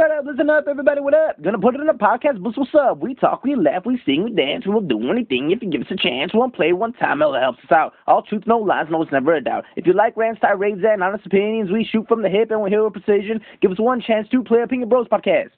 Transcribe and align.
Shut 0.00 0.10
up, 0.12 0.24
listen 0.24 0.48
up, 0.48 0.64
everybody, 0.66 0.98
what 1.02 1.12
up? 1.12 1.42
Gonna 1.42 1.58
put 1.58 1.74
it 1.74 1.80
in 1.82 1.88
a 1.90 1.92
podcast, 1.92 2.42
boost 2.42 2.56
what's 2.56 2.74
up? 2.74 3.00
We 3.00 3.14
talk, 3.14 3.44
we 3.44 3.54
laugh, 3.54 3.82
we 3.84 4.00
sing, 4.06 4.24
we 4.24 4.30
dance, 4.30 4.64
we'll 4.66 4.80
do 4.80 5.10
anything 5.10 5.50
if 5.50 5.60
you 5.60 5.70
give 5.70 5.82
us 5.82 5.88
a 5.90 5.96
chance. 5.96 6.32
We'll 6.32 6.48
play 6.48 6.72
one 6.72 6.94
time, 6.94 7.20
it 7.20 7.38
helps 7.38 7.58
us 7.64 7.70
out. 7.70 7.92
All 8.06 8.22
truth, 8.22 8.44
no 8.46 8.56
lies, 8.56 8.86
no, 8.90 9.02
it's 9.02 9.12
never 9.12 9.34
a 9.34 9.44
doubt. 9.44 9.66
If 9.76 9.86
you 9.86 9.92
like 9.92 10.16
rants, 10.16 10.40
tirades, 10.40 10.80
and 10.82 11.02
honest 11.02 11.26
opinions, 11.26 11.70
we 11.70 11.84
shoot 11.84 12.08
from 12.08 12.22
the 12.22 12.30
hip 12.30 12.50
and 12.50 12.62
we 12.62 12.70
hear 12.70 12.82
with 12.82 12.94
precision. 12.94 13.42
Give 13.60 13.72
us 13.72 13.78
one 13.78 14.00
chance 14.00 14.26
to 14.30 14.42
play 14.42 14.60
a 14.60 14.62
Opinion 14.62 14.88
Bros 14.88 15.06
podcast. 15.06 15.50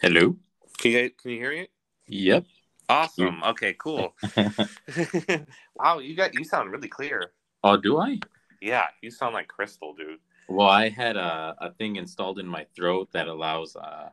Hello. 0.00 0.36
Can 0.78 0.92
you 0.92 1.10
can 1.10 1.30
you 1.32 1.36
hear 1.36 1.50
me? 1.50 1.68
Yep. 2.06 2.46
Awesome. 2.88 3.42
Okay, 3.44 3.76
cool. 3.78 4.14
wow, 5.76 5.98
you 5.98 6.16
got 6.16 6.32
you 6.32 6.44
sound 6.44 6.72
really 6.72 6.88
clear. 6.88 7.32
Oh, 7.62 7.76
do 7.76 7.98
I? 7.98 8.20
Yeah, 8.62 8.86
you 9.02 9.10
sound 9.10 9.34
like 9.34 9.48
crystal, 9.48 9.92
dude. 9.92 10.18
Well, 10.52 10.68
I 10.68 10.90
had 10.90 11.16
a, 11.16 11.56
a 11.58 11.70
thing 11.72 11.96
installed 11.96 12.38
in 12.38 12.46
my 12.46 12.66
throat 12.76 13.08
that 13.12 13.26
allows. 13.26 13.74
Uh, 13.74 14.10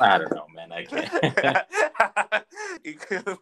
I 0.00 0.18
don't 0.18 0.32
know, 0.32 0.46
man. 0.54 0.70
I 0.70 0.84
can't. 0.84 1.10
Could- 3.00 3.38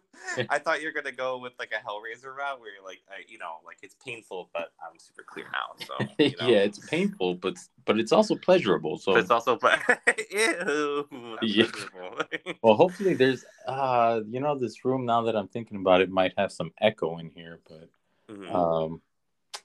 I 0.49 0.57
thought 0.57 0.81
you 0.81 0.87
were 0.87 0.91
gonna 0.91 1.15
go 1.15 1.37
with 1.37 1.53
like 1.59 1.71
a 1.71 1.87
Hellraiser 1.87 2.35
route, 2.35 2.59
where 2.59 2.73
you're 2.73 2.83
like, 2.83 3.01
I, 3.09 3.21
you 3.27 3.37
know, 3.37 3.57
like 3.63 3.77
it's 3.83 3.95
painful, 4.03 4.49
but 4.53 4.73
I'm 4.81 4.97
super 4.97 5.23
clear 5.23 5.45
now. 5.51 5.85
So 5.85 6.07
you 6.19 6.35
know. 6.39 6.47
yeah, 6.47 6.57
it's 6.63 6.79
painful, 6.79 7.35
but 7.35 7.57
but 7.85 7.99
it's 7.99 8.11
also 8.11 8.35
pleasurable. 8.35 8.97
So, 8.97 9.13
but 9.13 9.19
it's 9.21 9.31
also, 9.31 9.59
ew. 10.31 11.07
Yeah. 11.43 11.63
miserable. 11.63 12.19
well, 12.63 12.75
hopefully 12.75 13.13
there's, 13.13 13.45
uh, 13.67 14.21
you 14.27 14.39
know, 14.39 14.57
this 14.57 14.83
room 14.83 15.05
now 15.05 15.21
that 15.23 15.35
I'm 15.35 15.47
thinking 15.47 15.77
about 15.77 16.01
it 16.01 16.09
might 16.09 16.33
have 16.37 16.51
some 16.51 16.71
echo 16.81 17.19
in 17.19 17.29
here, 17.29 17.59
but 17.69 17.89
Mhm. 18.33 18.53
um, 18.53 19.01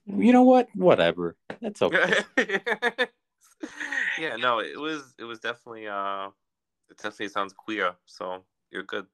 you 0.06 0.32
know 0.32 0.42
what? 0.42 0.68
Whatever. 0.74 1.36
That's 1.60 1.82
okay. 1.82 2.22
yeah, 4.18 4.36
no, 4.36 4.60
it 4.60 4.78
was 4.78 5.14
it 5.18 5.24
was 5.24 5.38
definitely 5.38 5.86
uh 5.88 6.28
it 6.90 6.96
definitely 6.96 7.28
sounds 7.28 7.52
queer, 7.52 7.94
so 8.06 8.44
you're 8.70 8.82
good. 8.82 9.06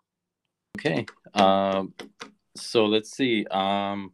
Okay. 0.79 1.07
Um, 1.35 1.95
so 2.57 2.87
let's 2.87 3.11
see. 3.11 3.46
Um, 3.46 4.13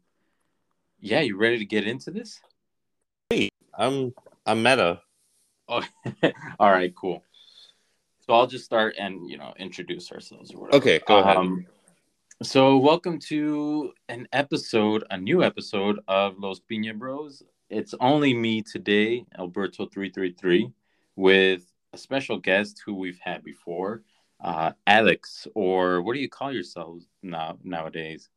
yeah, 1.00 1.20
you 1.20 1.36
ready 1.36 1.58
to 1.58 1.64
get 1.64 1.86
into 1.86 2.10
this? 2.10 2.40
Hey, 3.30 3.50
I'm 3.76 4.14
I'm 4.44 4.62
meta. 4.62 5.00
Oh, 5.68 5.82
all 6.60 6.70
right, 6.70 6.94
cool. 6.94 7.22
So 8.26 8.34
I'll 8.34 8.46
just 8.46 8.64
start 8.64 8.96
and 8.98 9.28
you 9.28 9.38
know 9.38 9.54
introduce 9.58 10.12
ourselves 10.12 10.52
or 10.52 10.62
whatever. 10.62 10.76
Okay, 10.78 11.00
go 11.06 11.18
ahead. 11.18 11.36
Um, 11.36 11.66
so 12.42 12.76
welcome 12.76 13.18
to 13.18 13.92
an 14.08 14.28
episode, 14.32 15.04
a 15.10 15.16
new 15.16 15.42
episode 15.42 15.98
of 16.08 16.34
Los 16.38 16.60
Piña 16.70 16.96
Bros. 16.96 17.42
It's 17.70 17.94
only 18.00 18.34
me 18.34 18.62
today, 18.62 19.24
Elberto 19.38 19.90
three 19.92 20.10
three 20.10 20.32
three, 20.38 20.70
with 21.16 21.62
a 21.92 21.98
special 21.98 22.38
guest 22.38 22.82
who 22.84 22.94
we've 22.94 23.18
had 23.20 23.42
before, 23.42 24.02
uh, 24.42 24.72
Alex, 24.86 25.46
or 25.54 26.02
what 26.02 26.14
do 26.14 26.20
you 26.20 26.28
call 26.28 26.52
yourselves 26.52 27.06
now 27.22 27.58
nowadays? 27.64 28.28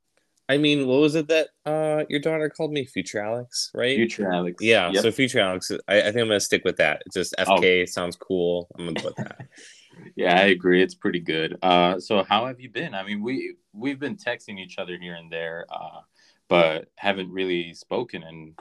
I 0.48 0.58
mean, 0.58 0.88
what 0.88 1.02
was 1.02 1.14
it 1.16 1.28
that 1.28 1.50
uh 1.66 2.06
your 2.10 2.20
daughter 2.22 2.50
called 2.50 2.72
me? 2.72 2.86
Future 2.86 3.20
Alex, 3.24 3.70
right? 3.76 3.96
Future 3.96 4.32
Alex. 4.32 4.64
Yeah, 4.64 4.90
Yep. 4.92 5.04
so 5.04 5.12
Future 5.12 5.40
Alex, 5.42 5.72
I, 5.88 6.00
I 6.00 6.04
think 6.06 6.18
I'm 6.18 6.28
gonna 6.28 6.40
stick 6.40 6.64
with 6.66 6.78
that. 6.78 7.04
It's 7.06 7.16
just 7.16 7.36
FK 7.38 7.88
sounds 7.88 8.16
cool. 8.16 8.68
I'm 8.78 8.86
gonna 8.86 9.00
go 9.02 9.08
with 9.10 9.16
that. 9.18 9.48
yeah, 10.20 10.38
I 10.38 10.48
agree. 10.48 10.84
It's 10.84 10.96
pretty 10.96 11.22
good. 11.22 11.58
Uh, 11.62 11.98
so 11.98 12.24
how 12.24 12.46
have 12.48 12.60
you 12.60 12.70
been? 12.70 12.94
I 12.94 13.04
mean, 13.04 13.24
we 13.24 13.56
we've 13.72 14.00
been 14.00 14.18
texting 14.18 14.60
each 14.60 14.78
other 14.78 14.98
here 15.00 15.14
and 15.14 15.32
there, 15.32 15.66
uh, 15.72 16.02
but 16.50 16.90
haven't 16.98 17.32
really 17.32 17.74
spoken 17.74 18.24
in 18.24 18.54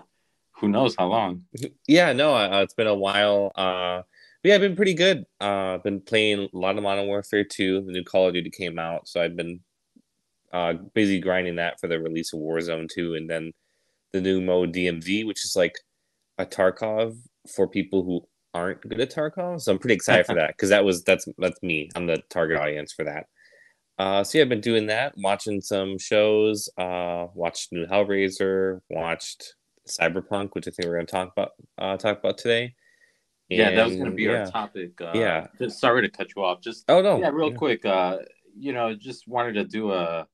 who 0.53 0.69
knows 0.69 0.95
how 0.97 1.09
long. 1.09 1.47
yeah, 1.89 2.13
no, 2.13 2.33
uh, 2.37 2.61
it's 2.63 2.75
been 2.75 2.87
a 2.87 2.95
while. 2.95 3.51
Uh, 3.57 4.03
yeah, 4.45 4.55
I've 4.55 4.61
been 4.61 4.77
pretty 4.77 4.95
good. 4.95 5.25
Uh, 5.41 5.75
I've 5.75 5.83
been 5.83 6.01
playing 6.01 6.49
a 6.55 6.57
lot 6.57 6.77
of 6.77 6.85
Modern 6.85 7.09
Warfare 7.09 7.43
2. 7.43 7.81
The 7.87 7.93
new 7.93 8.05
Call 8.05 8.29
of 8.29 8.35
Duty 8.35 8.51
came 8.51 8.79
out, 8.79 9.09
so 9.09 9.21
I've 9.21 9.35
been 9.35 9.59
uh, 10.53 10.75
busy 10.95 11.19
grinding 11.19 11.57
that 11.57 11.81
for 11.81 11.89
the 11.89 11.99
release 11.99 12.33
of 12.33 12.39
Warzone 12.39 12.89
2, 12.89 13.17
and 13.17 13.29
then 13.29 13.53
the 14.13 14.21
new 14.21 14.41
mode 14.41 14.73
DMZ, 14.73 15.27
which 15.27 15.45
is 15.45 15.57
like 15.57 15.75
a 16.39 16.47
Tarkov 16.47 17.19
for 17.53 17.67
people 17.67 18.05
who 18.05 18.29
aren't 18.55 18.81
good 18.83 19.01
at 19.01 19.13
Tarkov. 19.15 19.61
So 19.61 19.73
I'm 19.73 19.79
pretty 19.79 19.95
excited 19.95 20.27
for 20.27 20.35
that 20.37 20.49
because 20.57 20.71
that 20.71 20.85
was 20.85 21.03
that's 21.05 21.27
that's 21.39 21.63
me. 21.63 21.91
I'm 21.95 22.07
the 22.07 22.23
target 22.31 22.59
audience 22.59 22.93
for 22.93 23.05
that. 23.05 23.27
Uh, 23.99 24.23
so 24.23 24.39
yeah, 24.39 24.43
I've 24.43 24.49
been 24.49 24.61
doing 24.61 24.87
that, 24.87 25.13
watching 25.17 25.61
some 25.61 25.99
shows. 25.99 26.69
Uh, 26.79 27.27
watched 27.35 27.73
new 27.73 27.85
Hellraiser, 27.87 28.81
watched 28.89 29.55
Cyberpunk, 29.89 30.51
which 30.53 30.69
I 30.69 30.71
think 30.71 30.87
we're 30.89 30.95
going 30.95 31.07
to 31.07 31.11
talk 31.13 31.33
about 31.37 31.51
uh, 31.79 31.97
talk 31.97 32.19
about 32.21 32.39
today. 32.39 32.75
yeah, 33.49 33.71
that 33.75 33.87
was 33.87 33.97
going 33.97 34.11
to 34.11 34.17
be 34.17 34.25
yeah. 34.25 34.41
our 34.45 34.47
topic. 34.47 35.01
Uh, 35.01 35.13
Yeah. 35.15 35.47
Just 35.59 35.81
sorry 35.81 36.03
to 36.03 36.09
cut 36.09 36.29
you 36.37 36.45
off. 36.45 36.61
Just 36.61 36.85
Oh 36.89 37.01
no! 37.03 37.19
yeah, 37.19 37.31
real 37.31 37.51
Yeah. 37.51 37.57
quick. 37.57 37.85
Uh, 37.85 38.19
you 38.57 38.73
know, 38.73 38.95
just 38.95 39.27
wanted 39.27 39.55
to 39.55 39.65
do 39.65 39.93
a 39.93 40.27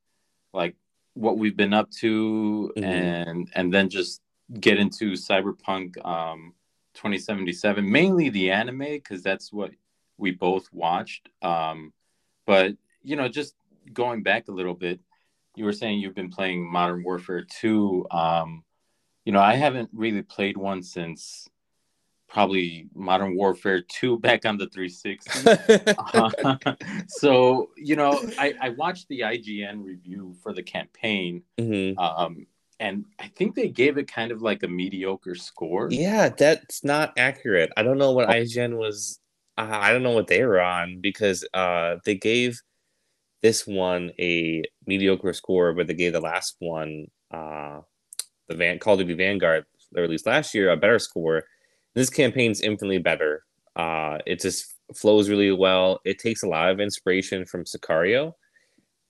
like 0.52 0.76
what 1.14 1.38
we've 1.38 1.56
been 1.56 1.72
up 1.72 1.90
to, 1.90 2.72
Mhm. 2.76 2.84
and 2.84 3.50
and 3.54 3.72
then 3.72 3.88
just 3.88 4.20
get 4.60 4.78
into 4.78 5.12
Cyberpunk 5.12 6.04
um 6.04 6.52
2077, 6.94 7.90
mainly 7.90 8.28
the 8.28 8.50
anime 8.50 8.78
because 8.78 9.22
that's 9.22 9.52
what 9.52 9.70
we 10.16 10.30
both 10.30 10.68
watched. 10.72 11.28
Um, 11.42 11.92
but 12.46 12.72
you 13.02 13.16
know, 13.16 13.28
just 13.28 13.54
going 13.92 14.22
back 14.22 14.48
a 14.48 14.52
little 14.52 14.74
bit, 14.74 15.00
you 15.56 15.64
were 15.64 15.72
saying 15.72 16.00
you've 16.00 16.14
been 16.14 16.30
playing 16.30 16.70
Modern 16.70 17.04
Warfare 17.04 17.44
2. 17.60 18.06
Um, 18.10 18.64
you 19.24 19.32
know, 19.32 19.40
I 19.40 19.54
haven't 19.54 19.90
really 19.92 20.22
played 20.22 20.56
one 20.56 20.82
since 20.82 21.48
probably 22.28 22.88
Modern 22.94 23.36
Warfare 23.36 23.82
2 23.82 24.18
back 24.26 24.44
on 24.44 24.58
the 24.58 24.68
360. 24.68 25.94
Uh, 25.98 26.74
so 27.06 27.70
you 27.76 27.96
know 27.96 28.20
I, 28.38 28.54
I 28.60 28.68
watched 28.70 29.08
the 29.08 29.20
ign 29.20 29.84
review 29.84 30.34
for 30.42 30.52
the 30.52 30.62
campaign 30.62 31.42
Mhm. 31.58 31.96
um, 31.98 32.46
and 32.80 33.04
i 33.20 33.28
think 33.36 33.54
they 33.54 33.68
gave 33.68 33.98
it 33.98 34.10
kind 34.10 34.32
of 34.32 34.42
like 34.42 34.62
a 34.62 34.68
mediocre 34.68 35.34
score 35.34 35.88
Yeah, 35.90 36.28
that's 36.28 36.82
not 36.84 37.12
accurate. 37.16 37.70
I 37.76 37.82
don't 37.82 37.98
know 37.98 38.12
what 38.12 38.28
Oh. 38.28 38.32
IGN 38.32 38.76
was. 38.76 39.20
Uh, 39.56 39.68
I 39.70 39.92
don't 39.92 40.02
know 40.02 40.10
what 40.10 40.26
they 40.26 40.42
were 40.44 40.60
on 40.60 41.00
because 41.00 41.46
uh, 41.54 41.96
they 42.04 42.16
gave 42.16 42.60
this 43.42 43.66
one 43.66 44.10
a 44.18 44.62
mediocre 44.86 45.32
score, 45.32 45.72
but 45.72 45.86
they 45.86 45.94
gave 45.94 46.12
the 46.12 46.20
last 46.20 46.56
one, 46.58 47.06
uh, 47.30 47.80
the 48.48 48.56
Van 48.56 48.78
Call 48.80 48.94
of 48.94 49.00
Duty 49.00 49.14
Vanguard, 49.14 49.64
released 49.92 50.26
last 50.26 50.54
year, 50.54 50.70
a 50.70 50.76
better 50.76 50.98
score. 50.98 51.44
This 51.94 52.10
campaign's 52.10 52.60
infinitely 52.62 52.98
better. 52.98 53.44
Uh, 53.76 54.18
it 54.26 54.40
just 54.40 54.74
flows 54.94 55.28
really 55.30 55.52
well. 55.52 56.00
It 56.04 56.18
takes 56.18 56.42
a 56.42 56.48
lot 56.48 56.70
of 56.70 56.80
inspiration 56.80 57.44
from 57.46 57.64
Sicario. 57.64 58.32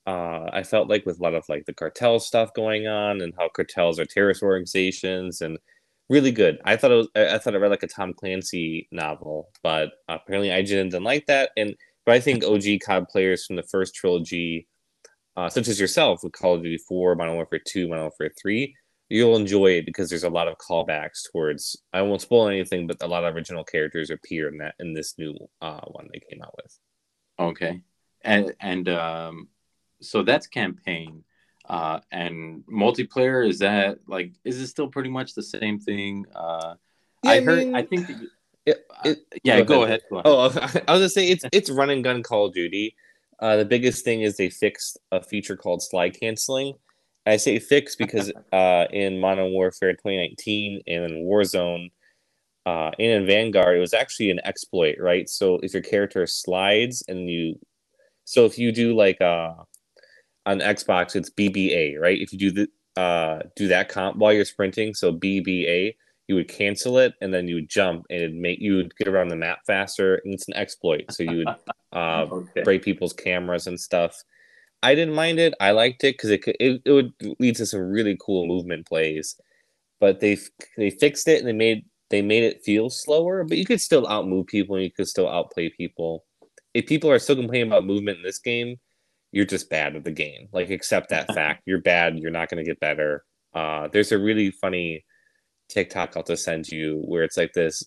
Uh, 0.06 0.50
I 0.52 0.62
felt 0.62 0.88
like 0.88 1.06
with 1.06 1.18
a 1.18 1.22
lot 1.22 1.34
of 1.34 1.44
like 1.48 1.64
the 1.64 1.72
cartel 1.72 2.20
stuff 2.20 2.52
going 2.54 2.86
on 2.86 3.22
and 3.22 3.32
how 3.38 3.48
cartels 3.48 3.98
are 3.98 4.04
terrorist 4.04 4.42
organizations 4.42 5.40
and 5.40 5.58
really 6.10 6.30
good. 6.32 6.58
I 6.64 6.76
thought 6.76 6.92
it 6.92 6.96
was. 6.96 7.08
I 7.16 7.34
I 7.34 7.38
thought 7.38 7.54
it 7.54 7.58
read 7.58 7.70
like 7.70 7.82
a 7.82 7.88
Tom 7.88 8.12
Clancy 8.12 8.88
novel, 8.92 9.50
but 9.62 9.92
apparently 10.08 10.50
IGN 10.50 10.90
didn't 10.90 11.04
like 11.04 11.26
that. 11.26 11.50
And 11.56 11.74
but 12.04 12.14
I 12.14 12.20
think 12.20 12.44
OG 12.44 12.80
COD 12.84 13.08
players 13.08 13.46
from 13.46 13.56
the 13.56 13.62
first 13.62 13.94
trilogy, 13.94 14.68
uh, 15.36 15.48
such 15.48 15.68
as 15.68 15.80
yourself 15.80 16.20
with 16.22 16.32
Call 16.32 16.54
of 16.54 16.62
Duty 16.62 16.78
Four, 16.86 17.14
Modern 17.14 17.36
Warfare 17.36 17.60
Two, 17.66 17.88
Modern 17.88 18.04
Warfare 18.04 18.32
Three, 18.40 18.76
you'll 19.08 19.36
enjoy 19.36 19.68
it 19.78 19.86
because 19.86 20.10
there's 20.10 20.24
a 20.24 20.28
lot 20.28 20.48
of 20.48 20.58
callbacks 20.58 21.22
towards. 21.32 21.82
I 21.94 22.02
won't 22.02 22.20
spoil 22.20 22.48
anything, 22.48 22.86
but 22.86 23.02
a 23.02 23.06
lot 23.06 23.24
of 23.24 23.34
original 23.34 23.64
characters 23.64 24.10
appear 24.10 24.48
in 24.48 24.58
that 24.58 24.74
in 24.80 24.92
this 24.92 25.14
new 25.18 25.34
uh, 25.62 25.80
one 25.86 26.08
they 26.12 26.20
came 26.20 26.42
out 26.42 26.54
with. 26.62 26.78
okay 27.38 27.80
and 28.24 28.54
and 28.60 28.88
um, 28.88 29.48
so 30.04 30.22
that's 30.22 30.46
campaign 30.46 31.24
uh, 31.68 31.98
and 32.12 32.62
multiplayer 32.70 33.46
is 33.48 33.58
that 33.58 33.98
like 34.06 34.32
is 34.44 34.60
it 34.60 34.66
still 34.68 34.88
pretty 34.88 35.10
much 35.10 35.34
the 35.34 35.42
same 35.42 35.78
thing 35.78 36.26
uh, 36.34 36.74
Yeah, 37.22 37.30
i 37.32 37.36
I 37.36 37.40
heard 37.40 37.58
mean- 37.64 37.74
i 37.76 37.82
think 37.82 38.06
that 38.08 38.16
you, 38.20 38.28
It, 38.66 38.78
it, 39.04 39.18
yeah 39.44 39.58
Go 39.60 39.64
go 39.64 39.82
ahead. 39.84 40.00
ahead, 40.10 40.10
go 40.10 40.16
ahead. 40.16 40.26
Oh, 40.26 40.80
I 40.88 40.92
was 40.92 41.00
gonna 41.00 41.08
say 41.08 41.28
it's 41.28 41.44
it's 41.52 41.70
run 41.70 41.90
and 41.90 42.02
gun 42.04 42.22
Call 42.22 42.46
of 42.46 42.54
Duty. 42.54 42.96
Uh, 43.40 43.56
the 43.56 43.64
biggest 43.74 44.04
thing 44.06 44.22
is 44.22 44.36
they 44.36 44.48
fixed 44.48 44.96
a 45.12 45.20
feature 45.22 45.56
called 45.56 45.82
slide 45.82 46.18
canceling. 46.18 46.72
I 47.26 47.36
say 47.36 47.58
fixed 47.58 47.98
because 47.98 48.32
uh, 48.52 48.84
in 48.90 49.20
Modern 49.20 49.50
Warfare 49.52 49.92
2019 49.92 50.82
and 50.86 51.04
in 51.04 51.12
Warzone 51.28 51.90
uh, 52.64 52.90
and 52.98 53.12
in 53.18 53.26
Vanguard, 53.26 53.76
it 53.76 53.80
was 53.80 53.92
actually 53.92 54.30
an 54.30 54.40
exploit, 54.44 54.96
right? 54.98 55.28
So 55.28 55.58
if 55.62 55.74
your 55.74 55.82
character 55.82 56.26
slides 56.26 57.04
and 57.08 57.28
you, 57.28 57.58
so 58.24 58.46
if 58.46 58.56
you 58.58 58.72
do 58.72 58.96
like 58.96 59.20
uh, 59.20 59.52
on 60.46 60.60
Xbox, 60.60 61.16
it's 61.16 61.30
BBA, 61.30 61.98
right? 61.98 62.20
If 62.20 62.32
you 62.32 62.38
do 62.38 62.50
the 62.50 63.00
uh, 63.00 63.42
do 63.56 63.68
that 63.68 63.88
comp 63.88 64.16
while 64.16 64.32
you're 64.32 64.44
sprinting, 64.44 64.94
so 64.94 65.12
BBA, 65.12 65.94
you 66.28 66.34
would 66.36 66.48
cancel 66.48 66.98
it 66.98 67.14
and 67.20 67.34
then 67.34 67.48
you 67.48 67.56
would 67.56 67.68
jump 67.68 68.06
and 68.08 68.22
it'd 68.22 68.34
make 68.34 68.60
you 68.60 68.76
would 68.76 68.96
get 68.96 69.08
around 69.08 69.28
the 69.28 69.36
map 69.36 69.58
faster 69.66 70.20
and 70.24 70.32
it's 70.32 70.48
an 70.48 70.54
exploit 70.54 71.04
so 71.10 71.22
you 71.22 71.38
would 71.38 71.48
uh, 71.92 72.26
okay. 72.30 72.62
break 72.62 72.82
people's 72.82 73.12
cameras 73.12 73.66
and 73.66 73.78
stuff 73.78 74.16
i 74.82 74.94
didn't 74.94 75.14
mind 75.14 75.38
it 75.38 75.52
i 75.60 75.70
liked 75.70 76.02
it 76.02 76.14
because 76.14 76.30
it, 76.30 76.42
could- 76.42 76.56
it, 76.58 76.80
it 76.86 76.92
would 76.92 77.12
lead 77.38 77.54
to 77.54 77.66
some 77.66 77.80
really 77.80 78.16
cool 78.18 78.46
movement 78.46 78.86
plays 78.86 79.38
but 80.00 80.20
they 80.20 80.38
they 80.78 80.88
fixed 80.88 81.28
it 81.28 81.40
and 81.40 81.46
they 81.46 81.52
made 81.52 81.84
they 82.10 82.22
made 82.22 82.44
it 82.44 82.62
feel 82.62 82.90
slower, 82.90 83.44
but 83.44 83.58
you 83.58 83.64
could 83.64 83.80
still 83.80 84.06
outmove 84.06 84.46
people 84.46 84.76
and 84.76 84.84
you 84.84 84.90
could 84.90 85.08
still 85.08 85.28
outplay 85.28 85.68
people. 85.70 86.24
If 86.72 86.86
people 86.86 87.10
are 87.10 87.18
still 87.18 87.36
complaining 87.36 87.68
about 87.68 87.86
movement 87.86 88.18
in 88.18 88.22
this 88.22 88.38
game, 88.38 88.76
you're 89.34 89.44
just 89.44 89.68
bad 89.68 89.96
at 89.96 90.04
the 90.04 90.12
game. 90.12 90.48
Like 90.52 90.70
accept 90.70 91.10
that 91.10 91.26
fact. 91.34 91.64
You're 91.66 91.82
bad. 91.82 92.18
You're 92.18 92.30
not 92.30 92.48
going 92.48 92.64
to 92.64 92.68
get 92.68 92.78
better. 92.78 93.24
Uh, 93.52 93.88
there's 93.88 94.12
a 94.12 94.18
really 94.18 94.52
funny 94.52 95.04
TikTok 95.68 96.16
I'll 96.16 96.22
just 96.22 96.44
send 96.44 96.68
you 96.68 97.02
where 97.04 97.24
it's 97.24 97.36
like 97.36 97.52
this 97.52 97.82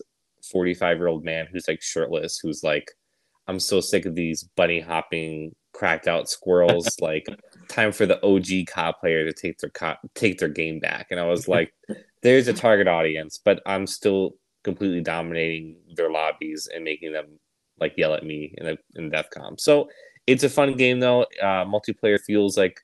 45 0.52 0.98
year 0.98 1.08
old 1.08 1.24
man 1.24 1.48
who's 1.50 1.66
like 1.66 1.80
shirtless, 1.80 2.38
who's 2.38 2.62
like, 2.62 2.90
I'm 3.46 3.58
so 3.58 3.80
sick 3.80 4.04
of 4.04 4.14
these 4.14 4.44
bunny 4.56 4.78
hopping, 4.78 5.54
cracked 5.72 6.06
out 6.06 6.28
squirrels. 6.28 6.96
like, 7.00 7.26
time 7.68 7.92
for 7.92 8.04
the 8.04 8.22
OG 8.22 8.66
COD 8.66 8.94
player 9.00 9.24
to 9.24 9.32
take 9.32 9.58
their 9.58 9.70
co- 9.70 9.96
take 10.14 10.38
their 10.38 10.50
game 10.50 10.80
back. 10.80 11.06
And 11.10 11.18
I 11.18 11.24
was 11.24 11.48
like, 11.56 11.72
there's 12.22 12.48
a 12.48 12.52
target 12.52 12.88
audience, 12.88 13.40
but 13.42 13.62
I'm 13.64 13.86
still 13.86 14.32
completely 14.64 15.00
dominating 15.00 15.76
their 15.94 16.10
lobbies 16.10 16.68
and 16.72 16.84
making 16.84 17.12
them 17.12 17.38
like 17.80 17.94
yell 17.96 18.12
at 18.12 18.24
me 18.24 18.54
in 18.58 18.68
a 18.68 18.76
in 18.96 19.10
DEFCON. 19.10 19.58
So 19.58 19.88
it's 20.28 20.44
a 20.44 20.50
fun 20.50 20.76
game 20.76 21.00
though. 21.00 21.22
Uh, 21.40 21.64
multiplayer 21.64 22.20
feels 22.20 22.58
like 22.58 22.80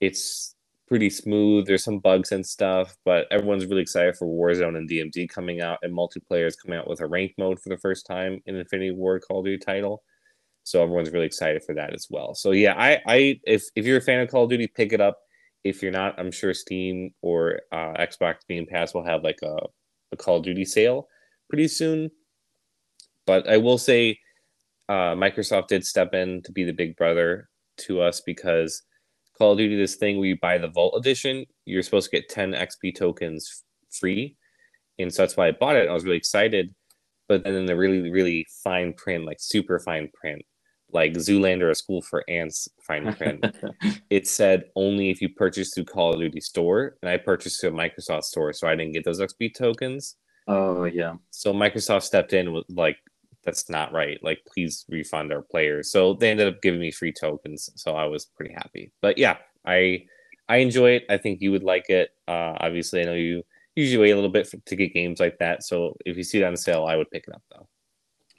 it's 0.00 0.54
pretty 0.86 1.08
smooth. 1.08 1.66
There's 1.66 1.84
some 1.84 2.00
bugs 2.00 2.32
and 2.32 2.44
stuff, 2.44 2.96
but 3.04 3.26
everyone's 3.30 3.64
really 3.64 3.80
excited 3.80 4.16
for 4.16 4.26
Warzone 4.26 4.76
and 4.76 4.88
DMZ 4.88 5.30
coming 5.30 5.62
out, 5.62 5.78
and 5.82 5.96
multiplayer 5.96 6.46
is 6.46 6.56
coming 6.56 6.78
out 6.78 6.88
with 6.88 7.00
a 7.00 7.06
rank 7.06 7.32
mode 7.38 7.58
for 7.60 7.70
the 7.70 7.78
first 7.78 8.06
time 8.06 8.42
in 8.44 8.56
Infinity 8.56 8.90
Ward 8.90 9.22
Call 9.26 9.38
of 9.38 9.46
Duty 9.46 9.58
title. 9.58 10.02
So 10.64 10.82
everyone's 10.82 11.10
really 11.10 11.26
excited 11.26 11.62
for 11.64 11.74
that 11.76 11.94
as 11.94 12.08
well. 12.10 12.34
So 12.34 12.50
yeah, 12.50 12.74
I, 12.76 13.00
I 13.06 13.40
if 13.44 13.64
if 13.74 13.86
you're 13.86 13.98
a 13.98 14.02
fan 14.02 14.20
of 14.20 14.30
Call 14.30 14.44
of 14.44 14.50
Duty, 14.50 14.66
pick 14.66 14.92
it 14.92 15.00
up. 15.00 15.18
If 15.64 15.82
you're 15.82 15.92
not, 15.92 16.18
I'm 16.18 16.30
sure 16.30 16.52
Steam 16.52 17.12
or 17.22 17.60
uh, 17.72 17.94
Xbox 17.98 18.36
Game 18.48 18.66
Pass 18.66 18.92
will 18.92 19.04
have 19.04 19.24
like 19.24 19.38
a, 19.42 19.56
a 20.12 20.16
Call 20.16 20.36
of 20.36 20.44
Duty 20.44 20.66
sale 20.66 21.08
pretty 21.48 21.68
soon. 21.68 22.10
But 23.26 23.48
I 23.48 23.56
will 23.56 23.78
say, 23.78 24.18
uh, 24.90 25.14
Microsoft 25.14 25.68
did 25.68 25.86
step 25.86 26.14
in 26.14 26.42
to 26.42 26.50
be 26.50 26.64
the 26.64 26.72
big 26.72 26.96
brother 26.96 27.48
to 27.78 28.00
us 28.00 28.20
because 28.26 28.82
Call 29.38 29.52
of 29.52 29.58
Duty 29.58 29.76
this 29.76 29.94
thing 29.94 30.18
where 30.18 30.26
you 30.26 30.36
buy 30.42 30.58
the 30.58 30.66
Vault 30.66 30.94
Edition, 30.98 31.46
you're 31.64 31.84
supposed 31.84 32.10
to 32.10 32.16
get 32.16 32.28
10 32.28 32.52
XP 32.54 32.96
tokens 32.96 33.62
free. 34.00 34.36
And 34.98 35.14
so 35.14 35.22
that's 35.22 35.36
why 35.36 35.46
I 35.46 35.52
bought 35.52 35.76
it. 35.76 35.88
I 35.88 35.92
was 35.92 36.04
really 36.04 36.16
excited. 36.16 36.74
But 37.28 37.44
then 37.44 37.66
the 37.66 37.76
really, 37.76 38.10
really 38.10 38.44
fine 38.64 38.92
print, 38.92 39.26
like 39.26 39.36
super 39.38 39.78
fine 39.78 40.10
print, 40.12 40.42
like 40.92 41.12
Zoolander, 41.12 41.70
a 41.70 41.74
school 41.76 42.02
for 42.02 42.24
ants 42.28 42.68
fine 42.84 43.14
print, 43.14 43.46
it 44.10 44.26
said 44.26 44.64
only 44.74 45.10
if 45.10 45.22
you 45.22 45.28
purchase 45.28 45.72
through 45.72 45.84
Call 45.84 46.14
of 46.14 46.18
Duty 46.18 46.40
store. 46.40 46.96
And 47.00 47.08
I 47.08 47.16
purchased 47.16 47.60
through 47.60 47.70
a 47.70 47.72
Microsoft 47.72 48.24
store, 48.24 48.52
so 48.52 48.66
I 48.66 48.74
didn't 48.74 48.94
get 48.94 49.04
those 49.04 49.20
XP 49.20 49.54
tokens. 49.54 50.16
Oh, 50.48 50.84
yeah. 50.84 51.14
So 51.30 51.54
Microsoft 51.54 52.02
stepped 52.02 52.32
in 52.32 52.52
with 52.52 52.64
like, 52.68 52.96
that's 53.44 53.70
not 53.70 53.92
right. 53.92 54.18
Like, 54.22 54.42
please 54.46 54.84
refund 54.88 55.32
our 55.32 55.42
players. 55.42 55.90
So 55.90 56.14
they 56.14 56.30
ended 56.30 56.48
up 56.48 56.62
giving 56.62 56.80
me 56.80 56.90
free 56.90 57.12
tokens. 57.12 57.70
So 57.76 57.94
I 57.96 58.06
was 58.06 58.26
pretty 58.26 58.54
happy. 58.54 58.92
But 59.00 59.18
yeah, 59.18 59.38
I 59.64 60.06
I 60.48 60.58
enjoy 60.58 60.90
it. 60.90 61.04
I 61.08 61.16
think 61.16 61.40
you 61.40 61.52
would 61.52 61.62
like 61.62 61.88
it. 61.90 62.10
Uh, 62.26 62.54
obviously, 62.58 63.02
I 63.02 63.04
know 63.04 63.14
you 63.14 63.44
usually 63.76 64.02
wait 64.02 64.10
a 64.10 64.14
little 64.14 64.30
bit 64.30 64.46
for, 64.46 64.58
to 64.58 64.76
get 64.76 64.94
games 64.94 65.20
like 65.20 65.38
that. 65.38 65.62
So 65.62 65.96
if 66.04 66.16
you 66.16 66.24
see 66.24 66.40
it 66.40 66.44
on 66.44 66.56
sale, 66.56 66.84
I 66.84 66.96
would 66.96 67.10
pick 67.10 67.24
it 67.28 67.34
up 67.34 67.42
though. 67.50 67.68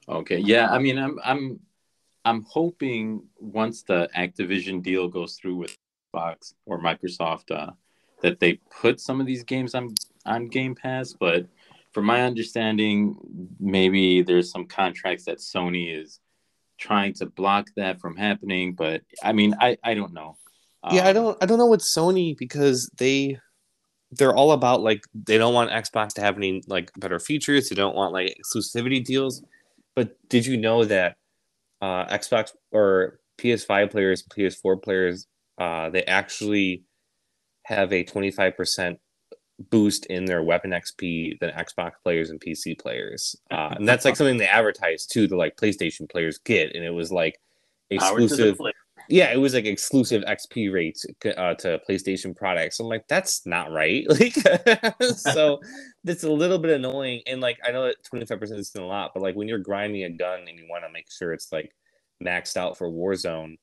Okay. 0.07 0.37
Yeah. 0.37 0.69
I 0.69 0.79
mean, 0.79 0.97
I'm 0.97 1.19
I'm 1.23 1.59
I'm 2.25 2.43
hoping 2.43 3.23
once 3.39 3.83
the 3.83 4.09
Activision 4.15 4.83
deal 4.83 5.07
goes 5.07 5.35
through 5.35 5.55
with 5.55 5.77
Fox 6.11 6.53
or 6.65 6.79
Microsoft, 6.79 7.51
uh, 7.51 7.71
that 8.21 8.39
they 8.39 8.59
put 8.81 8.99
some 8.99 9.19
of 9.19 9.25
these 9.25 9.43
games 9.43 9.73
on 9.73 9.95
on 10.25 10.47
Game 10.47 10.75
Pass. 10.75 11.13
But 11.13 11.47
from 11.93 12.05
my 12.05 12.21
understanding, 12.21 13.17
maybe 13.59 14.21
there's 14.21 14.51
some 14.51 14.65
contracts 14.65 15.25
that 15.25 15.39
Sony 15.39 15.99
is 15.99 16.19
trying 16.77 17.13
to 17.13 17.25
block 17.25 17.67
that 17.75 17.99
from 17.99 18.15
happening. 18.15 18.73
But 18.73 19.01
I 19.23 19.33
mean, 19.33 19.55
I 19.59 19.77
I 19.83 19.93
don't 19.93 20.13
know. 20.13 20.37
yeah, 20.91 21.07
I 21.07 21.13
don't 21.13 21.37
I 21.41 21.45
don't 21.45 21.57
know 21.57 21.65
what 21.65 21.81
Sony 21.81 22.37
because 22.37 22.89
they 22.97 23.37
they're 24.11 24.35
all 24.35 24.51
about 24.51 24.81
like 24.81 25.03
they 25.13 25.37
don't 25.37 25.53
want 25.53 25.71
Xbox 25.71 26.13
to 26.13 26.21
have 26.21 26.37
any 26.37 26.63
like 26.67 26.91
better 26.97 27.19
features. 27.19 27.69
They 27.69 27.75
don't 27.75 27.95
want 27.95 28.13
like 28.13 28.35
exclusivity 28.37 29.03
deals. 29.03 29.43
But 29.95 30.15
did 30.29 30.45
you 30.45 30.57
know 30.57 30.85
that 30.85 31.17
uh, 31.81 32.05
Xbox 32.05 32.51
or 32.71 33.19
PS5 33.37 33.91
players, 33.91 34.23
PS4 34.23 34.81
players, 34.81 35.27
uh, 35.57 35.89
they 35.89 36.03
actually 36.03 36.83
have 37.63 37.91
a 37.91 38.03
25% 38.03 38.97
boost 39.69 40.05
in 40.07 40.25
their 40.25 40.43
weapon 40.43 40.71
XP 40.71 41.39
than 41.39 41.51
Xbox 41.51 41.91
players 42.03 42.29
and 42.29 42.39
PC 42.39 42.79
players. 42.79 43.35
Uh, 43.51 43.69
and 43.75 43.87
that's 43.87 44.05
like 44.05 44.15
something 44.15 44.37
they 44.37 44.47
advertise 44.47 45.05
too, 45.05 45.27
the 45.27 45.35
like 45.35 45.55
PlayStation 45.55 46.09
players 46.09 46.39
get. 46.39 46.75
And 46.75 46.83
it 46.83 46.91
was 46.91 47.11
like 47.11 47.39
exclusive. 47.89 48.57
Yeah, 49.09 49.33
it 49.33 49.37
was 49.37 49.53
like 49.53 49.65
exclusive 49.65 50.23
XP 50.23 50.71
rates 50.71 51.05
uh, 51.25 51.55
to 51.55 51.81
PlayStation 51.89 52.35
products. 52.35 52.79
I'm 52.79 52.85
like, 52.87 53.07
that's 53.07 53.45
not 53.45 53.71
right. 53.71 54.05
Like, 54.09 54.33
so 55.15 55.59
that's 56.03 56.23
a 56.23 56.31
little 56.31 56.59
bit 56.59 56.71
annoying. 56.71 57.21
And 57.25 57.41
like, 57.41 57.59
I 57.65 57.71
know 57.71 57.85
that 57.85 57.95
25% 58.03 58.43
isn't 58.57 58.81
a 58.81 58.85
lot, 58.85 59.11
but 59.13 59.23
like 59.23 59.35
when 59.35 59.47
you're 59.47 59.59
grinding 59.59 60.03
a 60.03 60.09
gun 60.09 60.41
and 60.47 60.57
you 60.57 60.65
want 60.69 60.83
to 60.85 60.91
make 60.91 61.11
sure 61.11 61.33
it's 61.33 61.51
like 61.51 61.71
maxed 62.23 62.57
out 62.57 62.77
for 62.77 62.89
Warzone, 62.89 63.57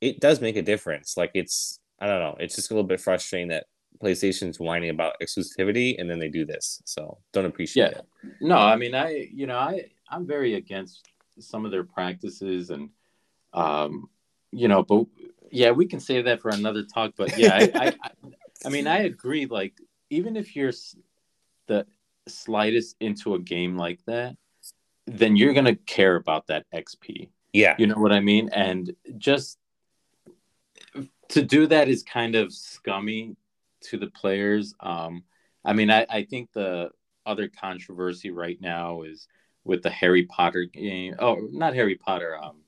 it 0.00 0.20
does 0.20 0.40
make 0.40 0.56
a 0.56 0.62
difference. 0.62 1.16
Like, 1.16 1.30
it's, 1.34 1.80
I 1.98 2.06
don't 2.06 2.20
know, 2.20 2.36
it's 2.38 2.54
just 2.54 2.70
a 2.70 2.74
little 2.74 2.86
bit 2.86 3.00
frustrating 3.00 3.48
that 3.48 3.64
PlayStation's 4.02 4.60
whining 4.60 4.90
about 4.90 5.14
exclusivity 5.22 5.96
and 5.98 6.08
then 6.08 6.18
they 6.18 6.28
do 6.28 6.44
this. 6.44 6.82
So 6.84 7.18
don't 7.32 7.46
appreciate 7.46 7.92
yeah. 7.92 7.98
it. 7.98 8.06
No, 8.40 8.56
I 8.56 8.76
mean 8.76 8.94
I 8.94 9.28
you 9.32 9.46
know, 9.46 9.58
I 9.58 9.90
I'm 10.08 10.26
very 10.26 10.54
against 10.54 11.08
some 11.38 11.64
of 11.64 11.70
their 11.70 11.84
practices 11.84 12.70
and 12.70 12.90
um 13.52 14.08
you 14.52 14.68
know, 14.68 14.82
but 14.82 15.06
yeah, 15.50 15.70
we 15.70 15.86
can 15.86 16.00
save 16.00 16.24
that 16.24 16.40
for 16.40 16.50
another 16.50 16.82
talk. 16.82 17.12
But 17.16 17.36
yeah, 17.38 17.54
I, 17.54 17.70
I, 17.74 17.86
I, 18.02 18.10
I 18.64 18.68
mean, 18.68 18.86
I 18.86 19.00
agree. 19.00 19.46
Like, 19.46 19.74
even 20.10 20.36
if 20.36 20.56
you're 20.56 20.72
the 21.66 21.86
slightest 22.28 22.96
into 23.00 23.34
a 23.34 23.38
game 23.38 23.76
like 23.76 24.00
that, 24.06 24.36
then 25.06 25.36
you're 25.36 25.54
gonna 25.54 25.76
care 25.76 26.16
about 26.16 26.48
that 26.48 26.66
XP. 26.74 27.28
Yeah, 27.52 27.74
you 27.78 27.86
know 27.86 27.96
what 27.96 28.12
I 28.12 28.20
mean. 28.20 28.48
And 28.52 28.94
just 29.18 29.58
to 31.28 31.42
do 31.42 31.66
that 31.66 31.88
is 31.88 32.02
kind 32.02 32.34
of 32.34 32.52
scummy 32.52 33.36
to 33.82 33.96
the 33.96 34.08
players. 34.08 34.74
Um, 34.80 35.24
I 35.64 35.72
mean, 35.72 35.90
I, 35.90 36.06
I 36.08 36.24
think 36.24 36.52
the 36.52 36.90
other 37.24 37.48
controversy 37.48 38.30
right 38.30 38.60
now 38.60 39.02
is 39.02 39.26
with 39.64 39.82
the 39.82 39.90
Harry 39.90 40.24
Potter 40.24 40.64
game. 40.64 41.14
Oh, 41.18 41.48
not 41.50 41.74
Harry 41.74 41.96
Potter. 41.96 42.38
Um, 42.40 42.62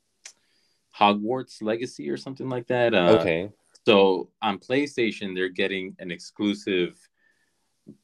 Hogwarts 0.98 1.62
Legacy 1.62 2.10
or 2.10 2.16
something 2.16 2.48
like 2.48 2.66
that. 2.66 2.94
Uh, 2.94 3.18
okay. 3.20 3.50
So 3.86 4.30
on 4.42 4.58
PlayStation, 4.58 5.34
they're 5.34 5.48
getting 5.48 5.96
an 5.98 6.10
exclusive 6.10 6.98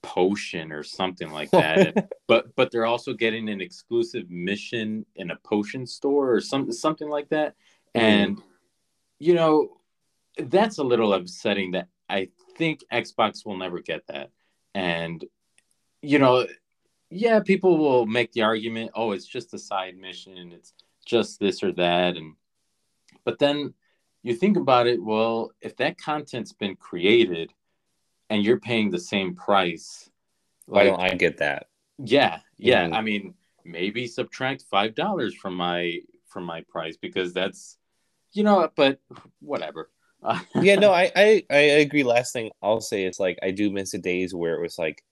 potion 0.03 0.73
or 0.73 0.83
something 0.83 1.31
like 1.31 1.51
that. 1.51 2.09
but 2.29 2.55
but 2.57 2.71
they're 2.71 2.87
also 2.87 3.13
getting 3.13 3.49
an 3.49 3.61
exclusive 3.61 4.31
mission 4.31 5.05
in 5.17 5.31
a 5.31 5.37
potion 5.45 5.87
store 5.87 6.33
or 6.33 6.41
something 6.41 6.73
something 6.73 7.09
like 7.09 7.29
that. 7.31 7.55
And 7.95 8.39
mm. 8.39 8.43
you 9.19 9.35
know, 9.35 9.77
that's 10.39 10.79
a 10.79 10.85
little 10.85 11.13
upsetting 11.13 11.73
that 11.73 11.89
I 12.09 12.29
think 12.57 12.81
Xbox 12.93 13.45
will 13.45 13.57
never 13.57 13.81
get 13.81 14.07
that. 14.09 14.31
And 14.75 15.25
you 16.03 16.19
know, 16.19 16.47
yeah, 17.11 17.41
people 17.41 17.79
will 17.79 18.07
make 18.07 18.33
the 18.33 18.43
argument, 18.43 18.91
oh, 18.95 19.13
it's 19.13 19.27
just 19.27 19.55
a 19.55 19.59
side 19.59 19.97
mission, 19.97 20.53
it's 20.53 20.75
just 21.07 21.39
this 21.39 21.63
or 21.63 21.73
that 21.73 22.17
and 22.17 22.35
but 23.25 23.39
then 23.39 23.75
you 24.23 24.35
think 24.35 24.57
about 24.57 24.87
it, 24.87 25.03
well, 25.03 25.53
if 25.61 25.77
that 25.77 25.99
content's 25.99 26.53
been 26.53 26.77
created 26.77 27.53
and 28.31 28.43
you're 28.43 28.61
paying 28.61 28.91
the 28.91 28.99
same 28.99 29.35
price, 29.35 30.09
why 30.67 30.85
like, 30.85 30.91
don't 30.91 31.13
I 31.13 31.15
get 31.15 31.39
that? 31.39 31.69
Yeah, 31.99 32.41
yeah. 32.57 32.85
Mm-hmm. 32.85 32.95
I 32.95 33.01
mean, 33.03 33.35
maybe 33.65 34.07
subtract 34.07 34.65
five 34.71 34.95
dollars 34.95 35.35
from 35.35 35.55
my 35.55 36.01
from 36.27 36.45
my 36.45 36.63
price 36.63 36.97
because 36.97 37.33
that's 37.33 37.79
you 38.33 38.43
know, 38.43 38.69
but 38.75 38.99
whatever. 39.41 39.91
Yeah, 40.55 40.77
no, 40.77 40.93
I, 40.93 41.11
I 41.15 41.43
I 41.51 41.57
agree. 41.57 42.03
Last 42.03 42.33
thing 42.33 42.51
I'll 42.63 42.81
say 42.81 43.05
is 43.05 43.21
like 43.21 43.39
I 43.43 43.51
do 43.51 43.71
miss 43.71 43.93
the 43.93 43.99
days 43.99 44.35
where 44.35 44.55
it 44.55 44.61
was 44.61 44.79
like 44.79 45.03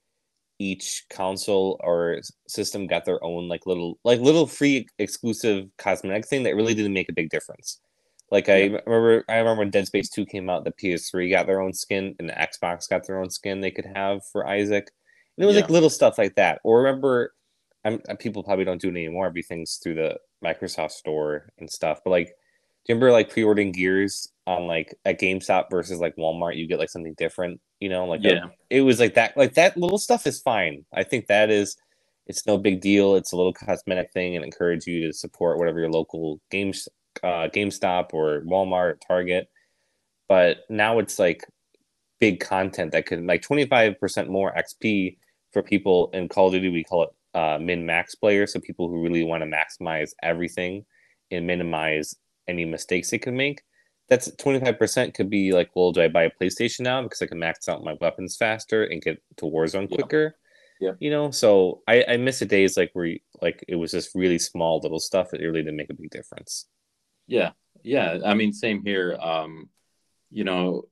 each 0.59 1.04
console 1.11 1.78
or 1.83 2.21
system 2.47 2.87
got 2.87 3.04
their 3.04 3.23
own 3.25 3.49
like 3.49 3.66
little 3.66 3.99
like 4.04 4.21
little 4.21 4.47
free 4.47 4.87
exclusive 4.99 5.66
cosmetic 5.76 6.26
thing 6.26 6.45
that 6.45 6.54
really 6.54 6.75
didn't 6.75 6.92
make 6.92 7.09
a 7.09 7.14
big 7.14 7.31
difference. 7.31 7.81
Like 8.31 8.49
I 8.49 8.62
yeah. 8.62 8.78
remember, 8.87 9.25
I 9.28 9.37
remember 9.37 9.61
when 9.61 9.71
Dead 9.71 9.87
Space 9.87 10.09
Two 10.09 10.25
came 10.25 10.49
out, 10.49 10.64
the 10.64 10.73
PS3 10.73 11.31
got 11.31 11.47
their 11.47 11.61
own 11.61 11.75
skin, 11.75 12.14
and 12.19 12.28
the 12.28 12.33
Xbox 12.33 12.88
got 12.88 13.07
their 13.07 13.19
own 13.19 13.28
skin 13.28 13.61
they 13.61 13.71
could 13.71 13.87
have 13.95 14.25
for 14.33 14.47
Isaac, 14.47 14.90
and 15.37 15.45
it 15.45 15.47
was 15.47 15.57
yeah. 15.57 15.62
like 15.62 15.71
little 15.71 15.90
stuff 15.90 16.16
like 16.16 16.35
that. 16.37 16.61
Or 16.64 16.83
remember, 16.83 17.35
I'm 17.85 18.00
uh, 18.09 18.14
people 18.14 18.42
probably 18.42 18.64
don't 18.64 18.81
do 18.81 18.88
it 18.88 18.92
anymore. 18.92 19.26
Everything's 19.26 19.76
through 19.76 19.97
the 19.97 20.19
Microsoft 20.42 20.92
Store 20.92 21.50
and 21.59 21.69
stuff. 21.71 22.00
But 22.02 22.11
like, 22.11 22.28
do 22.28 22.33
you 22.88 22.95
remember 22.95 23.12
like 23.12 23.28
pre-ordering 23.28 23.73
Gears 23.73 24.32
on 24.47 24.67
like 24.67 24.95
at 25.05 25.21
GameStop 25.21 25.67
versus 25.71 26.01
like 26.01 26.17
Walmart? 26.17 26.57
You 26.57 26.69
get 26.69 26.79
like 26.81 26.91
something 26.91 27.15
different, 27.19 27.61
you 27.81 27.89
know? 27.89 28.07
Like 28.07 28.25
yeah, 28.25 28.41
a, 28.45 28.51
it 28.71 28.83
was 28.83 29.01
like 29.01 29.15
that. 29.15 29.37
Like 29.37 29.55
that 29.55 29.77
little 29.77 29.99
stuff 29.99 30.27
is 30.27 30.41
fine. 30.41 30.85
I 30.95 31.05
think 31.05 31.29
that 31.29 31.51
is 31.51 31.77
it's 32.27 32.47
no 32.47 32.59
big 32.59 32.81
deal. 32.81 33.17
It's 33.17 33.33
a 33.33 33.37
little 33.37 33.55
cosmetic 33.55 34.13
thing 34.13 34.37
and 34.37 34.45
encourage 34.45 34.87
you 34.87 35.09
to 35.09 35.13
support 35.15 35.59
whatever 35.59 35.81
your 35.81 35.91
local 35.91 36.41
games 36.51 36.89
uh, 37.23 37.49
GameStop 37.55 38.15
or 38.15 38.43
Walmart 38.43 38.93
or 38.93 38.99
Target. 39.09 39.49
But 40.29 40.59
now 40.71 40.99
it's 41.01 41.19
like 41.19 41.45
big 42.21 42.41
content 42.41 42.93
that 42.93 43.07
could 43.07 43.25
like 43.27 43.43
25% 43.43 44.29
more 44.29 44.53
XP 44.55 45.17
for 45.53 45.63
people 45.63 46.11
in 46.13 46.29
Call 46.29 46.47
of 46.49 46.53
Duty. 46.53 46.69
We 46.71 46.85
call 46.85 47.05
it 47.05 47.11
uh, 47.39 47.59
min 47.61 47.87
max 47.87 48.15
players. 48.15 48.53
So 48.53 48.61
people 48.61 48.89
who 48.89 49.03
really 49.03 49.25
want 49.25 49.43
to 49.43 49.51
maximize 49.51 50.11
everything 50.23 50.85
and 51.31 51.47
minimize 51.47 52.15
any 52.49 52.65
mistakes 52.65 53.11
they 53.11 53.19
can 53.19 53.37
make. 53.37 53.63
That's 54.09 54.31
25% 54.33 55.15
could 55.15 55.31
be 55.31 55.53
like, 55.53 55.71
well, 55.75 55.93
do 55.93 56.03
I 56.03 56.09
buy 56.09 56.25
a 56.25 56.31
PlayStation 56.31 56.81
now 56.81 57.03
because 57.03 57.23
I 57.23 57.27
can 57.27 57.39
max 57.39 57.69
out 57.69 57.85
my 57.85 57.95
weapons 58.01 58.37
faster 58.37 58.85
and 58.85 59.01
get 59.01 59.23
to 59.39 59.47
Warzone 59.47 59.89
Yeah. 59.91 59.97
quicker? 59.97 60.37
Yeah. 60.81 60.93
You 60.99 61.11
know, 61.11 61.31
so 61.31 61.83
I, 61.87 62.05
I 62.09 62.17
miss 62.17 62.41
the 62.41 62.45
days 62.47 62.77
like 62.77 62.91
where 62.93 63.07
you, 63.07 63.21
like 63.41 63.65
it 63.69 63.77
was 63.77 63.93
just 63.93 64.15
really 64.15 64.39
small 64.39 64.81
little 64.83 64.99
stuff 64.99 65.31
that 65.31 65.41
really 65.41 65.63
didn't 65.63 65.77
make 65.77 65.91
a 65.91 65.95
big 65.95 66.11
difference. 66.11 66.67
Yeah, 67.29 67.53
yeah. 67.85 68.19
I 68.25 68.35
mean, 68.35 68.53
same 68.53 68.85
here. 68.85 69.17
Um, 69.21 69.71
you 70.31 70.43
know, 70.43 70.89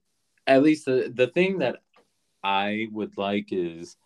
at 0.46 0.62
least 0.62 0.84
the 0.86 1.12
the 1.12 1.26
thing 1.26 1.58
that 1.58 1.78
I 2.42 2.86
would 2.92 3.18
like 3.18 3.48
is 3.50 3.96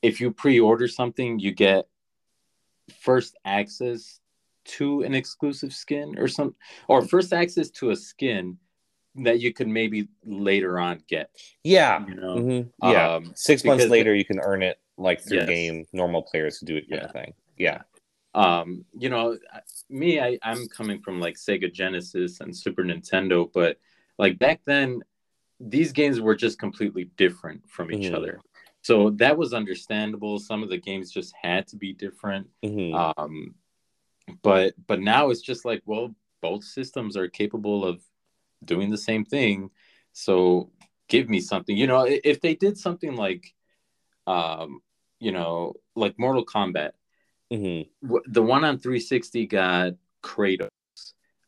if 0.00 0.20
you 0.20 0.32
pre-order 0.32 0.88
something, 0.88 1.38
you 1.38 1.52
get 1.52 1.86
first 3.00 3.36
access 3.44 4.20
to 4.66 5.02
an 5.02 5.14
exclusive 5.14 5.72
skin 5.72 6.14
or 6.18 6.28
some 6.28 6.54
or 6.88 7.02
first 7.02 7.32
access 7.32 7.70
to 7.70 7.90
a 7.90 7.96
skin 7.96 8.58
that 9.16 9.40
you 9.40 9.52
could 9.52 9.68
maybe 9.68 10.08
later 10.24 10.78
on 10.78 11.02
get. 11.08 11.30
Yeah. 11.64 12.06
You 12.06 12.14
know, 12.14 12.36
Mhm. 12.36 12.70
Yeah. 12.82 13.14
Um, 13.14 13.32
Six 13.34 13.64
months 13.64 13.86
later, 13.86 14.14
you 14.14 14.24
can 14.24 14.40
earn 14.40 14.62
it 14.62 14.78
like 14.98 15.20
through 15.22 15.38
Yes. 15.38 15.48
game. 15.48 15.86
Normal 15.92 16.22
players 16.22 16.58
who 16.58 16.66
do 16.66 16.76
it 16.76 16.88
kind 16.90 17.00
Yeah. 17.02 17.06
of 17.06 17.12
thing. 17.12 17.34
Yeah. 17.56 17.82
um 18.34 18.84
you 18.98 19.08
know 19.08 19.38
me 19.88 20.20
I, 20.20 20.38
i'm 20.42 20.68
coming 20.68 21.00
from 21.00 21.20
like 21.20 21.36
sega 21.36 21.72
genesis 21.72 22.40
and 22.40 22.54
super 22.54 22.84
nintendo 22.84 23.50
but 23.50 23.78
like 24.18 24.38
back 24.38 24.60
then 24.66 25.00
these 25.58 25.90
games 25.92 26.20
were 26.20 26.34
just 26.34 26.58
completely 26.58 27.04
different 27.16 27.66
from 27.66 27.90
each 27.90 28.10
Mhm. 28.10 28.14
other 28.14 28.40
so 28.82 29.08
that 29.12 29.38
was 29.38 29.54
understandable 29.54 30.38
some 30.38 30.62
of 30.62 30.68
the 30.68 30.76
games 30.76 31.10
just 31.10 31.32
had 31.40 31.66
to 31.68 31.76
be 31.76 31.94
different 31.94 32.46
Mhm. 32.62 33.14
um 33.16 33.54
but 34.42 34.74
but 34.86 35.00
now 35.00 35.30
it's 35.30 35.40
just 35.40 35.64
like 35.64 35.82
well 35.86 36.14
both 36.42 36.64
systems 36.64 37.16
are 37.16 37.28
capable 37.28 37.84
of 37.84 38.02
doing 38.64 38.90
the 38.90 38.98
same 38.98 39.24
thing 39.24 39.70
so 40.12 40.70
give 41.08 41.28
me 41.28 41.40
something 41.40 41.76
you 41.76 41.86
know 41.86 42.06
if 42.08 42.40
they 42.40 42.54
did 42.54 42.76
something 42.76 43.14
like 43.16 43.54
um 44.26 44.80
you 45.20 45.32
know 45.32 45.74
like 45.94 46.18
mortal 46.18 46.44
kombat 46.44 46.92
Mhm. 47.52 47.88
the 48.26 48.42
one 48.42 48.64
on 48.64 48.78
360 48.78 49.46
got 49.46 49.92
Kratos, 50.22 50.68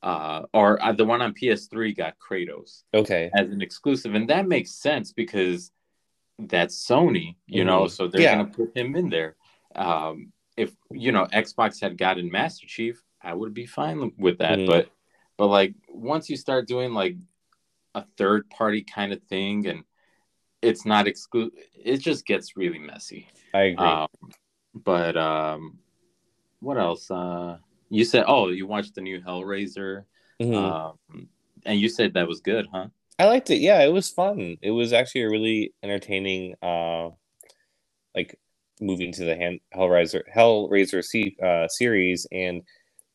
uh, 0.03 0.43
or 0.55 0.81
uh, 0.83 0.93
the 0.93 1.05
one 1.05 1.21
on 1.21 1.35
PS3 1.35 1.93
got 1.93 2.15
Kratos 2.19 2.85
Okay. 2.95 3.31
as 3.35 3.51
an 3.51 3.61
exclusive, 3.61 4.15
and 4.15 4.31
that 4.31 4.47
makes 4.47 4.71
sense 4.71 5.13
because 5.13 5.73
that's 6.39 6.87
Sony, 6.87 7.35
you 7.47 7.65
know, 7.65 7.85
Mhm. 7.85 7.91
so 7.91 8.07
they're 8.07 8.21
Yeah. 8.23 8.37
gonna 8.37 8.49
put 8.49 8.77
him 8.77 8.95
in 8.95 9.09
there. 9.09 9.37
Um, 9.75 10.33
if 10.59 10.73
you 10.91 11.13
know 11.13 11.27
Xbox 11.33 11.81
had 11.81 11.97
gotten 11.97 12.31
Master 12.31 12.67
Chief, 12.67 13.03
I 13.23 13.33
would 13.33 13.55
be 13.55 13.67
fine 13.67 14.13
with 14.19 14.39
that, 14.39 14.59
Mhm. 14.59 14.67
but 14.67 14.91
but 15.37 15.47
like 15.47 15.75
once 15.89 16.29
you 16.29 16.37
start 16.37 16.67
doing 16.67 16.93
like 16.93 17.17
a 17.95 18.05
third 18.17 18.51
party 18.51 18.83
kind 18.83 19.13
of 19.13 19.23
thing 19.25 19.67
and 19.67 19.85
it's 20.61 20.85
not 20.85 21.07
exclusive, 21.07 21.57
it 21.75 21.99
just 21.99 22.27
gets 22.27 22.57
really 22.57 22.81
messy. 22.81 23.29
I 23.55 23.61
agree. 23.63 23.87
Um, 23.87 24.09
but 24.75 25.17
um, 25.17 25.79
what 26.61 26.77
else? 26.77 27.09
Uh, 27.11 27.59
you 27.89 28.05
said, 28.05 28.25
oh, 28.27 28.49
you 28.49 28.67
watched 28.67 28.95
the 28.97 29.01
new 29.01 29.21
Hellraiser, 29.21 30.05
Mhm. 30.41 30.55
um, 31.15 31.29
and 31.65 31.79
you 31.81 31.89
said 31.89 32.15
that 32.15 32.27
was 32.29 32.41
good, 32.41 32.67
huh? 32.73 32.89
I 33.21 33.27
liked 33.27 33.51
it. 33.51 33.59
Yeah, 33.59 33.83
it 33.85 33.93
was 33.93 34.11
fun. 34.11 34.59
It 34.63 34.71
was 34.73 34.93
actually 34.93 35.23
a 35.23 35.31
really 35.31 35.73
entertaining, 35.83 36.55
uh, 36.63 37.11
like 38.15 38.39
moving 38.81 39.13
to 39.13 39.25
the 39.25 39.37
hand 39.37 39.61
Hellraiser 39.75 40.23
Hellraiser 40.35 41.05
se- 41.05 41.37
uh, 41.43 41.69
series, 41.69 42.27
and 42.33 42.63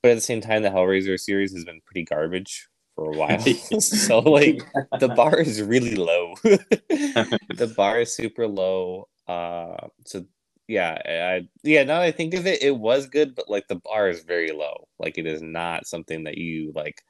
but 0.01 0.11
at 0.11 0.15
the 0.15 0.21
same 0.21 0.41
time, 0.41 0.63
the 0.63 0.69
Hellraiser 0.69 1.19
series 1.19 1.53
has 1.53 1.65
been 1.65 1.81
pretty 1.85 2.05
garbage 2.05 2.67
for 2.95 3.05
a 3.05 3.13
while. 3.13 3.55
so 3.79 4.19
like 4.19 4.63
the 4.99 5.09
bar 5.09 5.39
is 5.39 5.61
really 5.61 5.95
low. 5.95 6.35
the 6.43 7.73
bar 7.75 8.01
is 8.01 8.15
super 8.15 8.47
low. 8.47 9.07
Uh, 9.27 9.87
so 10.05 10.25
yeah, 10.67 10.97
I 11.05 11.47
yeah. 11.63 11.83
Now 11.83 11.99
that 11.99 12.05
I 12.05 12.11
think 12.11 12.33
of 12.33 12.47
it, 12.47 12.63
it 12.63 12.77
was 12.77 13.07
good, 13.07 13.35
but 13.35 13.49
like 13.49 13.67
the 13.67 13.75
bar 13.83 14.09
is 14.09 14.23
very 14.23 14.51
low. 14.51 14.87
Like 14.99 15.17
it 15.17 15.25
is 15.27 15.41
not 15.41 15.87
something 15.87 16.23
that 16.25 16.37
you 16.37 16.71
like. 16.75 17.01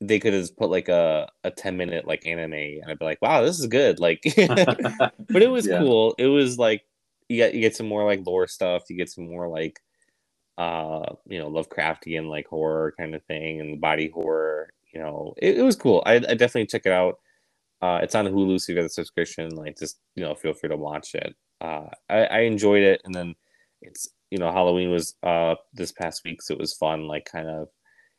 They 0.00 0.18
could 0.20 0.34
have 0.34 0.56
put 0.56 0.70
like 0.70 0.88
a 0.88 1.28
a 1.44 1.50
ten 1.50 1.76
minute 1.76 2.06
like 2.06 2.26
anime, 2.26 2.52
and 2.54 2.84
I'd 2.88 2.98
be 2.98 3.04
like, 3.06 3.22
wow, 3.22 3.42
this 3.42 3.58
is 3.58 3.66
good. 3.66 4.00
Like, 4.00 4.20
but 4.36 5.42
it 5.42 5.50
was 5.50 5.66
Yeah. 5.66 5.78
cool. 5.78 6.14
It 6.18 6.26
was 6.26 6.58
like 6.58 6.82
you 7.28 7.36
get 7.36 7.54
you 7.54 7.60
get 7.60 7.76
some 7.76 7.88
more 7.88 8.04
like 8.04 8.26
lore 8.26 8.46
stuff. 8.46 8.84
You 8.88 8.96
get 8.96 9.10
some 9.10 9.28
more 9.28 9.48
like 9.48 9.80
uh 10.58 11.04
you 11.26 11.38
know 11.38 11.50
Lovecraftian 11.50 12.28
like 12.28 12.46
horror 12.46 12.94
kind 12.98 13.14
of 13.14 13.24
thing 13.24 13.60
and 13.60 13.80
body 13.80 14.10
horror. 14.12 14.70
You 14.92 15.00
know, 15.00 15.34
it, 15.38 15.58
it 15.58 15.62
was 15.62 15.76
cool. 15.76 16.02
I 16.06 16.14
I 16.14 16.18
definitely 16.18 16.66
check 16.66 16.86
it 16.86 16.92
out. 16.92 17.16
Uh, 17.82 18.00
it's 18.02 18.14
on 18.14 18.26
Hulu, 18.26 18.60
so 18.60 18.72
you 18.72 18.78
got 18.78 18.86
a 18.86 18.88
subscription. 18.88 19.50
Like, 19.54 19.76
just 19.78 19.98
you 20.14 20.24
know, 20.24 20.34
feel 20.34 20.54
free 20.54 20.70
to 20.70 20.76
watch 20.76 21.14
it. 21.14 21.34
Uh, 21.60 21.86
I, 22.08 22.24
I 22.26 22.38
enjoyed 22.40 22.82
it, 22.82 23.02
and 23.04 23.14
then 23.14 23.34
it's 23.82 24.08
you 24.30 24.38
know 24.38 24.50
Halloween 24.50 24.90
was 24.90 25.14
uh 25.22 25.56
this 25.74 25.92
past 25.92 26.22
week, 26.24 26.42
so 26.42 26.54
it 26.54 26.60
was 26.60 26.74
fun. 26.74 27.06
Like, 27.06 27.26
kind 27.30 27.48
of 27.48 27.68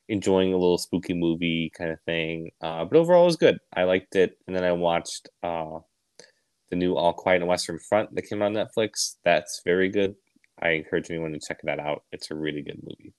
enjoying 0.10 0.54
a 0.54 0.58
little 0.58 0.78
spooky 0.78 1.14
movie 1.14 1.72
kind 1.78 1.92
of 1.92 2.00
thing. 2.06 2.52
Uh, 2.62 2.86
but 2.86 2.98
overall, 2.98 3.24
it 3.24 3.26
was 3.26 3.36
good. 3.38 3.58
I 3.76 3.84
liked 3.84 4.16
it, 4.16 4.38
and 4.48 4.56
then 4.56 4.64
I 4.64 4.74
watched 4.74 5.30
uh 5.44 5.80
the 6.70 6.76
new 6.76 6.96
All 6.96 7.14
Quiet 7.14 7.38
on 7.38 7.42
the 7.42 7.46
Western 7.48 7.80
Front 7.80 8.14
that 8.16 8.24
came 8.24 8.42
on 8.42 8.54
Netflix. 8.54 9.16
That's 9.24 9.62
very 9.66 9.90
good. 9.90 10.16
I 10.62 10.70
encourage 10.70 11.10
anyone 11.10 11.34
to 11.34 11.40
check 11.40 11.60
that 11.64 11.80
out. 11.80 12.04
It's 12.12 12.32
a 12.32 12.36
really 12.36 12.62
good 12.62 12.82
movie. 12.84 13.14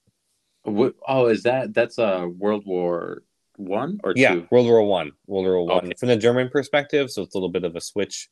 What, 0.65 0.95
oh, 1.07 1.27
is 1.27 1.45
that 1.45 1.73
that's 1.73 1.99
a 1.99 2.19
uh, 2.23 2.27
World 2.27 2.65
War 2.67 3.23
One 3.57 4.01
or 4.05 4.13
Yeah, 4.17 4.35
two? 4.35 4.49
World 4.51 4.67
War 4.67 4.83
One. 4.83 5.13
World 5.27 5.47
War 5.47 5.65
One 5.65 5.87
Okay. 5.87 5.95
from 5.99 6.09
the 6.09 6.17
German 6.17 6.49
perspective, 6.51 7.11
so 7.11 7.23
it's 7.23 7.35
a 7.35 7.39
little 7.39 7.49
bit 7.49 7.65
of 7.65 7.77
a 7.77 7.81
switch. 7.81 8.29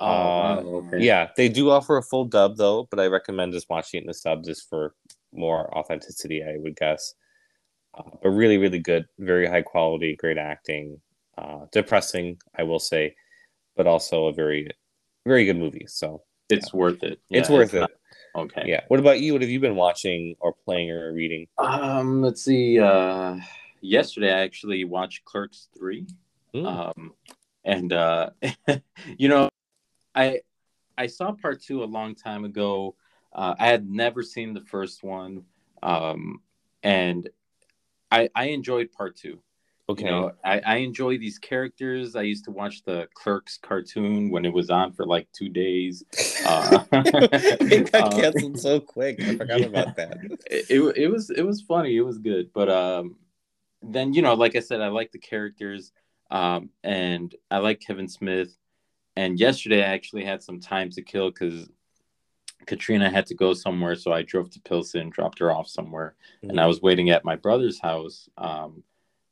Oh, 0.00 0.06
Uh, 0.06 0.62
okay. 0.64 0.98
Yeah, 1.04 1.28
they 1.36 1.48
do 1.48 1.70
offer 1.70 1.96
a 1.96 2.02
full 2.02 2.24
dub 2.24 2.56
though, 2.56 2.88
but 2.90 2.98
I 2.98 3.06
recommend 3.06 3.52
just 3.52 3.70
watching 3.70 3.98
it 3.98 4.02
in 4.02 4.06
the 4.08 4.14
sub 4.14 4.44
just 4.44 4.68
for 4.68 4.94
more 5.32 5.72
authenticity, 5.76 6.42
I 6.42 6.56
would 6.58 6.76
guess. 6.76 7.14
Uh, 7.94 8.02
but 8.22 8.30
really, 8.30 8.58
really 8.58 8.80
good, 8.80 9.06
very 9.18 9.46
high 9.46 9.62
quality, 9.62 10.16
great 10.16 10.38
acting. 10.38 11.00
Uh, 11.38 11.66
depressing, 11.72 12.38
I 12.58 12.64
will 12.64 12.78
say, 12.78 13.14
but 13.76 13.86
also 13.86 14.26
a 14.26 14.32
very, 14.32 14.68
very 15.26 15.44
good 15.44 15.56
movie. 15.56 15.86
So 15.88 16.22
it's 16.48 16.72
worth 16.72 17.02
it. 17.02 17.20
it's 17.30 17.48
Yeah, 17.48 17.54
worth 17.54 17.74
it. 17.74 17.80
not- 17.80 17.90
okay. 18.34 18.62
Yeah. 18.66 18.82
What 18.88 19.00
about 19.00 19.20
you? 19.20 19.32
What 19.32 19.42
have 19.42 19.50
you 19.50 19.60
been 19.60 19.76
watching 19.76 20.36
or 20.40 20.54
playing 20.64 20.90
or 20.90 21.12
reading? 21.12 21.46
Um, 21.58 22.22
let's 22.22 22.42
see. 22.44 22.78
Uh, 22.78 23.36
yesterday 23.80 24.32
I 24.32 24.40
actually 24.40 24.84
watched 24.84 25.24
Clerks 25.24 25.68
three. 25.76 26.06
Hmm. 26.54 26.66
Um, 26.66 27.14
and 27.64 27.92
uh, 27.92 28.30
you 29.18 29.28
know, 29.28 29.48
I 30.14 30.40
I 30.98 31.06
saw 31.06 31.32
part 31.32 31.62
two 31.62 31.82
a 31.82 31.86
long 31.86 32.14
time 32.14 32.44
ago. 32.44 32.96
Uh, 33.32 33.54
I 33.58 33.68
had 33.68 33.88
never 33.88 34.22
seen 34.22 34.52
the 34.52 34.60
first 34.60 35.02
one, 35.02 35.44
um, 35.82 36.42
and 36.82 37.30
I 38.10 38.28
I 38.34 38.46
enjoyed 38.48 38.92
part 38.92 39.16
two. 39.16 39.40
Okay. 39.88 40.04
You 40.04 40.10
know, 40.10 40.32
I, 40.44 40.60
I 40.60 40.76
enjoy 40.76 41.18
these 41.18 41.38
characters. 41.38 42.16
I 42.16 42.22
used 42.22 42.44
to 42.44 42.50
watch 42.50 42.82
the 42.84 43.08
Clerks 43.14 43.58
cartoon 43.58 44.30
when 44.30 44.44
it 44.44 44.52
was 44.52 44.70
on 44.70 44.92
for 44.92 45.06
like 45.06 45.28
two 45.32 45.48
days. 45.48 46.04
Uh, 46.46 46.84
it 46.92 47.92
got 47.92 48.14
uh, 48.14 48.16
canceled 48.20 48.58
so 48.58 48.80
quick. 48.80 49.20
I 49.20 49.36
forgot 49.36 49.60
yeah. 49.60 49.66
about 49.66 49.96
that. 49.96 50.18
it, 50.50 50.70
it, 50.70 50.96
it 50.96 51.08
was 51.08 51.30
it 51.30 51.42
was 51.42 51.62
funny. 51.62 51.96
It 51.96 52.02
was 52.02 52.18
good, 52.18 52.52
but 52.52 52.68
um, 52.68 53.16
then 53.82 54.12
you 54.12 54.22
know, 54.22 54.34
like 54.34 54.56
I 54.56 54.60
said, 54.60 54.80
I 54.80 54.88
like 54.88 55.12
the 55.12 55.18
characters, 55.18 55.92
um, 56.30 56.70
and 56.84 57.34
I 57.50 57.58
like 57.58 57.80
Kevin 57.80 58.08
Smith. 58.08 58.56
And 59.14 59.38
yesterday, 59.38 59.82
I 59.82 59.92
actually 59.92 60.24
had 60.24 60.42
some 60.42 60.58
time 60.58 60.88
to 60.90 61.02
kill 61.02 61.30
because 61.30 61.68
Katrina 62.66 63.10
had 63.10 63.26
to 63.26 63.34
go 63.34 63.52
somewhere, 63.52 63.94
so 63.94 64.12
I 64.12 64.22
drove 64.22 64.50
to 64.50 64.60
Pilsen, 64.60 65.10
dropped 65.10 65.38
her 65.40 65.52
off 65.52 65.68
somewhere, 65.68 66.14
and 66.42 66.58
I 66.58 66.66
was 66.66 66.80
waiting 66.80 67.10
at 67.10 67.24
my 67.24 67.36
brother's 67.36 67.78
house. 67.78 68.28
Um, 68.38 68.82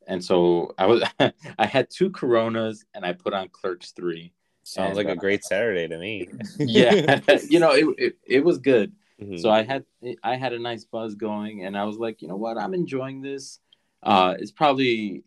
and 0.07 0.23
so 0.23 0.73
I 0.77 0.85
was 0.85 1.03
I 1.59 1.65
had 1.65 1.89
two 1.89 2.09
Coronas, 2.09 2.85
and 2.93 3.05
I 3.05 3.13
put 3.13 3.33
on 3.33 3.49
Clerks 3.49 3.91
three. 3.91 4.33
Sounds 4.63 4.95
like 4.95 5.07
a 5.07 5.13
uh, 5.13 5.15
great 5.15 5.43
Saturday 5.43 5.87
to 5.87 5.97
me. 5.97 6.27
Yeah, 6.59 7.19
you 7.49 7.59
know, 7.59 7.71
it, 7.71 7.85
it 7.97 8.17
it 8.25 8.45
was 8.45 8.57
good. 8.57 8.93
Mhm. 9.21 9.39
So 9.39 9.49
I 9.49 9.63
had 9.63 9.85
I 10.23 10.35
had 10.35 10.53
a 10.53 10.59
nice 10.59 10.83
buzz 10.83 11.15
going, 11.15 11.65
and 11.65 11.77
I 11.77 11.83
was 11.85 11.97
like, 11.97 12.21
you 12.21 12.27
know 12.27 12.35
what, 12.35 12.57
I'm 12.57 12.73
enjoying 12.73 13.21
this. 13.21 13.59
Uh, 14.03 14.35
it's 14.39 14.51
probably 14.51 15.23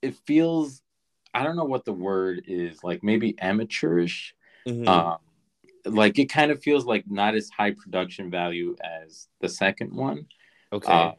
it 0.00 0.16
feels 0.26 0.82
I 1.34 1.44
don't 1.44 1.56
know 1.56 1.64
what 1.64 1.84
the 1.84 1.92
word 1.92 2.44
is 2.46 2.84
like, 2.84 3.02
maybe 3.02 3.34
amateurish. 3.40 4.34
Mhm. 4.66 4.86
Um, 4.86 5.18
like 5.84 6.18
it 6.18 6.26
kind 6.26 6.50
of 6.50 6.62
feels 6.62 6.84
like 6.84 7.10
not 7.10 7.34
as 7.34 7.50
high 7.50 7.72
production 7.72 8.30
value 8.30 8.76
as 8.84 9.28
the 9.40 9.48
second 9.48 9.92
one. 9.94 10.26
Okay. 10.72 10.92
Um, 10.92 11.14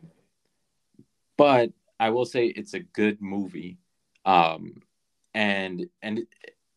but 1.36 1.72
I 2.04 2.10
will 2.10 2.26
say 2.26 2.48
it's 2.48 2.74
a 2.74 2.82
good 2.82 3.22
movie, 3.22 3.78
um, 4.26 4.82
and 5.34 5.88
and 6.02 6.20
it, 6.20 6.28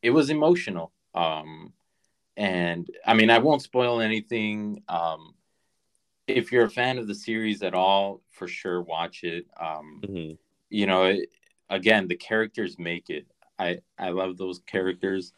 it 0.00 0.10
was 0.10 0.30
emotional. 0.30 0.92
Um, 1.16 1.72
and 2.36 2.88
I 3.04 3.14
mean, 3.14 3.28
I 3.28 3.38
won't 3.38 3.62
spoil 3.62 4.00
anything. 4.00 4.84
Um, 4.88 5.34
if 6.28 6.52
you're 6.52 6.66
a 6.66 6.70
fan 6.70 6.98
of 6.98 7.08
the 7.08 7.14
series 7.14 7.64
at 7.64 7.74
all, 7.74 8.22
for 8.30 8.46
sure 8.46 8.80
watch 8.82 9.24
it. 9.24 9.46
Um, 9.60 10.00
hmm 10.06 10.32
you 10.70 10.86
know, 10.86 11.04
it, 11.06 11.30
again, 11.70 12.06
the 12.06 12.16
characters 12.16 12.78
make 12.78 13.10
it. 13.10 13.26
I 13.58 13.78
I 13.98 14.10
love 14.10 14.36
those 14.36 14.60
characters. 14.60 15.32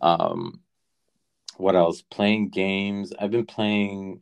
Um, 0.00 0.60
what 1.58 1.76
else? 1.76 2.00
Playing 2.00 2.48
games. 2.48 3.12
I've 3.18 3.30
been 3.30 3.44
playing. 3.44 4.20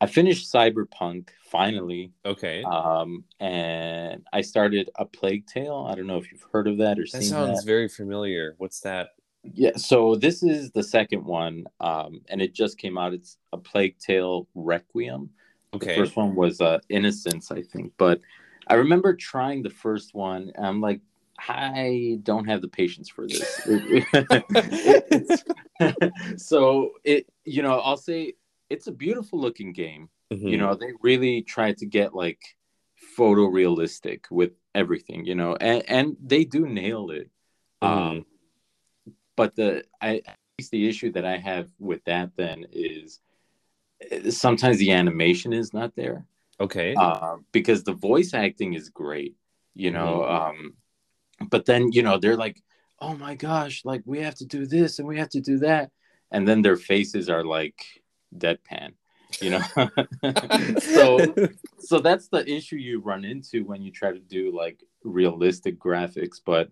I 0.00 0.06
finished 0.06 0.50
Cyberpunk 0.52 1.28
finally, 1.44 2.12
Okay. 2.24 2.62
um, 2.62 3.24
and 3.38 4.24
I 4.32 4.40
started 4.40 4.90
a 4.96 5.04
Plague 5.04 5.46
Tale. 5.46 5.86
I 5.90 5.94
don't 5.94 6.06
know 6.06 6.16
if 6.16 6.32
you've 6.32 6.46
heard 6.52 6.66
of 6.68 6.78
that 6.78 6.98
or 6.98 7.06
seen. 7.06 7.20
that 7.20 7.26
sounds 7.26 7.60
that. 7.60 7.66
very 7.66 7.88
familiar. 7.88 8.54
What's 8.58 8.80
that? 8.80 9.10
Yeah, 9.42 9.76
so 9.76 10.14
this 10.16 10.42
is 10.42 10.70
the 10.70 10.82
second 10.82 11.24
one, 11.24 11.64
um, 11.80 12.22
and 12.28 12.40
it 12.42 12.54
just 12.54 12.78
came 12.78 12.96
out. 12.98 13.12
It's 13.14 13.36
a 13.52 13.58
Plague 13.58 13.98
Tale 13.98 14.46
Requiem. 14.54 15.30
Okay. 15.74 15.88
The 15.88 15.94
first 16.02 16.16
one 16.16 16.34
was 16.34 16.60
uh, 16.60 16.78
Innocence, 16.88 17.50
I 17.50 17.62
think. 17.62 17.92
But 17.96 18.20
I 18.68 18.74
remember 18.74 19.14
trying 19.14 19.62
the 19.62 19.70
first 19.70 20.14
one, 20.14 20.50
and 20.54 20.66
I'm 20.66 20.80
like, 20.80 21.00
I 21.38 22.18
don't 22.22 22.44
have 22.46 22.60
the 22.60 22.68
patience 22.68 23.08
for 23.08 23.26
this. 23.26 23.60
It's- 25.10 25.44
so 26.36 26.92
it, 27.04 27.26
you 27.44 27.62
know, 27.62 27.78
I'll 27.80 27.96
say 27.96 28.34
it's 28.70 28.86
a 28.86 28.92
beautiful 28.92 29.38
looking 29.40 29.72
game. 29.72 30.08
Mhm. 30.32 30.50
You 30.50 30.58
know, 30.58 30.74
they 30.74 30.92
really 31.02 31.42
tried 31.42 31.76
to 31.78 31.86
get 31.86 32.14
like 32.14 32.40
photorealistic 33.18 34.24
with 34.30 34.52
everything. 34.74 35.24
You 35.26 35.34
know, 35.34 35.56
and 35.56 35.82
and 35.88 36.16
they 36.22 36.44
do 36.44 36.66
nail 36.66 37.10
it. 37.10 37.30
Um, 37.82 38.26
but 39.36 39.54
the 39.56 39.84
I 40.00 40.22
at 40.26 40.36
least 40.58 40.70
the 40.70 40.88
issue 40.88 41.12
that 41.12 41.24
I 41.24 41.36
have 41.38 41.68
with 41.78 42.04
that 42.04 42.30
then 42.36 42.66
is 42.72 43.20
eh, 44.10 44.30
sometimes 44.30 44.78
the 44.78 44.92
animation 44.92 45.52
is 45.52 45.72
not 45.72 45.94
there 45.96 46.26
Okay. 46.60 46.94
uh, 46.94 47.38
because 47.52 47.84
the 47.84 47.94
voice 47.94 48.34
acting 48.34 48.74
is 48.74 48.90
great, 48.90 49.34
you 49.74 49.90
know. 49.90 50.24
Um, 50.24 50.74
but 51.50 51.64
then 51.66 51.92
you 51.92 52.02
know 52.02 52.18
they're 52.18 52.36
like, 52.36 52.60
"Oh 53.00 53.16
my 53.16 53.34
gosh, 53.34 53.84
like 53.84 54.02
we 54.04 54.20
have 54.20 54.34
to 54.36 54.46
do 54.46 54.66
this 54.66 54.98
and 54.98 55.08
we 55.08 55.18
have 55.18 55.30
to 55.30 55.40
do 55.40 55.58
that," 55.58 55.90
and 56.30 56.46
then 56.46 56.62
their 56.62 56.76
faces 56.76 57.28
are 57.30 57.44
like 57.44 57.78
deadpan, 58.36 58.92
you 59.40 59.50
know. 59.50 59.62
so 60.80 61.34
so 61.78 62.00
that's 62.00 62.28
the 62.28 62.44
issue 62.48 62.76
you 62.76 63.00
run 63.00 63.24
into 63.24 63.64
when 63.64 63.82
you 63.82 63.90
try 63.90 64.12
to 64.12 64.18
do 64.18 64.54
like 64.54 64.82
realistic 65.04 65.78
graphics. 65.78 66.40
But 66.44 66.70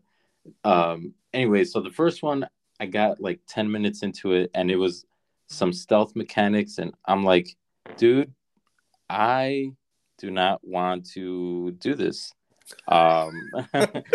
um, 0.65 1.15
anyway, 1.33 1.65
so 1.65 1.81
the 1.81 1.91
first 1.91 2.23
one 2.23 2.47
I 2.81 2.87
got 2.87 3.21
like 3.21 3.41
ten 3.47 3.71
minutes 3.71 4.03
into 4.03 4.33
it, 4.33 4.51
and 4.55 4.71
it 4.71 4.77
was 4.77 5.05
some 5.49 5.73
stealth 5.73 6.15
mechanics, 6.15 6.79
and 6.79 6.93
I'm 7.07 7.25
like, 7.25 7.57
dude, 7.97 8.33
I 9.09 9.73
do 10.19 10.31
not 10.31 10.61
want 10.63 11.09
to 11.13 11.73
do 11.73 11.95
this. 11.95 12.33
Um, 12.87 13.33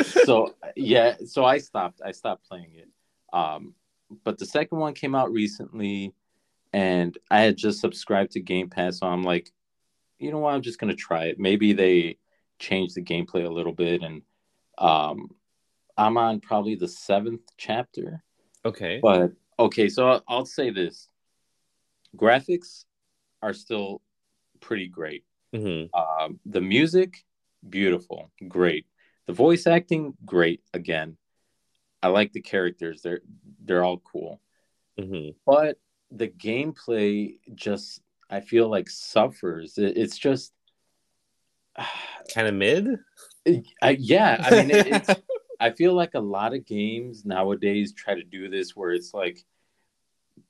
so 0.04 0.54
yeah, 0.76 1.16
so 1.26 1.44
I 1.44 1.58
stopped. 1.58 2.02
I 2.06 2.12
stopped 2.12 2.48
playing 2.48 2.74
it. 2.76 2.90
Um, 3.34 3.74
but 4.24 4.38
the 4.38 4.46
second 4.46 4.78
one 4.78 4.94
came 4.94 5.16
out 5.16 5.32
recently, 5.32 6.14
and 6.74 7.18
I 7.32 7.42
had 7.42 7.58
just 7.58 7.80
subscribed 7.80 8.32
to 8.32 8.40
Game 8.42 8.70
Pass, 8.70 9.00
so 9.00 9.08
I'm 9.08 9.24
like, 9.24 9.52
you 10.20 10.32
know 10.32 10.40
what? 10.40 10.54
I'm 10.54 10.62
just 10.62 10.80
gonna 10.80 10.96
try 10.96 11.26
it. 11.26 11.40
Maybe 11.40 11.74
they 11.74 12.18
change 12.60 12.94
the 12.94 13.02
gameplay 13.04 13.46
a 13.46 13.50
little 13.54 13.74
bit, 13.74 14.02
and 14.02 14.22
um, 14.78 15.30
I'm 15.98 16.18
on 16.18 16.40
probably 16.40 16.76
the 16.76 16.88
seventh 16.88 17.42
chapter. 17.58 18.24
okay. 18.66 19.00
But 19.02 19.32
okay, 19.60 19.90
so 19.90 20.08
I'll, 20.10 20.24
I'll 20.28 20.46
say 20.46 20.70
this: 20.72 21.08
graphics 22.18 22.86
are 23.42 23.54
still 23.54 24.02
pretty 24.60 24.88
great. 24.88 25.24
hmm 25.54 25.84
Um, 25.94 26.40
the 26.46 26.62
music, 26.62 27.26
beautiful, 27.70 28.32
great. 28.48 28.86
The 29.28 29.34
voice 29.34 29.68
acting, 29.68 30.14
great. 30.26 30.62
Again, 30.74 31.18
I 32.02 32.08
like 32.08 32.34
the 32.34 32.42
characters; 32.42 33.02
they're 33.02 33.22
they're 33.64 33.84
all 33.84 34.00
cool. 34.00 34.42
hmm 35.00 35.30
But 35.46 35.78
the 36.16 36.28
gameplay 36.28 37.38
just, 37.56 38.02
I 38.30 38.40
feel 38.42 38.70
like 38.70 38.90
suffers. 38.90 39.78
It, 39.78 39.98
it's 39.98 40.18
just, 40.18 40.54
Kind 42.34 42.48
of 42.48 42.54
mid. 42.54 42.88
I, 43.82 43.98
yeah. 44.00 44.42
I 44.44 44.52
mean, 44.52 44.72
it, 44.72 44.88
it's. 44.88 45.10
I 45.60 45.72
feel 45.72 45.94
like 45.94 46.14
a 46.14 46.20
lot 46.20 46.54
of 46.54 46.66
games 46.66 47.26
nowadays 47.26 47.94
try 47.94 48.16
to 48.16 48.24
do 48.24 48.50
this, 48.50 48.76
where 48.76 48.92
it's 48.92 49.14
like 49.14 49.46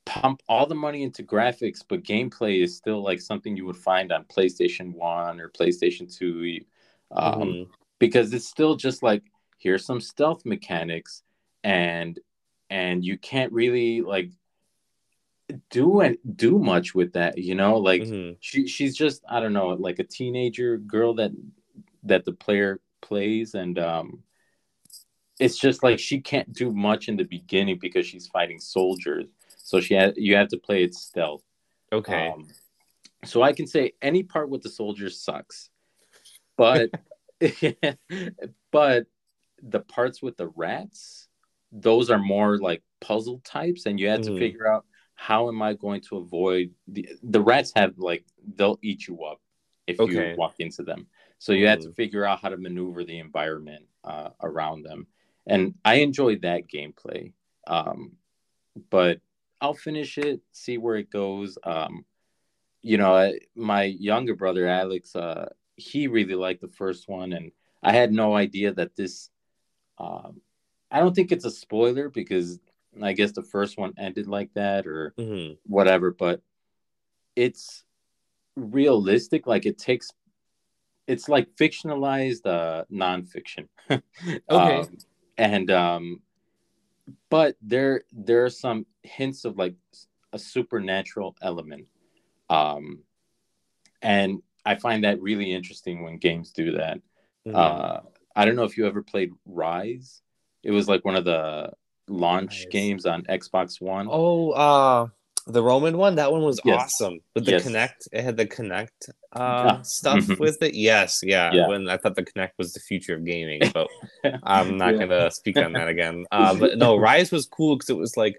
pump 0.04 0.42
all 0.48 0.66
the 0.66 0.74
money 0.74 1.02
into 1.02 1.22
graphics, 1.22 1.82
but 1.86 2.02
gameplay 2.02 2.62
is 2.62 2.76
still 2.76 3.02
like 3.02 3.20
something 3.20 3.56
you 3.56 3.64
would 3.66 3.76
find 3.76 4.10
on 4.10 4.24
PlayStation 4.24 4.92
One 4.92 5.40
or 5.40 5.50
PlayStation 5.50 6.12
Two. 6.12 6.60
Um, 7.12 7.40
Mhm. 7.40 7.68
because 8.00 8.32
it's 8.32 8.48
still 8.48 8.74
just 8.74 9.02
like 9.02 9.22
here's 9.58 9.84
some 9.84 10.00
stealth 10.00 10.44
mechanics 10.44 11.22
and 11.62 12.18
and 12.70 13.04
you 13.04 13.16
can't 13.16 13.52
really 13.52 14.00
like 14.00 14.30
do 15.70 16.00
and 16.00 16.16
do 16.36 16.58
much 16.58 16.94
with 16.94 17.12
that 17.12 17.36
you 17.36 17.54
know 17.54 17.76
like 17.76 18.02
Mhm. 18.02 18.36
she 18.40 18.66
she's 18.66 18.96
just 18.96 19.22
i 19.28 19.40
don't 19.40 19.52
know 19.52 19.68
like 19.68 19.98
a 19.98 20.04
teenager 20.04 20.78
girl 20.78 21.14
that 21.14 21.32
that 22.02 22.24
the 22.24 22.32
player 22.32 22.80
plays 23.02 23.54
and 23.54 23.78
um 23.78 24.22
it's 25.38 25.58
just 25.58 25.82
like 25.82 25.98
she 25.98 26.20
can't 26.20 26.52
do 26.52 26.70
much 26.72 27.08
in 27.08 27.16
the 27.16 27.24
beginning 27.24 27.78
because 27.78 28.06
she's 28.06 28.26
fighting 28.28 28.58
soldiers 28.58 29.26
so 29.58 29.80
she 29.80 29.94
had 29.94 30.14
you 30.16 30.34
have 30.34 30.48
to 30.48 30.58
play 30.58 30.82
it 30.82 30.94
stealth 30.94 31.42
Okay. 31.92 32.28
um, 32.28 32.48
so 33.24 33.42
I 33.42 33.52
can 33.52 33.66
say 33.66 33.92
any 34.02 34.22
part 34.22 34.50
with 34.50 34.62
the 34.62 34.68
soldiers 34.68 35.20
sucks, 35.20 35.70
but 36.56 36.90
but 38.72 39.06
the 39.62 39.80
parts 39.80 40.20
with 40.20 40.36
the 40.36 40.48
rats, 40.48 41.28
those 41.70 42.10
are 42.10 42.18
more 42.18 42.58
like 42.58 42.82
puzzle 43.00 43.40
types, 43.44 43.86
and 43.86 44.00
you 44.00 44.08
have 44.08 44.20
Mhm. 44.20 44.24
to 44.24 44.38
figure 44.38 44.66
out 44.66 44.84
how 45.14 45.48
am 45.48 45.62
I 45.62 45.74
going 45.74 46.00
to 46.02 46.16
avoid 46.18 46.70
the 46.88 47.08
the 47.22 47.40
rats 47.40 47.72
have 47.76 47.94
like 47.98 48.24
they'll 48.56 48.78
eat 48.82 49.06
you 49.08 49.24
up 49.24 49.40
if 49.86 49.98
Okay. 50.00 50.32
you 50.32 50.36
walk 50.36 50.56
into 50.58 50.82
them. 50.82 51.06
So 51.38 51.52
you 51.52 51.66
have 51.66 51.80
to 51.80 51.88
Mhm. 51.88 51.96
figure 51.96 52.24
out 52.24 52.40
how 52.40 52.48
to 52.50 52.56
maneuver 52.56 53.04
the 53.04 53.18
environment 53.18 53.86
uh, 54.04 54.30
around 54.42 54.82
them, 54.84 55.06
and 55.46 55.74
I 55.84 55.96
enjoyed 55.96 56.42
that 56.42 56.68
gameplay. 56.68 57.32
Um, 57.66 58.12
but 58.90 59.20
I'll 59.60 59.74
finish 59.74 60.18
it, 60.18 60.40
see 60.52 60.78
where 60.78 60.96
it 60.96 61.10
goes. 61.10 61.58
Um, 61.64 62.04
you 62.82 62.98
know, 62.98 63.14
I, 63.14 63.38
my 63.54 63.84
younger 63.84 64.34
brother 64.34 64.66
Alex, 64.68 65.16
uh, 65.16 65.48
he 65.76 66.06
really 66.06 66.34
liked 66.34 66.60
the 66.60 66.68
first 66.68 67.08
one, 67.08 67.32
and 67.32 67.52
I 67.82 67.92
had 67.92 68.12
no 68.12 68.34
idea 68.34 68.72
that 68.74 68.96
this. 68.96 69.30
Um, 69.98 70.40
I 70.90 71.00
don't 71.00 71.14
think 71.14 71.32
it's 71.32 71.44
a 71.44 71.50
spoiler 71.50 72.08
because 72.08 72.60
I 73.02 73.12
guess 73.12 73.32
the 73.32 73.42
first 73.42 73.78
one 73.78 73.94
ended 73.98 74.26
like 74.26 74.52
that 74.54 74.86
or 74.86 75.14
Mhm. 75.18 75.58
whatever, 75.66 76.10
but 76.10 76.42
it's 77.34 77.84
realistic. 78.56 79.46
Like 79.46 79.66
it 79.66 79.78
takes, 79.78 80.10
it's 81.06 81.28
like 81.28 81.48
fictionalized 81.56 82.46
uh, 82.46 82.84
nonfiction. 82.92 83.68
Okay. 84.50 84.80
Um, 84.80 84.98
and 85.36 85.70
um, 85.70 86.22
but 87.30 87.56
there 87.60 88.02
there 88.12 88.44
are 88.44 88.50
some 88.50 88.86
hints 89.02 89.44
of 89.44 89.58
like 89.58 89.74
a 90.32 90.38
supernatural 90.38 91.36
element 91.42 91.86
um 92.50 93.02
and 94.02 94.42
i 94.64 94.74
find 94.74 95.04
that 95.04 95.20
really 95.20 95.52
interesting 95.52 96.02
when 96.02 96.18
games 96.18 96.50
do 96.50 96.72
that 96.72 97.00
Mhm. 97.46 97.54
uh 97.54 98.00
i 98.36 98.44
don't 98.44 98.56
know 98.56 98.64
if 98.64 98.76
you 98.76 98.86
ever 98.86 99.02
played 99.02 99.30
Ryse 99.48 100.20
it 100.62 100.70
was 100.70 100.88
like 100.88 101.04
one 101.04 101.16
of 101.16 101.24
the 101.24 101.72
launch 102.08 102.64
Ryse. 102.66 102.70
games 102.70 103.06
on 103.06 103.22
xbox 103.24 103.80
one 103.80 104.06
Oh, 104.10 104.50
uh, 104.50 105.06
the 105.46 105.62
Roman 105.62 105.98
one. 105.98 106.14
That 106.14 106.32
one 106.32 106.42
was 106.42 106.58
Yes. 106.64 106.94
awesome. 107.00 107.18
With 107.34 107.44
the 107.44 107.52
Yes. 107.52 107.66
Kinect, 107.66 108.08
it 108.12 108.22
had 108.24 108.36
the 108.36 108.46
Kinect 108.46 109.10
uh, 109.32 109.82
stuff 109.82 110.20
mhm. 110.20 110.38
with 110.38 110.62
it. 110.62 110.74
Yes, 110.74 111.20
yeah. 111.22 111.52
Yeah. 111.52 111.68
When 111.68 111.88
I 111.88 111.96
thought 111.98 112.14
the 112.14 112.22
Kinect 112.24 112.52
was 112.58 112.72
the 112.72 112.80
future 112.80 113.14
of 113.16 113.24
gaming, 113.26 113.60
but 113.74 113.88
I'm 114.42 114.76
not 114.78 114.94
Yeah. 114.94 115.00
gonna 115.06 115.30
speak 115.30 115.58
on 115.58 115.72
that 115.74 115.88
again. 115.88 116.24
Uh, 116.32 116.54
but 116.54 116.78
no, 116.78 116.96
Ryse 116.98 117.30
was 117.32 117.46
cool 117.46 117.76
because 117.76 117.90
it 117.90 117.96
was 117.98 118.16
like, 118.16 118.36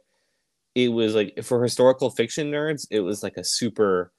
it 0.74 0.90
was 0.90 1.14
like 1.16 1.44
for 1.44 1.62
historical 1.64 2.10
fiction 2.10 2.52
nerds, 2.52 2.86
it 2.90 3.02
was 3.02 3.22
like 3.24 3.38
a 3.38 3.44
super. 3.44 4.12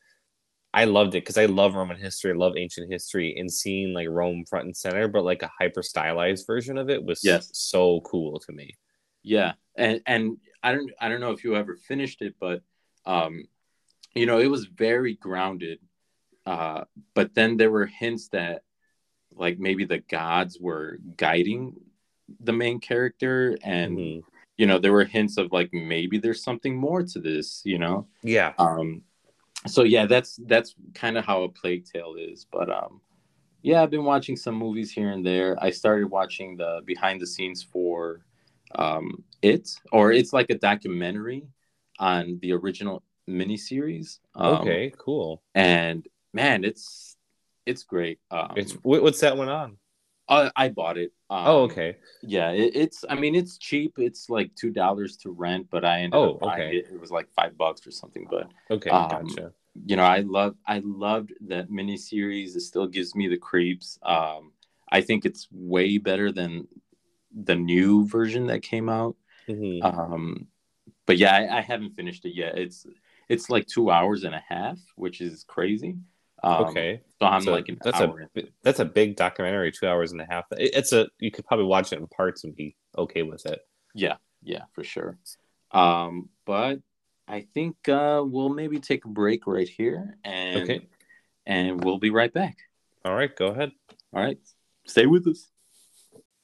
I 0.75 0.85
loved 0.85 1.15
it 1.15 1.23
because 1.25 1.39
I 1.39 1.47
love 1.47 1.75
Roman 1.75 1.97
history, 1.97 2.33
I 2.33 2.35
love 2.35 2.53
ancient 2.57 2.93
history, 2.93 3.35
and 3.39 3.51
seeing 3.51 3.95
like 3.95 4.09
Rome 4.11 4.45
front 4.49 4.67
and 4.67 4.77
center, 4.77 5.09
but 5.09 5.25
like 5.25 5.43
a 5.43 5.51
hyper 5.59 5.83
stylized 5.83 6.47
version 6.47 6.77
of 6.77 6.91
it 6.91 7.03
was 7.03 7.21
Yes. 7.25 7.49
so 7.55 8.01
cool 8.03 8.39
to 8.41 8.53
me. 8.53 8.75
Yeah 9.27 9.53
and 9.75 10.01
and 10.07 10.39
i 10.63 10.73
don't 10.73 10.91
i 11.01 11.09
don't 11.09 11.21
know 11.21 11.33
if 11.33 11.43
you 11.45 11.57
ever 11.57 11.77
finished 11.77 12.23
it 12.23 12.35
but 12.41 12.63
Um, 13.05 13.35
you 14.15 14.27
know, 14.27 14.39
it 14.41 14.51
was 14.51 14.65
very 14.67 15.15
grounded, 15.15 15.79
uh, 16.45 16.85
but 17.15 17.35
then 17.35 17.57
there 17.59 17.71
were 17.71 17.87
hints 17.87 18.29
that 18.29 18.63
like 19.43 19.59
maybe 19.61 19.85
the 19.85 19.99
gods 20.19 20.59
were 20.59 20.99
guiding 21.17 21.75
the 22.49 22.53
main 22.53 22.81
character 22.81 23.57
and 23.63 23.93
Mhm. 23.99 24.23
you 24.59 24.67
know 24.67 24.79
there 24.81 24.93
were 24.99 25.05
hints 25.05 25.37
of 25.39 25.53
like 25.53 25.71
maybe 25.73 26.19
there's 26.19 26.43
something 26.43 26.75
more 26.75 27.03
to 27.13 27.19
this 27.21 27.63
you 27.65 27.79
know 27.79 28.09
Yeah. 28.23 28.55
um 28.59 29.03
so 29.75 29.81
yeah 29.95 30.07
that's 30.13 30.33
that's 30.53 30.75
kind 31.03 31.17
of 31.19 31.25
how 31.25 31.39
a 31.45 31.49
plague 31.61 31.85
tale 31.93 32.15
is 32.19 32.47
but 32.57 32.69
um 32.81 32.93
yeah 33.63 33.83
i've 33.83 33.91
been 33.97 34.09
watching 34.15 34.37
some 34.45 34.57
movies 34.67 34.91
here 34.99 35.11
and 35.15 35.25
there 35.25 35.53
i 35.63 35.71
started 35.71 36.07
watching 36.19 36.57
the 36.57 36.73
behind 36.93 37.21
the 37.21 37.27
scenes 37.35 37.63
for 37.73 38.25
um 38.75 39.23
it 39.43 39.69
or 39.93 40.13
it's 40.13 40.33
like 40.33 40.51
a 40.51 40.59
documentary 40.59 41.47
on 41.99 42.39
the 42.43 42.53
original 42.53 43.03
miniseries 43.29 44.19
um, 44.35 44.57
Okay. 44.57 44.93
Cool. 44.99 45.43
and 45.55 46.07
man 46.33 46.65
it's 46.65 47.17
it's 47.65 47.83
great 47.85 48.19
um 48.31 48.53
It's 48.57 48.73
what's 48.83 49.21
that 49.21 49.37
one 49.37 49.49
on? 49.49 49.77
I, 50.29 50.51
I 50.57 50.69
bought 50.71 50.99
it 50.99 51.13
um, 51.31 51.47
oh, 51.47 51.59
okay. 51.63 51.97
yeah 52.23 52.51
it, 52.51 52.75
it's 52.75 53.05
i 53.09 53.15
mean 53.15 53.35
it's 53.37 53.59
cheap 53.59 53.95
it's 53.99 54.29
like 54.29 54.53
two 54.57 54.71
dollars 54.71 55.17
to 55.19 55.31
rent 55.31 55.69
but 55.71 55.85
i 55.85 56.01
ended 56.01 56.19
Oh, 56.19 56.35
up 56.35 56.41
buying 56.41 56.63
okay. 56.69 56.77
it 56.79 56.87
it 56.93 57.01
was 57.01 57.11
like 57.13 57.29
five 57.35 57.57
bucks 57.57 57.87
or 57.87 57.93
something 57.93 58.27
but 58.31 58.49
Okay. 58.71 58.91
um, 58.91 59.09
gotcha. 59.09 59.53
you 59.85 59.95
know 59.97 60.03
i 60.05 60.21
love 60.21 60.57
i 60.67 60.81
loved 60.85 61.33
that 61.47 61.71
miniseries 61.71 62.57
it 62.57 62.63
still 62.63 62.87
gives 62.89 63.15
me 63.15 63.29
the 63.29 63.37
creeps 63.37 63.99
um 64.03 64.51
i 64.91 65.01
think 65.01 65.25
it's 65.25 65.47
way 65.53 65.99
better 65.99 66.33
than 66.33 66.67
the 67.45 67.55
new 67.55 68.07
version 68.09 68.47
that 68.47 68.63
came 68.63 68.89
out 68.89 69.15
Mhm. 69.49 69.85
um 69.85 70.47
but 71.07 71.19
yeah 71.19 71.35
I, 71.37 71.59
I 71.59 71.61
haven't 71.61 71.95
finished 71.95 72.25
it 72.25 72.35
yet 72.35 72.59
it's 72.59 72.87
it's 73.29 73.51
like 73.51 73.67
two 73.67 73.91
hours 73.91 74.25
and 74.25 74.35
a 74.35 74.43
half 74.49 74.79
which 74.97 75.21
is 75.21 75.45
crazy 75.45 75.97
um, 76.43 76.65
okay. 76.67 77.03
so 77.21 77.27
i'm 77.27 77.43
So 77.43 77.53
like 77.53 77.69
an 77.69 77.79
that's 77.83 78.01
hour 78.01 78.29
a 78.37 78.43
that's 78.63 78.81
a 78.81 78.85
big 78.85 79.17
documentary, 79.17 79.71
two 79.73 79.87
hours 79.87 80.13
and 80.13 80.21
a 80.21 80.27
half. 80.29 80.45
It- 80.53 80.75
it's 80.75 80.93
a 80.93 81.09
you 81.19 81.31
could 81.31 81.47
probably 81.47 81.67
watch 81.67 81.93
it 81.93 81.99
in 81.99 82.07
parts 82.09 82.45
and 82.45 82.55
be 82.55 82.77
okay 82.97 83.23
with 83.23 83.47
it. 83.47 83.61
Yeah, 83.95 84.17
yeah, 84.43 84.65
for 84.73 84.85
sure. 84.85 85.19
Um, 85.71 86.29
but 86.45 86.81
I 87.29 87.47
think 87.55 87.89
uh, 87.89 88.23
we'll 88.25 88.51
maybe 88.51 88.79
take 88.81 89.05
a 89.05 89.09
break 89.09 89.47
right 89.47 89.69
here, 89.69 90.19
and 90.25 90.63
Okay. 90.63 90.87
and 91.47 91.83
we'll 91.83 91.99
be 91.99 92.11
right 92.11 92.33
back. 92.33 92.59
All 93.05 93.15
right, 93.15 93.35
go 93.35 93.47
ahead. 93.49 93.73
All 94.13 94.23
right, 94.23 94.39
stay 94.87 95.07
with 95.07 95.27
us. 95.27 95.51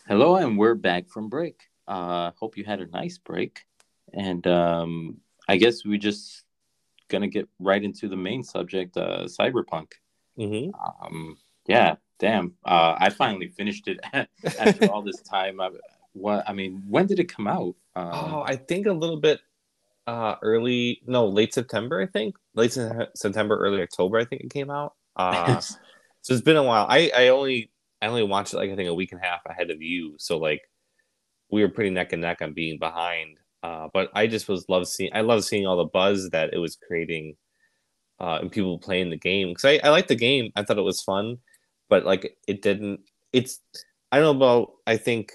Hello, 0.08 0.36
and 0.36 0.58
we're 0.58 0.74
back 0.74 1.08
from 1.08 1.28
break. 1.28 1.60
Uh, 1.86 2.32
hope 2.36 2.56
you 2.56 2.64
had 2.64 2.80
a 2.80 2.86
nice 2.86 3.18
break, 3.18 3.64
and 4.12 4.46
um, 4.46 5.18
I 5.48 5.56
guess 5.56 5.84
we're 5.84 5.98
just 5.98 6.44
gonna 7.08 7.28
get 7.28 7.48
right 7.58 7.82
into 7.82 8.08
the 8.08 8.16
main 8.16 8.42
subject, 8.42 8.96
uh, 8.96 9.24
cyberpunk. 9.26 9.92
hmm 10.36 10.70
Um, 11.02 11.36
yeah, 11.66 11.96
damn. 12.18 12.54
Uh, 12.64 12.96
I 12.98 13.10
finally 13.10 13.48
finished 13.48 13.88
it 13.88 14.00
after 14.58 14.90
all 14.90 15.02
this 15.02 15.20
time. 15.20 15.60
I, 15.60 15.70
what 16.14 16.48
I 16.48 16.52
mean, 16.52 16.82
when 16.88 17.06
did 17.06 17.20
it 17.20 17.32
come 17.32 17.46
out? 17.46 17.74
Um, 17.94 18.08
Oh, 18.12 18.42
I 18.46 18.56
think 18.56 18.86
a 18.86 18.92
little 18.92 19.18
bit 19.20 19.40
uh 20.08 20.34
early 20.42 21.00
no 21.06 21.28
late 21.28 21.54
september 21.54 22.02
i 22.02 22.06
think 22.06 22.34
late 22.54 22.76
september 23.14 23.56
early 23.56 23.80
october 23.80 24.18
i 24.18 24.24
think 24.24 24.42
it 24.42 24.50
came 24.50 24.68
out 24.68 24.94
uh 25.14 25.60
so 26.22 26.34
it's 26.34 26.42
been 26.42 26.56
a 26.56 26.62
while 26.62 26.86
i 26.88 27.08
i 27.16 27.28
only 27.28 27.70
i 28.02 28.06
only 28.06 28.22
watched 28.22 28.52
it 28.52 28.58
like 28.58 28.70
i 28.70 28.76
think 28.76 28.88
a 28.88 28.94
week 28.94 29.12
and 29.12 29.20
a 29.20 29.24
half 29.24 29.40
ahead 29.46 29.70
of 29.70 29.80
you. 29.80 30.14
So 30.18 30.36
like 30.38 30.62
we 31.50 31.62
were 31.62 31.68
pretty 31.68 31.90
neck 31.90 32.12
and 32.12 32.22
neck 32.22 32.42
on 32.42 32.52
being 32.52 32.78
behind. 32.78 33.38
Uh 33.62 33.88
but 33.94 34.10
i 34.14 34.26
just 34.26 34.48
was 34.48 34.68
love 34.68 34.86
seeing 34.88 35.10
i 35.14 35.22
love 35.22 35.44
seeing 35.44 35.66
all 35.66 35.76
the 35.78 35.84
buzz 35.84 36.28
that 36.30 36.52
it 36.52 36.58
was 36.58 36.76
creating 36.76 37.36
uh 38.20 38.38
and 38.42 38.52
people 38.52 38.78
playing 38.78 39.10
the 39.10 39.16
game. 39.16 39.48
Because 39.48 39.64
I, 39.64 39.80
I 39.82 39.90
liked 39.90 40.08
the 40.08 40.16
game. 40.16 40.52
I 40.56 40.64
thought 40.64 40.78
it 40.78 40.82
was 40.82 41.02
fun. 41.02 41.38
But 41.88 42.04
like 42.04 42.36
it 42.48 42.60
didn't 42.62 43.00
it's 43.32 43.60
i 44.10 44.18
don't 44.18 44.38
know 44.38 44.44
about 44.44 44.72
i 44.86 44.96
think 44.96 45.32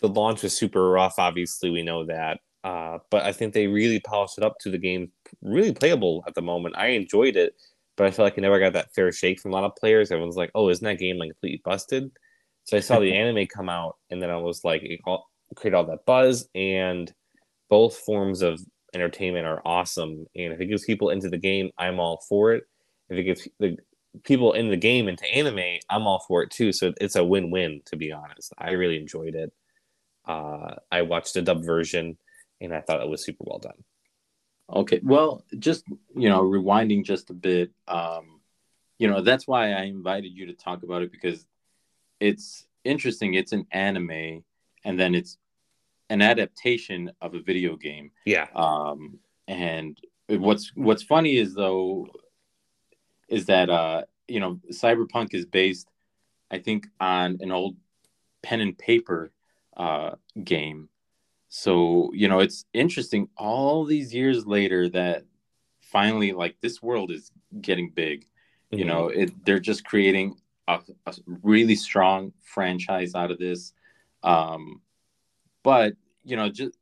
the 0.00 0.08
launch 0.08 0.42
was 0.42 0.56
super 0.56 0.90
rough 0.90 1.18
obviously 1.18 1.70
we 1.70 1.82
know 1.82 2.04
that. 2.06 2.40
Uh, 2.66 2.98
but 3.10 3.22
I 3.22 3.30
think 3.32 3.54
they 3.54 3.68
really 3.68 4.00
polished 4.00 4.38
it 4.38 4.44
up 4.44 4.58
to 4.58 4.70
the 4.70 4.78
game, 4.78 5.12
really 5.40 5.72
playable 5.72 6.24
at 6.26 6.34
the 6.34 6.42
moment. 6.42 6.74
I 6.76 6.88
enjoyed 6.88 7.36
it, 7.36 7.54
but 7.96 8.06
I 8.06 8.10
feel 8.10 8.24
like 8.24 8.38
I 8.38 8.42
never 8.42 8.60
got 8.60 8.74
that 8.74 8.94
fair 8.94 9.10
shake 9.12 9.40
from 9.40 9.52
a 9.52 9.54
lot 9.54 9.64
of 9.64 9.76
players. 9.76 10.10
Everyone's 10.10 10.36
like, 10.36 10.50
"Oh, 10.54 10.68
isn't 10.68 10.84
that 10.84 10.98
game 10.98 11.18
like 11.18 11.30
completely 11.30 11.62
busted?" 11.64 12.10
So 12.64 12.76
I 12.76 12.80
saw 12.80 12.98
the 13.00 13.12
anime 13.16 13.46
come 13.46 13.68
out, 13.68 13.96
and 14.10 14.22
then 14.22 14.30
I 14.30 14.36
was 14.36 14.64
like, 14.64 14.82
it 14.82 15.00
all, 15.06 15.30
create 15.54 15.74
all 15.74 15.84
that 15.86 16.06
buzz, 16.06 16.48
and 16.54 17.12
both 17.68 17.96
forms 17.96 18.42
of 18.42 18.60
entertainment 18.94 19.46
are 19.46 19.62
awesome. 19.64 20.26
And 20.34 20.52
if 20.52 20.60
it 20.60 20.66
gets 20.66 20.84
people 20.84 21.10
into 21.10 21.28
the 21.28 21.38
game, 21.38 21.70
I'm 21.78 22.00
all 22.00 22.22
for 22.28 22.54
it. 22.54 22.64
If 23.08 23.18
it 23.18 23.24
gets 23.24 23.48
the 23.60 23.76
people 24.24 24.52
in 24.52 24.70
the 24.70 24.76
game 24.76 25.08
into 25.08 25.26
anime, 25.26 25.78
I'm 25.90 26.06
all 26.06 26.24
for 26.26 26.42
it 26.42 26.50
too. 26.50 26.72
So 26.72 26.92
it's 27.00 27.16
a 27.16 27.24
win-win, 27.24 27.82
to 27.86 27.96
be 27.96 28.12
honest. 28.12 28.52
I 28.58 28.72
really 28.72 28.96
enjoyed 28.96 29.34
it. 29.34 29.52
Uh, 30.26 30.76
I 30.90 31.02
watched 31.02 31.34
the 31.34 31.42
dub 31.42 31.64
version 31.64 32.18
and 32.60 32.74
I 32.74 32.80
thought 32.80 33.02
it 33.02 33.08
was 33.08 33.24
super 33.24 33.44
well 33.46 33.58
done. 33.58 33.84
Okay, 34.72 35.00
well, 35.02 35.44
just 35.58 35.84
you 36.14 36.28
know, 36.28 36.42
rewinding 36.42 37.04
just 37.04 37.30
a 37.30 37.34
bit, 37.34 37.70
um, 37.86 38.40
you 38.98 39.08
know, 39.08 39.22
that's 39.22 39.46
why 39.46 39.72
I 39.72 39.82
invited 39.82 40.32
you 40.32 40.46
to 40.46 40.54
talk 40.54 40.82
about 40.82 41.02
it 41.02 41.12
because 41.12 41.46
it's 42.18 42.66
interesting. 42.84 43.34
It's 43.34 43.52
an 43.52 43.66
anime, 43.70 44.42
and 44.84 44.98
then 44.98 45.14
it's 45.14 45.38
an 46.10 46.22
adaptation 46.22 47.12
of 47.20 47.34
a 47.34 47.40
video 47.40 47.76
game. 47.76 48.10
Yeah. 48.24 48.46
Um, 48.54 49.18
and 49.48 49.98
what's 50.28 50.72
what's 50.74 51.02
funny 51.02 51.36
is 51.36 51.54
though, 51.54 52.08
is 53.28 53.46
that 53.46 53.70
uh, 53.70 54.02
you 54.26 54.40
know, 54.40 54.60
Cyberpunk 54.72 55.34
is 55.34 55.46
based, 55.46 55.88
I 56.50 56.58
think, 56.58 56.86
on 57.00 57.38
an 57.40 57.52
old 57.52 57.76
pen 58.42 58.60
and 58.60 58.76
paper 58.76 59.32
uh, 59.76 60.12
game. 60.42 60.88
So 61.48 62.10
you 62.14 62.28
know, 62.28 62.40
it's 62.40 62.64
interesting. 62.72 63.28
All 63.36 63.84
these 63.84 64.14
years 64.14 64.46
later, 64.46 64.88
that 64.90 65.24
finally, 65.80 66.32
like, 66.32 66.56
this 66.60 66.82
world 66.82 67.10
is 67.10 67.30
getting 67.60 67.90
big. 67.90 68.26
You 68.74 68.84
Mhm. 68.84 68.86
know, 68.86 69.08
it, 69.08 69.44
they're 69.44 69.60
just 69.60 69.84
creating 69.84 70.36
a, 70.68 70.80
a 71.06 71.14
really 71.42 71.76
strong 71.76 72.32
franchise 72.42 73.14
out 73.14 73.30
of 73.30 73.38
this. 73.38 73.72
Um, 74.22 74.82
but 75.62 75.94
you 76.24 76.36
know, 76.36 76.48
just 76.48 76.76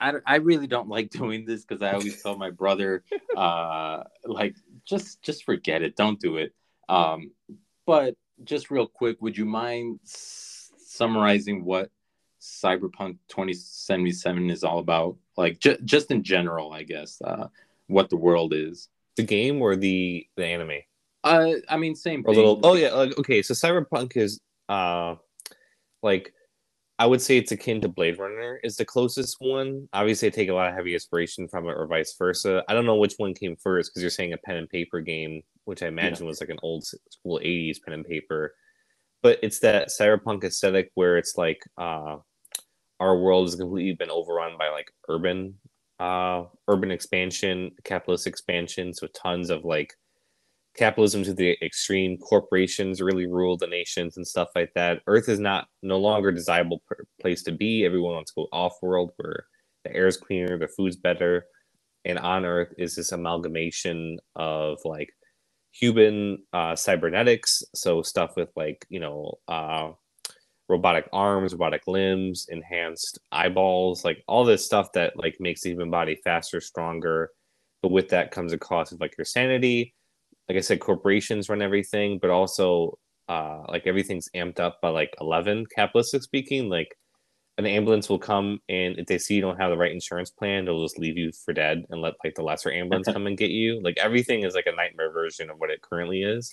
I, 0.00 0.14
I 0.26 0.36
really 0.36 0.66
don't 0.66 0.88
like 0.88 1.10
doing 1.20 1.44
this 1.44 1.64
because 1.64 1.82
I 1.82 1.92
always 1.94 2.22
tell 2.22 2.36
my 2.36 2.50
brother, 2.50 3.04
uh, 3.36 4.04
like, 4.24 4.56
just 4.84 5.22
just 5.22 5.44
forget 5.44 5.82
it, 5.82 5.96
don't 5.96 6.20
do 6.20 6.36
it. 6.36 6.54
Um, 6.88 7.32
but 7.86 8.16
just 8.44 8.70
real 8.70 8.86
quick, 8.86 9.20
would 9.20 9.36
you 9.36 9.44
mind 9.44 10.00
s- 10.04 10.72
summarizing 10.78 11.64
what 11.64 11.90
Cyberpunk 12.40 13.18
2077 13.28 14.50
is 14.50 14.64
all 14.64 14.78
about? 14.78 15.16
Like, 15.36 15.58
ju- 15.60 15.78
just 15.84 16.10
in 16.10 16.22
general, 16.22 16.72
I 16.72 16.82
guess, 16.84 17.20
uh, 17.22 17.48
what 17.86 18.08
the 18.10 18.16
world 18.16 18.52
is. 18.54 18.88
the 19.16 19.22
game 19.24 19.60
or 19.60 19.76
the 19.76 20.26
the 20.36 20.44
anime? 20.46 20.78
Uh, 21.22 21.52
I 21.68 21.76
mean, 21.76 21.94
same 21.94 22.22
thing. 22.24 22.34
little. 22.34 22.60
Oh 22.62 22.74
yeah. 22.74 22.94
Like, 22.94 23.18
okay. 23.18 23.42
So 23.42 23.52
Cyberpunk 23.54 24.16
is 24.16 24.40
uh 24.68 25.16
like 26.02 26.32
I 26.98 27.06
would 27.06 27.20
say 27.20 27.38
it's 27.38 27.52
akin 27.52 27.80
to 27.80 27.88
Blade 27.88 28.18
Runner 28.18 28.60
is 28.62 28.76
the 28.76 28.84
closest 28.84 29.36
one. 29.40 29.88
Obviously, 29.92 30.28
I 30.28 30.30
take 30.30 30.48
a 30.50 30.54
lot 30.54 30.68
of 30.68 30.74
heavy 30.74 30.94
inspiration 30.94 31.48
from 31.48 31.66
it, 31.66 31.72
or 31.72 31.86
vice 31.86 32.14
versa. 32.18 32.62
I 32.68 32.74
don't 32.74 32.86
know 32.86 32.96
which 32.96 33.14
one 33.16 33.34
came 33.34 33.56
first 33.56 33.90
because 33.90 34.02
you're 34.02 34.10
saying 34.10 34.32
a 34.32 34.38
pen 34.38 34.56
and 34.56 34.68
paper 34.68 35.00
game, 35.00 35.42
which 35.64 35.82
I 35.82 35.88
imagine 35.88 36.26
was 36.26 36.40
like 36.40 36.50
an 36.50 36.58
old 36.62 36.84
school 36.84 37.40
'80s 37.42 37.82
pen 37.82 37.94
and 37.94 38.04
paper. 38.04 38.54
But 39.22 39.38
it's 39.42 39.58
that 39.60 39.88
cyberpunk 39.88 40.44
aesthetic 40.44 40.90
where 40.94 41.18
it's 41.18 41.36
like 41.36 41.62
uh, 41.76 42.18
our 43.00 43.18
world 43.18 43.46
has 43.48 43.56
completely 43.56 43.94
been 43.94 44.10
overrun 44.10 44.58
by 44.58 44.70
like 44.70 44.92
urban, 45.10 45.56
uh, 46.00 46.44
urban 46.68 46.92
expansion, 46.92 47.72
capitalist 47.84 48.28
expansion. 48.28 48.94
So 48.94 49.08
tons 49.08 49.50
of 49.50 49.64
like 49.64 49.94
capitalism 50.76 51.24
to 51.24 51.34
the 51.34 51.56
extreme 51.64 52.18
corporations 52.18 53.02
really 53.02 53.26
rule 53.28 53.58
the 53.58 53.68
nations 53.68 54.16
and 54.18 54.26
stuff 54.26 54.50
like 54.56 54.72
that. 54.76 55.00
Earth 55.08 55.28
is 55.28 55.40
not 55.40 55.68
no 55.82 55.98
longer 55.98 56.30
a 56.30 56.36
desirable 56.36 56.82
place 57.20 57.44
to 57.44 57.52
be. 57.52 57.84
Everyone 57.86 58.14
wants 58.14 58.32
to 58.32 58.42
go 58.42 58.48
off 58.52 58.74
world 58.82 59.12
where 59.18 59.46
the 59.84 59.94
air 59.94 60.08
is 60.08 60.18
cleaner 60.18 60.58
the 60.58 60.68
food's 60.68 60.96
better. 60.96 61.46
And 62.06 62.18
on 62.18 62.46
earth 62.46 62.74
is 62.78 62.96
this 62.96 63.12
amalgamation 63.12 64.18
of 64.36 64.78
like 64.84 65.10
human 65.72 66.40
uh, 66.52 66.76
cybernetics. 66.76 67.62
So 67.74 68.02
stuff 68.02 68.32
with 68.36 68.50
like 68.56 68.86
you 68.90 69.00
know 69.00 69.34
uh, 69.48 69.92
robotic 70.70 71.08
arms 71.12 71.52
robotic 71.52 71.82
limbs 71.86 72.46
enhanced 72.48 73.18
eyeballs 73.32 74.04
like 74.04 74.22
all 74.28 74.44
this 74.44 74.64
stuff 74.64 74.92
that 74.92 75.12
like 75.16 75.36
makes 75.40 75.62
the 75.62 75.70
human 75.70 75.90
body 75.90 76.16
faster 76.24 76.60
stronger 76.60 77.30
but 77.82 77.90
with 77.90 78.08
that 78.08 78.30
comes 78.30 78.52
a 78.52 78.58
cost 78.58 78.92
of 78.92 79.00
like 79.00 79.14
your 79.18 79.24
sanity 79.24 79.94
like 80.50 80.56
I 80.56 80.62
said, 80.62 80.80
corporations 80.80 81.48
run 81.48 81.62
everything, 81.62 82.18
but 82.20 82.28
also 82.28 82.98
uh, 83.28 83.62
like 83.68 83.86
everything's 83.86 84.28
amped 84.34 84.58
up 84.58 84.80
by 84.82 84.88
like 84.88 85.14
11 85.20 85.66
capitalistic 85.72 86.24
speaking. 86.24 86.68
Like 86.68 86.92
an 87.56 87.66
ambulance 87.66 88.08
will 88.08 88.18
come 88.18 88.58
and 88.68 88.98
if 88.98 89.06
they 89.06 89.16
see 89.16 89.36
you 89.36 89.42
don't 89.42 89.60
have 89.60 89.70
the 89.70 89.76
right 89.76 89.92
insurance 89.92 90.28
plan, 90.30 90.64
they'll 90.64 90.82
just 90.82 90.98
leave 90.98 91.16
you 91.16 91.30
for 91.44 91.54
dead 91.54 91.84
and 91.90 92.02
let 92.02 92.14
like 92.24 92.34
the 92.34 92.42
lesser 92.42 92.72
ambulance 92.72 93.06
come 93.12 93.28
and 93.28 93.38
get 93.38 93.50
you. 93.50 93.80
Like 93.80 93.96
everything 93.98 94.42
is 94.42 94.56
like 94.56 94.66
a 94.66 94.74
nightmare 94.74 95.12
version 95.12 95.50
of 95.50 95.58
what 95.58 95.70
it 95.70 95.82
currently 95.82 96.24
is, 96.24 96.52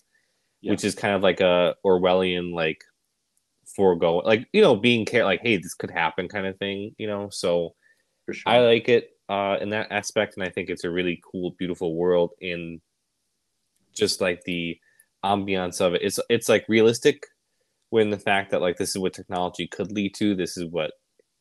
Yeah. 0.62 0.73
which 0.73 0.84
is 0.84 0.93
kind 0.93 1.15
of 1.15 1.23
like 1.23 1.39
a 1.39 1.73
Orwellian 1.84 2.53
like 2.53 2.84
foregoing, 3.75 4.25
like 4.25 4.47
you 4.53 4.62
know, 4.62 4.75
being 4.75 5.06
care 5.06 5.25
like, 5.25 5.41
hey, 5.41 5.58
this 5.58 5.73
could 5.73 5.91
happen 5.91 6.27
kind 6.27 6.45
of 6.45 6.58
thing, 6.58 6.93
you 6.97 7.08
know. 7.08 7.30
So 7.32 7.75
for 8.25 8.34
sure. 8.34 8.51
I 8.51 8.60
like 8.60 8.89
it 8.89 9.12
uh, 9.30 9.58
in 9.62 9.69
that 9.69 9.91
aspect, 9.91 10.36
and 10.38 10.45
I 10.45 10.49
think 10.49 10.69
it's 10.69 10.84
a 10.84 10.91
really 10.91 11.21
cool, 11.30 11.56
beautiful 11.58 11.95
world 11.95 12.32
in 12.39 12.82
just 13.93 14.21
like 14.21 14.43
the 14.43 14.77
ambiance 15.25 15.82
of 15.82 15.93
it. 15.93 16.01
It's 16.03 16.19
it's 16.30 16.49
like 16.49 16.65
realistic 16.67 17.25
when 17.89 18.10
the 18.10 18.19
fact 18.19 18.51
that 18.51 18.62
like 18.62 18.77
this 18.77 18.89
is 18.89 18.99
what 18.99 19.13
technology 19.13 19.67
could 19.67 19.91
lead 19.91 20.13
to, 20.15 20.36
this 20.36 20.58
is 20.58 20.65
what 20.65 20.91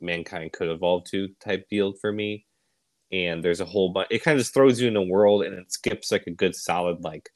mankind 0.01 0.53
could 0.53 0.69
evolve 0.69 1.05
to 1.05 1.29
type 1.41 1.67
deal 1.69 1.93
for 2.01 2.13
me. 2.13 2.47
And 3.13 3.43
there's 3.43 3.61
a 3.61 3.65
whole 3.65 3.93
bunch. 3.93 4.09
It 4.11 4.23
kind 4.23 4.37
of 4.37 4.41
just 4.41 4.55
throws 4.55 4.81
you 4.81 4.89
in 4.89 4.97
a 4.97 5.03
world, 5.03 5.45
and 5.45 5.55
it 5.55 5.73
skips 5.73 6.11
like 6.11 6.27
a 6.27 6.33
good 6.33 6.55
solid 6.55 7.03
like 7.05 7.31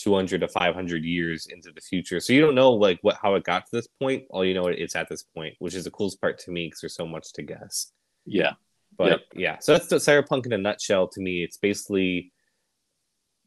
200 0.00 0.40
to 0.40 0.48
500 0.48 1.04
years 1.04 1.46
into 1.46 1.70
the 1.72 1.80
future. 1.80 2.20
So 2.20 2.32
you 2.32 2.40
don't 2.40 2.54
know 2.54 2.72
like 2.72 2.98
what 3.02 3.18
how 3.22 3.34
it 3.34 3.44
got 3.44 3.66
to 3.66 3.76
this 3.76 3.88
point. 4.00 4.24
All 4.30 4.44
you 4.44 4.54
know 4.54 4.66
it's 4.66 4.96
at 4.96 5.08
this 5.08 5.22
point, 5.22 5.54
which 5.58 5.74
is 5.74 5.84
the 5.84 5.90
coolest 5.90 6.20
part 6.20 6.38
to 6.40 6.50
me 6.50 6.66
because 6.66 6.80
there's 6.80 6.94
so 6.94 7.06
much 7.06 7.32
to 7.34 7.42
guess. 7.42 7.92
yeah. 8.26 8.52
But 8.98 9.10
Yep. 9.10 9.20
yeah, 9.36 9.58
so 9.60 9.72
that's 9.72 9.86
the 9.86 9.96
cyberpunk 9.96 10.46
in 10.46 10.52
a 10.52 10.58
nutshell 10.58 11.08
to 11.08 11.20
me. 11.20 11.42
It's 11.44 11.56
basically 11.56 12.32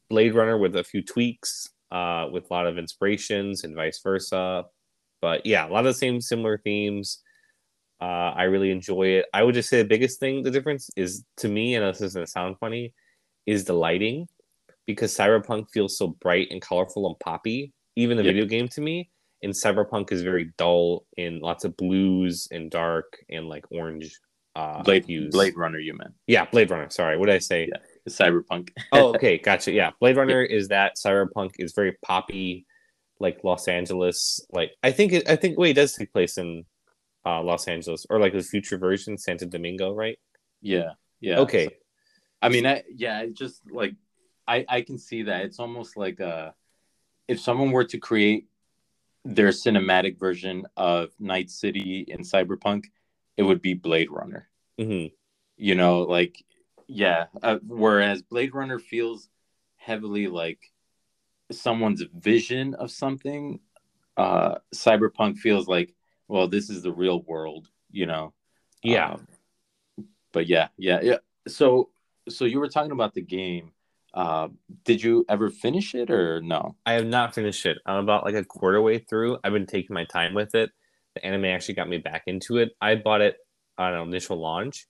Blade 0.08 0.34
Runner 0.34 0.56
with 0.58 0.74
a 0.74 0.82
few 0.82 1.02
tweaks, 1.02 1.68
uh, 1.92 2.28
with 2.32 2.50
a 2.50 2.52
lot 2.52 2.66
of 2.66 2.78
inspirations 2.78 3.62
and 3.62 3.74
vice 3.76 4.00
versa. 4.02 4.64
But 5.20 5.44
yeah, 5.46 5.68
a 5.68 5.70
lot 5.70 5.80
of 5.80 5.94
the 5.94 5.94
same 5.94 6.20
similar 6.20 6.58
themes. 6.58 7.22
Uh, 8.00 8.32
I 8.34 8.44
really 8.44 8.70
enjoy 8.70 9.06
it. 9.18 9.26
I 9.32 9.42
would 9.42 9.54
just 9.54 9.68
say 9.68 9.78
the 9.82 9.88
biggest 9.88 10.18
thing, 10.18 10.42
the 10.42 10.50
difference 10.50 10.90
is 10.96 11.24
to 11.38 11.48
me, 11.48 11.74
and 11.74 11.84
this 11.84 12.00
is 12.00 12.14
gonna 12.14 12.26
sound 12.26 12.56
funny, 12.58 12.92
is 13.46 13.64
the 13.64 13.74
lighting, 13.74 14.26
because 14.86 15.16
Cyberpunk 15.16 15.70
feels 15.72 15.96
so 15.98 16.08
bright 16.08 16.48
and 16.50 16.60
colorful 16.60 17.06
and 17.06 17.18
poppy. 17.20 17.72
Even 17.96 18.16
the 18.16 18.24
Yep. 18.24 18.32
video 18.34 18.46
game 18.46 18.68
to 18.68 18.80
me, 18.80 19.08
and 19.42 19.52
Cyberpunk 19.52 20.10
is 20.10 20.22
very 20.22 20.52
dull 20.58 21.06
in 21.16 21.38
lots 21.40 21.64
of 21.64 21.76
blues 21.76 22.48
and 22.50 22.70
dark 22.70 23.16
and 23.30 23.48
like 23.48 23.64
orange. 23.70 24.18
Uh, 24.56 24.82
Blade 24.82 25.04
hues. 25.04 25.32
Blade 25.32 25.56
Runner, 25.56 25.78
you 25.78 25.94
meant 25.96 26.12
Yeah, 26.28 26.44
Blade 26.44 26.70
Runner. 26.70 26.88
Sorry, 26.90 27.16
what 27.18 27.26
did 27.26 27.34
I 27.34 27.38
say? 27.38 27.68
Yeah. 27.72 27.80
Cyberpunk. 28.08 28.70
oh, 28.92 29.14
okay, 29.14 29.38
gotcha. 29.44 29.72
Yeah, 29.72 29.90
Blade 30.00 30.16
Runner 30.16 30.42
is 30.42 30.68
that. 30.68 30.96
Cyberpunk 30.96 31.52
is 31.58 31.72
very 31.72 31.92
poppy, 32.02 32.66
like 33.20 33.42
Los 33.44 33.66
Angeles. 33.68 34.40
Like 34.50 34.72
I 34.82 34.90
think 34.92 35.12
it. 35.12 35.28
I 35.28 35.36
think 35.36 35.58
wait, 35.58 35.70
it 35.70 35.74
does 35.80 35.94
take 35.94 36.12
place 36.12 36.36
in 36.38 36.64
uh, 37.26 37.42
Los 37.42 37.66
Angeles 37.68 38.06
or 38.10 38.18
like 38.20 38.32
the 38.32 38.42
future 38.42 38.78
version, 38.78 39.18
Santo 39.18 39.46
Domingo, 39.46 39.92
right? 39.94 40.18
yeah. 40.60 40.90
Yeah. 41.20 41.38
Okay. 41.38 41.68
I 42.42 42.48
mean, 42.50 42.66
I 42.66 42.82
yeah, 42.94 43.20
it 43.22 43.34
just 43.34 43.62
like 43.70 43.94
I 44.46 44.64
I 44.68 44.80
can 44.82 44.98
see 44.98 45.24
that. 45.24 45.44
It's 45.44 45.58
almost 45.58 45.96
like 45.96 46.20
uh 46.20 46.52
if 47.28 47.40
someone 47.40 47.70
were 47.70 47.84
to 47.84 47.98
create 47.98 48.46
their 49.24 49.48
cinematic 49.48 50.18
version 50.18 50.66
of 50.76 51.10
Night 51.18 51.50
City 51.50 52.04
in 52.08 52.20
Cyberpunk, 52.20 52.84
it 53.36 53.42
would 53.42 53.62
be 53.62 53.74
Blade 53.74 54.10
Runner. 54.10 54.48
hmm 54.78 55.06
You 55.56 55.74
know, 55.74 56.02
like 56.02 56.44
yeah, 56.86 57.26
uh, 57.42 57.58
whereas 57.66 58.22
Blade 58.22 58.54
Runner 58.54 58.78
feels 58.78 59.30
heavily 59.76 60.26
like 60.28 60.72
someone's 61.50 62.02
vision 62.14 62.74
of 62.74 62.90
something, 62.90 63.60
uh 64.16 64.56
Cyberpunk 64.74 65.38
feels 65.38 65.68
like 65.68 65.94
well, 66.28 66.48
this 66.48 66.70
is 66.70 66.82
the 66.82 66.92
real 66.92 67.22
world, 67.22 67.68
you 67.90 68.06
know. 68.06 68.32
Yeah. 68.82 69.12
Um, 69.12 69.26
but 70.32 70.46
yeah, 70.46 70.68
yeah, 70.76 71.00
yeah. 71.02 71.18
So, 71.46 71.90
so 72.28 72.44
you 72.44 72.58
were 72.58 72.68
talking 72.68 72.92
about 72.92 73.14
the 73.14 73.22
game. 73.22 73.72
Uh, 74.14 74.48
did 74.84 75.02
you 75.02 75.24
ever 75.28 75.50
finish 75.50 75.94
it 75.94 76.10
or 76.10 76.40
no? 76.40 76.76
I 76.86 76.92
have 76.92 77.06
not 77.06 77.34
finished 77.34 77.66
it. 77.66 77.78
I'm 77.84 77.96
about 78.04 78.24
like 78.24 78.36
a 78.36 78.44
quarter 78.44 78.80
way 78.80 78.98
through. 78.98 79.38
I've 79.42 79.52
been 79.52 79.66
taking 79.66 79.92
my 79.94 80.04
time 80.04 80.34
with 80.34 80.54
it. 80.54 80.70
The 81.16 81.26
anime 81.26 81.46
actually 81.46 81.74
got 81.74 81.88
me 81.88 81.98
back 81.98 82.22
into 82.26 82.58
it. 82.58 82.70
I 82.80 82.94
bought 82.94 83.20
it 83.22 83.36
on 83.76 83.92
an 83.92 84.02
initial 84.02 84.40
launch, 84.40 84.86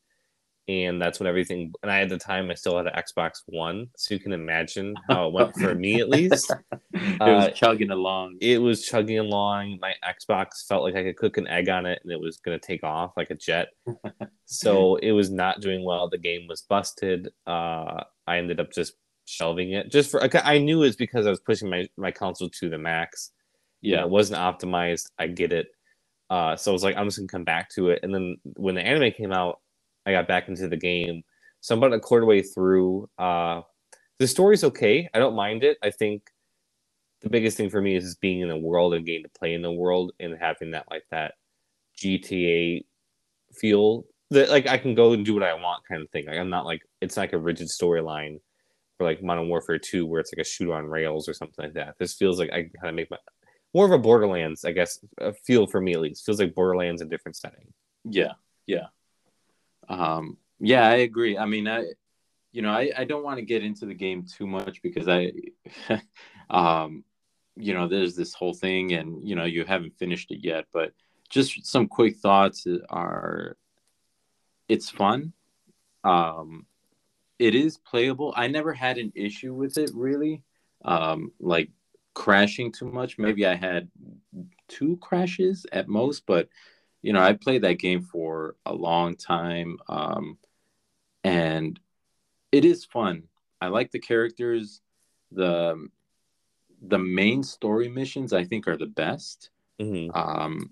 and 0.68 1.00
that's 1.00 1.18
when 1.20 1.26
everything. 1.26 1.72
And 1.82 1.90
I 1.90 2.00
at 2.02 2.10
the 2.10 2.18
time 2.18 2.50
I 2.50 2.54
still 2.54 2.76
had 2.76 2.87
an 2.87 2.92
Xbox 2.94 3.40
One, 3.46 3.87
so 3.96 4.12
you 4.14 4.20
can 4.20 4.32
imagine 4.34 4.94
how 5.08 5.28
it 5.28 5.32
went 5.32 5.54
for 5.56 5.74
me 5.74 6.00
at 6.00 6.08
least. 6.10 6.50
it 6.92 7.18
was 7.20 7.46
Uh, 7.46 7.50
chugging 7.50 7.90
along. 7.90 8.37
it 8.42 8.58
was 8.60 8.84
chugging 8.87 9.18
along. 9.18 9.78
My 9.80 9.94
Xbox 10.06 10.66
felt 10.68 10.82
like 10.82 10.96
I 10.96 11.02
could 11.02 11.16
cook 11.16 11.37
an 11.38 11.46
egg 11.48 11.68
on 11.70 11.87
it 11.87 12.00
and 12.02 12.12
it 12.12 12.20
was 12.20 12.37
going 12.38 12.58
to 12.58 12.66
take 12.66 12.84
off 12.84 13.12
like 13.16 13.30
a 13.30 13.34
jet. 13.34 13.68
so 14.44 14.96
it 14.96 15.12
was 15.12 15.30
not 15.30 15.60
doing 15.60 15.82
well. 15.84 16.08
The 16.10 16.18
game 16.18 16.46
was 16.48 16.62
busted. 16.62 17.28
Uh, 17.46 18.04
I 18.26 18.38
ended 18.38 18.60
up 18.60 18.70
just 18.72 18.94
shelving 19.26 19.72
it 19.72 19.90
just 19.90 20.10
for, 20.10 20.22
I 20.44 20.58
knew 20.58 20.82
it 20.82 20.87
was 20.87 20.96
because 20.96 21.26
I 21.26 21.30
was 21.30 21.40
pushing 21.40 21.70
my, 21.70 21.88
my 21.96 22.10
console 22.10 22.50
to 22.50 22.68
the 22.68 22.78
max. 22.78 23.32
You 23.80 23.92
know, 23.92 23.98
yeah, 23.98 24.04
it 24.04 24.10
wasn't 24.10 24.40
optimized. 24.40 25.10
I 25.18 25.26
get 25.26 25.52
it. 25.52 25.68
Uh, 26.30 26.56
so 26.56 26.70
I 26.70 26.72
was 26.72 26.82
like, 26.82 26.96
I'm 26.96 27.06
just 27.06 27.18
going 27.18 27.28
to 27.28 27.32
come 27.32 27.44
back 27.44 27.70
to 27.70 27.90
it. 27.90 28.00
And 28.02 28.14
then 28.14 28.37
when 28.56 28.74
the 28.74 28.82
anime 28.82 29.12
came 29.12 29.32
out, 29.32 29.60
I 30.06 30.12
got 30.12 30.28
back 30.28 30.48
into 30.48 30.68
the 30.68 30.76
game. 30.76 31.22
So 31.60 31.74
I'm 31.74 31.82
about 31.82 31.96
a 31.96 32.00
quarter 32.00 32.26
way 32.26 32.42
through. 32.42 33.08
Uh, 33.18 33.62
the 34.18 34.26
story's 34.26 34.64
okay. 34.64 35.08
I 35.14 35.18
don't 35.18 35.37
mind 35.37 35.64
it. 35.64 35.78
I 35.82 35.90
think 35.90 36.30
the 37.22 37.30
biggest 37.30 37.56
thing 37.56 37.70
for 37.70 37.80
me 37.80 37.96
is 37.96 38.04
just 38.04 38.20
being 38.20 38.40
in 38.40 38.48
the 38.48 38.56
world 38.56 38.94
and 38.94 39.04
getting 39.04 39.24
to 39.24 39.30
play 39.30 39.54
in 39.54 39.62
the 39.62 39.72
world 39.72 40.12
and 40.20 40.37
having 40.38 40.72
that 40.72 40.87
like 40.90 41.04
that 41.10 41.34
GTA 41.98 42.84
feel 43.52 44.04
that 44.30 44.50
like 44.50 44.66
I 44.66 44.78
can 44.78 44.94
go 44.94 45.12
and 45.12 45.24
do 45.24 45.34
what 45.34 45.42
I 45.42 45.54
want 45.54 45.84
kind 45.88 46.02
of 46.02 46.10
thing. 46.10 46.26
Like 46.26 46.38
I'm 46.38 46.50
not 46.50 46.66
like 46.66 46.82
it's 47.00 47.16
like 47.16 47.32
a 47.32 47.38
rigid 47.38 47.68
storyline 47.68 48.40
for 48.96 49.04
like 49.04 49.22
Modern 49.22 49.48
Warfare 49.48 49.78
2 49.78 50.07
where 50.07 50.20
it's 50.20 50.33
like 50.33 50.44
a 50.44 50.48
shoot 50.48 50.72
on 50.72 50.87
rails 50.87 51.28
or 51.28 51.35
something 51.35 51.64
like 51.64 51.74
that. 51.74 51.96
This 51.98 52.14
feels 52.14 52.38
like 52.38 52.50
I 52.50 52.70
kind 52.80 52.88
of 52.88 52.94
make 52.94 53.11
my 53.11 53.18
more 53.74 53.87
of 53.87 53.90
a 53.90 53.98
Borderlands, 53.98 54.64
I 54.64 54.70
guess, 54.70 55.04
a 55.18 55.33
feel 55.33 55.66
for 55.66 55.80
me 55.80 55.94
at 55.94 56.00
least. 56.00 56.24
Feels 56.24 56.38
like 56.38 56.54
Borderlands 56.54 57.02
in 57.02 57.09
different 57.09 57.37
setting. 57.37 57.72
yeah, 58.04 58.33
yeah. 58.66 58.87
Um, 59.88 60.38
yeah, 60.61 60.87
I 60.88 60.96
agree. 60.96 61.37
I 61.37 61.44
mean, 61.46 61.66
I, 61.66 61.85
you 62.52 62.62
know, 62.62 62.70
I, 62.70 62.92
I 62.96 63.04
don't 63.04 63.24
want 63.24 63.38
to 63.38 63.44
get 63.44 63.64
into 63.64 63.85
the 63.85 63.94
game 63.94 64.24
too 64.24 64.46
much 64.46 64.80
because 64.80 65.09
I, 65.09 65.33
um, 66.50 67.04
you 67.57 67.74
know, 67.74 67.88
there's 67.88 68.14
this 68.14 68.33
whole 68.33 68.54
thing, 68.54 68.92
and 68.92 69.26
you 69.26 69.35
know, 69.35 69.44
you 69.44 69.64
haven't 69.64 69.98
finished 69.98 70.30
it 70.30 70.38
yet. 70.42 70.66
But 70.72 70.92
just 71.28 71.66
some 71.66 71.88
quick 71.88 72.16
thoughts 72.18 72.66
are, 72.88 73.57
it's 74.68 74.88
fun. 74.88 75.33
Um, 76.04 76.66
it 77.38 77.55
is 77.55 77.79
playable. 77.79 78.33
I 78.37 78.49
never 78.49 78.73
had 78.73 78.99
an 78.99 79.12
issue 79.14 79.55
with 79.55 79.79
it 79.79 79.90
really, 79.94 80.42
um, 80.85 81.33
like 81.40 81.70
crashing 82.14 82.73
too 82.73 82.90
much. 82.90 83.18
Maybe 83.18 83.47
I 83.47 83.55
had 83.55 83.88
two 84.68 84.97
crashes 84.99 85.66
at 85.73 85.88
most, 85.88 86.27
but 86.27 86.49
you 87.03 87.12
know, 87.12 87.20
I 87.23 87.35
played 87.35 87.62
that 87.62 87.79
game 87.79 88.03
for 88.03 88.57
a 88.64 88.75
long 88.75 89.16
time, 89.16 89.79
um, 89.88 90.38
and 91.23 91.79
it 92.53 92.64
is 92.64 92.85
fun. 92.85 93.25
I 93.61 93.68
like 93.68 93.90
the 93.90 93.99
characters. 94.01 94.81
the 95.33 95.88
The 96.87 96.99
main 96.99 97.42
story 97.42 97.88
missions, 97.88 98.33
I 98.33 98.44
think, 98.44 98.68
are 98.68 98.77
the 98.77 98.87
best. 98.87 99.51
hmm 99.81 100.11
Um, 100.14 100.70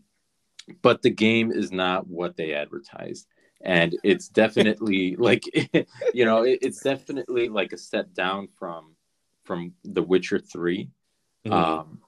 but 0.83 1.03
the 1.03 1.11
game 1.11 1.51
is 1.51 1.73
not 1.73 2.07
what 2.07 2.37
they 2.37 2.55
advertised, 2.55 3.27
and 3.63 3.97
it's 4.03 4.29
definitely 4.29 5.17
like, 5.19 5.45
you 6.15 6.25
know, 6.25 6.43
it, 6.43 6.59
it's 6.63 6.81
definitely 6.81 7.49
like 7.49 7.73
a 7.73 7.79
step 7.79 8.13
down 8.15 8.49
from 8.59 8.95
from 9.45 9.75
The 9.85 10.03
Witcher 10.03 10.39
3 10.39 10.89
Mm-hmm. 11.45 11.53
um, 11.53 12.01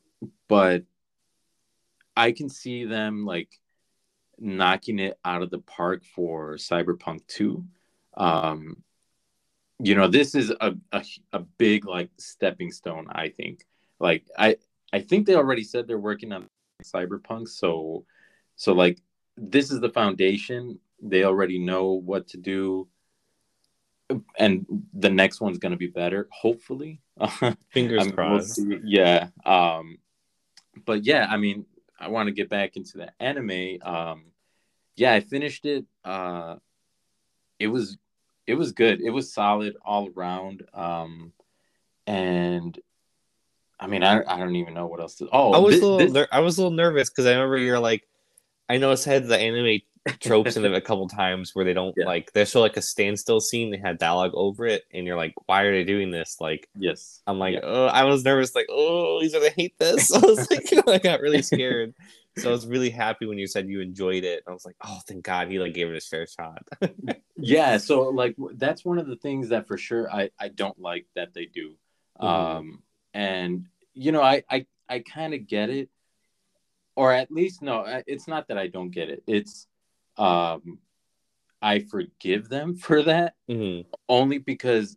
but 0.48 0.84
I 2.16 2.32
can 2.32 2.48
see 2.48 2.84
them 2.84 3.24
like 3.24 3.48
knocking 4.38 4.98
it 4.98 5.18
out 5.24 5.42
of 5.42 5.50
the 5.50 5.58
park 5.58 6.04
for 6.04 6.54
Cyberpunk 6.54 7.26
2. 7.26 7.64
Um, 8.16 8.82
you 9.80 9.96
know, 9.96 10.06
this 10.06 10.34
is 10.34 10.52
a, 10.60 10.74
a, 10.92 11.04
a 11.32 11.40
big 11.40 11.84
like 11.84 12.10
stepping 12.18 12.70
stone, 12.70 13.08
I 13.10 13.30
think. 13.30 13.66
Like 13.98 14.28
I 14.38 14.56
I 14.92 15.00
think 15.00 15.26
they 15.26 15.34
already 15.34 15.64
said 15.64 15.88
they're 15.88 15.98
working 15.98 16.32
on 16.32 16.46
Cyberpunk, 16.84 17.48
so 17.48 18.04
so 18.56 18.72
like 18.72 19.00
this 19.36 19.72
is 19.72 19.80
the 19.80 19.90
foundation. 19.90 20.78
They 21.02 21.24
already 21.24 21.58
know 21.58 21.92
what 21.92 22.28
to 22.28 22.36
do. 22.36 22.88
And 24.38 24.66
the 24.92 25.10
next 25.10 25.40
one's 25.40 25.58
gonna 25.58 25.76
be 25.76 25.86
better, 25.88 26.28
hopefully. 26.30 27.00
Fingers 27.70 28.02
I 28.02 28.04
mean, 28.04 28.14
we'll 28.16 28.28
crossed. 28.38 28.56
see. 28.56 28.78
yeah. 28.84 29.28
Um, 29.46 29.98
but 30.84 31.04
yeah, 31.04 31.26
I 31.30 31.36
mean, 31.36 31.64
I 31.98 32.08
want 32.08 32.26
to 32.26 32.32
get 32.32 32.48
back 32.50 32.76
into 32.76 32.98
the 32.98 33.12
anime. 33.20 33.78
Um, 33.82 34.24
yeah, 34.96 35.12
I 35.14 35.20
finished 35.20 35.64
it. 35.64 35.86
Uh, 36.04 36.56
it 37.58 37.68
was 37.68 37.96
it 38.46 38.54
was 38.54 38.72
good. 38.72 39.00
It 39.00 39.10
was 39.10 39.32
solid 39.32 39.76
all 39.84 40.10
around. 40.14 40.64
Um, 40.74 41.32
and 42.06 42.78
I 43.80 43.86
mean, 43.86 44.02
I, 44.04 44.22
I 44.26 44.38
don't 44.38 44.56
even 44.56 44.74
know 44.74 44.86
what 44.86 45.00
else 45.00 45.14
to. 45.16 45.28
Oh, 45.32 45.52
I 45.52 45.58
was 45.58 45.76
thi- 45.76 45.80
a 45.80 45.84
little 45.84 45.98
this- 45.98 46.12
ner- 46.12 46.28
I 46.30 46.40
was 46.40 46.58
a 46.58 46.62
little 46.62 46.76
nervous 46.76 47.08
because 47.08 47.26
I 47.26 47.32
remember 47.32 47.56
you're 47.58 47.78
like, 47.80 48.06
I 48.68 48.76
noticed 48.76 49.08
I 49.08 49.12
had 49.14 49.26
the 49.26 49.38
anime 49.38 49.80
tropes 50.20 50.56
in 50.56 50.64
it 50.64 50.74
a 50.74 50.80
couple 50.80 51.08
times 51.08 51.54
where 51.54 51.64
they 51.64 51.72
don't 51.72 51.94
Yeah. 51.96 52.06
like 52.06 52.32
they 52.32 52.44
show 52.44 52.60
like 52.60 52.76
a 52.76 52.82
standstill 52.82 53.40
scene, 53.40 53.70
they 53.70 53.78
had 53.78 53.98
dialogue 53.98 54.32
over 54.34 54.66
it, 54.66 54.84
and 54.92 55.06
you're 55.06 55.16
like, 55.16 55.34
why 55.46 55.62
are 55.62 55.72
they 55.72 55.84
doing 55.84 56.10
this? 56.10 56.36
Like 56.40 56.68
yes. 56.78 57.22
I'm 57.26 57.38
like, 57.38 57.54
Yeah. 57.54 57.60
oh, 57.64 57.86
I 57.86 58.04
was 58.04 58.24
nervous, 58.24 58.54
like, 58.54 58.66
oh, 58.70 59.20
he's 59.20 59.32
gonna 59.32 59.50
hate 59.50 59.78
this. 59.78 60.12
I 60.14 60.18
was 60.18 60.50
like, 60.50 60.66
I 60.88 60.98
got 60.98 61.20
really 61.20 61.42
scared. 61.42 61.94
So 62.36 62.48
I 62.48 62.52
was 62.52 62.66
really 62.66 62.90
happy 62.90 63.26
when 63.26 63.38
you 63.38 63.46
said 63.46 63.68
you 63.68 63.80
enjoyed 63.80 64.24
it. 64.24 64.42
I 64.48 64.50
was 64.52 64.64
like, 64.66 64.74
oh, 64.84 64.98
thank 65.06 65.22
God 65.24 65.48
he 65.48 65.60
like 65.60 65.72
gave 65.72 65.88
it 65.88 65.94
his 65.94 66.08
fair 66.08 66.26
shot. 66.26 66.66
yeah 67.36 67.76
so 67.78 68.02
like 68.10 68.36
that's 68.54 68.84
one 68.84 68.98
of 68.98 69.06
the 69.08 69.16
things 69.16 69.48
that 69.48 69.66
for 69.66 69.76
sure 69.76 70.08
i 70.12 70.30
i 70.38 70.46
don't 70.48 70.78
like 70.78 71.04
that 71.16 71.34
they 71.34 71.46
do 71.46 71.74
Mhm. 72.20 72.24
um 72.24 72.82
and 73.12 73.66
you 73.92 74.12
know 74.12 74.22
i 74.22 74.44
i 74.48 74.64
i 74.88 75.00
kind 75.00 75.34
of 75.34 75.48
get 75.48 75.68
it 75.68 75.88
or 76.94 77.12
at 77.12 77.32
least 77.32 77.60
no 77.60 77.84
it's 78.06 78.28
not 78.28 78.46
that 78.48 78.56
i 78.56 78.68
don't 78.68 78.90
get 78.90 79.10
it 79.10 79.24
it's 79.26 79.66
um 80.16 80.78
i 81.62 81.78
forgive 81.80 82.48
them 82.48 82.74
for 82.86 83.02
that 83.02 83.34
Mhm. 83.48 83.84
only 84.08 84.38
because 84.38 84.96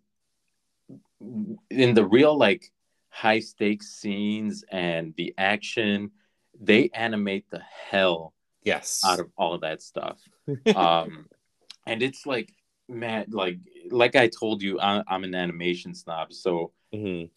in 1.69 1.93
the 1.93 2.06
real 2.06 2.38
like 2.38 2.71
high 3.10 3.39
stakes 3.39 3.88
scenes 3.89 4.63
and 4.71 5.13
the 5.17 5.34
action 5.38 6.12
they 6.60 6.89
animate 6.93 7.49
the 7.49 7.62
hell 7.89 8.34
Yes. 8.63 9.01
out 9.06 9.19
of 9.19 9.30
all 9.38 9.53
of 9.53 9.62
that 9.62 9.82
stuff 9.82 10.19
um 10.75 11.27
and 11.86 12.03
it's 12.03 12.25
like 12.25 12.53
man 12.89 13.25
like 13.30 13.58
like 13.89 14.15
i 14.15 14.27
told 14.27 14.62
you 14.62 14.80
I, 14.80 15.03
i'm 15.08 15.23
an 15.23 15.36
animation 15.36 15.93
snob 15.93 16.32
so 16.34 16.71
Mhm. 16.93 17.30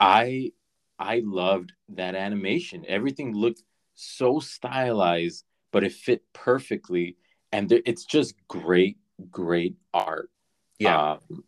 i 0.00 0.52
i 0.98 1.20
loved 1.24 1.72
that 1.90 2.14
animation 2.14 2.84
everything 2.88 3.34
looked 3.34 3.62
so 3.94 4.40
stylized 4.40 5.44
but 5.72 5.84
it 5.84 5.92
fit 5.92 6.22
perfectly. 6.32 7.16
And 7.52 7.68
there, 7.68 7.80
it's 7.84 8.04
just 8.04 8.34
great 8.48 8.98
great 9.30 9.76
art. 9.92 10.30
Yeah. 10.78 11.12
um, 11.12 11.44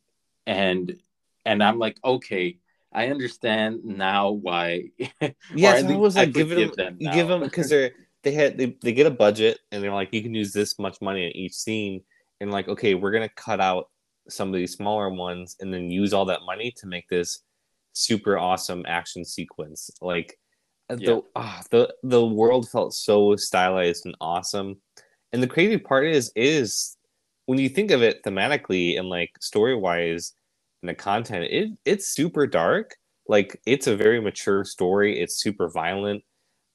and 0.47 0.97
and 1.47 1.63
i'm 1.63 1.79
like 1.79 1.97
okay 2.05 2.59
i 2.93 3.07
understand 3.09 3.81
now 3.85 4.31
why 4.31 4.91
yeah, 5.55 5.79
so 5.79 5.89
I 5.89 5.97
was 5.97 6.17
I 6.17 6.25
like, 6.25 6.35
give 6.35 6.51
them, 6.51 6.73
them 6.77 6.99
give 6.99 7.29
them 7.29 7.41
because 7.41 7.71
they're 7.71 7.93
they 8.23 8.33
had 8.33 8.57
they, 8.57 8.77
they 8.83 8.93
get 8.93 9.07
a 9.07 9.11
budget 9.11 9.59
and 9.71 9.83
they're 9.83 9.93
like, 9.93 10.13
you 10.13 10.23
can 10.23 10.35
use 10.35 10.53
this 10.53 10.79
much 10.79 11.01
money 11.01 11.27
in 11.27 11.37
each 11.37 11.55
scene, 11.55 12.03
and 12.41 12.51
like, 12.51 12.69
okay, 12.69 12.95
we're 12.95 13.11
gonna 13.11 13.29
cut 13.29 13.61
out 13.61 13.89
some 14.29 14.49
of 14.49 14.55
these 14.55 14.73
smaller 14.73 15.11
ones 15.11 15.57
and 15.61 15.75
then 15.75 15.91
use 15.91 16.13
all 16.13 16.25
that 16.27 16.43
money 16.47 16.73
to 16.77 16.87
make 16.87 17.09
this 17.09 17.43
super 17.93 18.39
awesome 18.39 18.85
action 18.87 19.25
sequence. 19.25 19.91
Like 20.01 20.39
Yeah. 20.99 21.17
the 21.17 21.23
ah, 21.37 21.63
the 21.71 21.95
the 22.03 22.25
world 22.27 22.69
felt 22.69 22.95
so 22.95 23.37
stylized 23.37 24.07
and 24.07 24.17
awesome, 24.21 24.81
and 25.33 25.43
the 25.43 25.47
crazy 25.49 25.79
part 25.79 26.07
is 26.07 26.33
is 26.37 26.97
when 27.47 27.59
you 27.59 27.69
think 27.69 27.91
of 27.91 28.03
it 28.03 28.23
thematically 28.25 28.99
and 28.99 29.09
like 29.09 29.31
story 29.41 29.77
wise 29.77 30.35
and 30.83 30.89
the 30.89 30.95
content, 30.95 31.45
it 31.51 31.71
it's 31.85 32.09
super 32.09 32.47
dark. 32.47 32.97
Like 33.29 33.61
it's 33.67 33.87
a 33.87 33.97
very 33.97 34.21
mature 34.21 34.65
story. 34.65 35.21
It's 35.21 35.41
super 35.41 35.69
violent. 35.71 36.23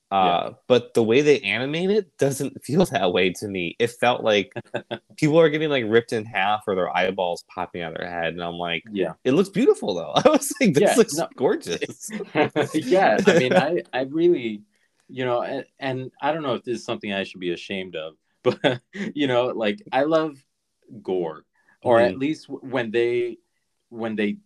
Uh, 0.10 0.52
but 0.68 0.94
the 0.94 1.04
way 1.04 1.22
they 1.22 1.42
animate 1.42 1.90
it 1.90 2.18
doesn't 2.18 2.64
feel 2.64 2.86
that 2.86 3.12
way 3.12 3.32
to 3.32 3.48
me. 3.48 3.76
It 3.78 3.92
felt 3.92 4.24
like 4.24 4.54
people 5.18 5.40
are 5.40 5.50
getting 5.50 5.70
like 5.70 5.84
ripped 5.88 6.14
in 6.14 6.24
half 6.26 6.64
or 6.68 6.76
their 6.76 6.96
eyeballs 6.96 7.44
popping 7.54 7.82
out 7.82 7.92
of 7.92 7.98
their 8.00 8.10
head, 8.10 8.34
and 8.34 8.42
I'm 8.42 8.56
like, 8.56 8.84
yeah 8.92 9.14
it 9.26 9.32
looks 9.34 9.50
beautiful 9.50 9.94
though. 9.96 10.12
I 10.16 10.30
was 10.30 10.54
like, 10.62 10.74
this 10.74 10.82
Yeah, 10.82 10.96
looks 10.96 11.18
no. 11.18 11.28
gorgeous. 11.36 12.12
yeah 12.74 13.20
i 13.26 13.34
mean 13.34 13.54
i 13.56 13.82
i 13.94 14.02
really 14.04 14.62
you 15.10 15.26
know 15.26 15.42
and, 15.42 15.66
and 15.80 16.12
i 16.22 16.32
don't 16.32 16.44
know 16.44 16.54
if 16.56 16.64
this 16.64 16.80
is 16.80 16.86
something 16.86 17.14
i 17.14 17.24
should 17.24 17.40
be 17.40 17.52
ashamed 17.52 17.96
of 17.96 18.14
but 18.44 18.82
you 18.94 19.28
know 19.28 19.48
like 19.48 19.82
i 19.92 20.04
love 20.04 20.38
gore 21.02 21.44
or 21.82 22.00
Mhm. 22.00 22.08
at 22.10 22.18
least 22.18 22.48
when 22.50 22.92
they 22.92 23.38
when 23.90 24.16
they 24.16 24.38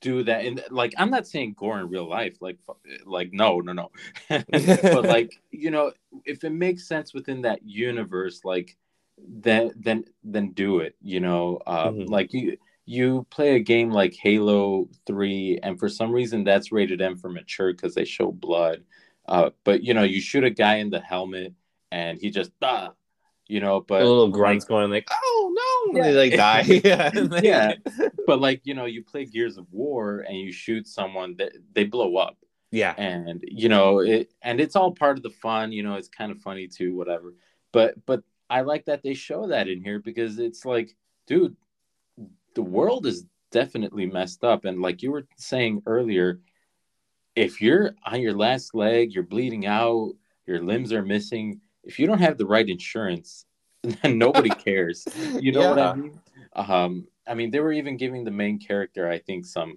do 0.00 0.22
that 0.24 0.44
and 0.44 0.62
like 0.70 0.94
i'm 0.98 1.10
not 1.10 1.26
saying 1.26 1.54
gore 1.56 1.78
in 1.78 1.88
real 1.88 2.08
life 2.08 2.36
like 2.40 2.58
like 3.04 3.30
no 3.32 3.60
no 3.60 3.72
no 3.72 3.90
but 4.28 5.04
like 5.04 5.30
you 5.50 5.70
know 5.70 5.92
if 6.24 6.42
it 6.44 6.50
makes 6.50 6.86
sense 6.86 7.12
within 7.12 7.42
that 7.42 7.62
universe 7.64 8.40
like 8.44 8.76
then 9.18 9.70
then 9.76 10.04
then 10.24 10.50
do 10.52 10.80
it 10.80 10.96
you 11.02 11.20
know 11.20 11.60
um, 11.66 11.94
Mhm. 11.96 12.10
like 12.10 12.32
you 12.32 12.56
you 12.86 13.26
play 13.30 13.54
a 13.54 13.60
game 13.60 13.90
like 13.90 14.14
halo 14.14 14.88
3 15.06 15.60
and 15.62 15.78
for 15.78 15.88
some 15.88 16.10
reason 16.10 16.42
that's 16.44 16.72
rated 16.72 17.00
m 17.00 17.16
for 17.16 17.28
mature 17.30 17.72
because 17.72 17.94
they 17.94 18.04
show 18.04 18.32
blood 18.32 18.82
uh, 19.28 19.50
but 19.64 19.82
you 19.84 19.94
know 19.94 20.02
you 20.02 20.20
shoot 20.20 20.44
a 20.44 20.50
guy 20.50 20.76
in 20.76 20.90
the 20.90 21.00
helmet 21.00 21.52
and 21.92 22.18
he 22.18 22.30
just 22.30 22.50
ah, 22.62 22.90
you 23.46 23.60
know 23.60 23.80
but 23.80 24.02
a 24.02 24.04
little 24.04 24.26
like, 24.26 24.32
grunts 24.32 24.64
going 24.64 24.90
like, 24.90 25.08
oh 25.10 25.52
no, 25.54 25.69
Yeah. 25.92 26.02
they 26.02 26.12
like 26.12 26.32
die. 26.36 26.62
yeah, 26.84 27.10
Yeah. 27.42 27.74
but 28.26 28.40
like 28.40 28.62
you 28.64 28.74
know 28.74 28.84
you 28.86 29.02
play 29.04 29.24
gears 29.24 29.56
of 29.56 29.66
war 29.72 30.20
and 30.20 30.36
you 30.36 30.52
shoot 30.52 30.86
someone 30.86 31.36
that 31.38 31.52
they 31.74 31.84
blow 31.84 32.16
up 32.16 32.36
yeah. 32.70 32.94
and 32.96 33.42
you 33.46 33.68
know 33.68 34.00
it 34.00 34.32
and 34.42 34.60
it's 34.60 34.76
all 34.76 34.92
part 34.92 35.16
of 35.16 35.22
the 35.22 35.30
fun 35.30 35.72
you 35.72 35.82
know 35.82 35.94
it's 35.94 36.08
kind 36.08 36.30
of 36.30 36.38
funny 36.40 36.68
too 36.68 36.94
whatever 36.96 37.34
but 37.72 37.94
but 38.06 38.22
i 38.48 38.60
like 38.60 38.84
that 38.84 39.02
they 39.02 39.14
show 39.14 39.48
that 39.48 39.68
in 39.68 39.82
here 39.82 39.98
because 39.98 40.38
it's 40.38 40.64
like 40.64 40.96
dude 41.26 41.56
the 42.54 42.62
world 42.62 43.06
is 43.06 43.24
definitely 43.50 44.06
messed 44.06 44.44
up 44.44 44.64
and 44.64 44.80
like 44.80 45.02
you 45.02 45.10
were 45.10 45.26
saying 45.36 45.82
earlier 45.86 46.40
if 47.34 47.60
you're 47.60 47.92
on 48.04 48.20
your 48.20 48.34
last 48.34 48.74
leg 48.74 49.12
you're 49.12 49.24
bleeding 49.24 49.66
out 49.66 50.12
your 50.46 50.62
limbs 50.62 50.92
are 50.92 51.02
missing 51.02 51.60
if 51.82 51.98
you 51.98 52.06
don't 52.06 52.20
have 52.20 52.38
the 52.38 52.46
right 52.46 52.68
insurance 52.68 53.46
nobody 54.04 54.48
cares. 54.64 55.06
You 55.38 55.52
know 55.52 55.68
what 55.70 55.78
i 55.78 55.94
mean? 55.94 56.20
Um 56.54 57.06
i 57.26 57.34
mean 57.34 57.50
they 57.50 57.60
were 57.60 57.72
even 57.72 57.96
giving 57.96 58.24
the 58.24 58.30
main 58.30 58.58
character 58.58 59.08
i 59.08 59.18
think 59.18 59.44
some 59.46 59.76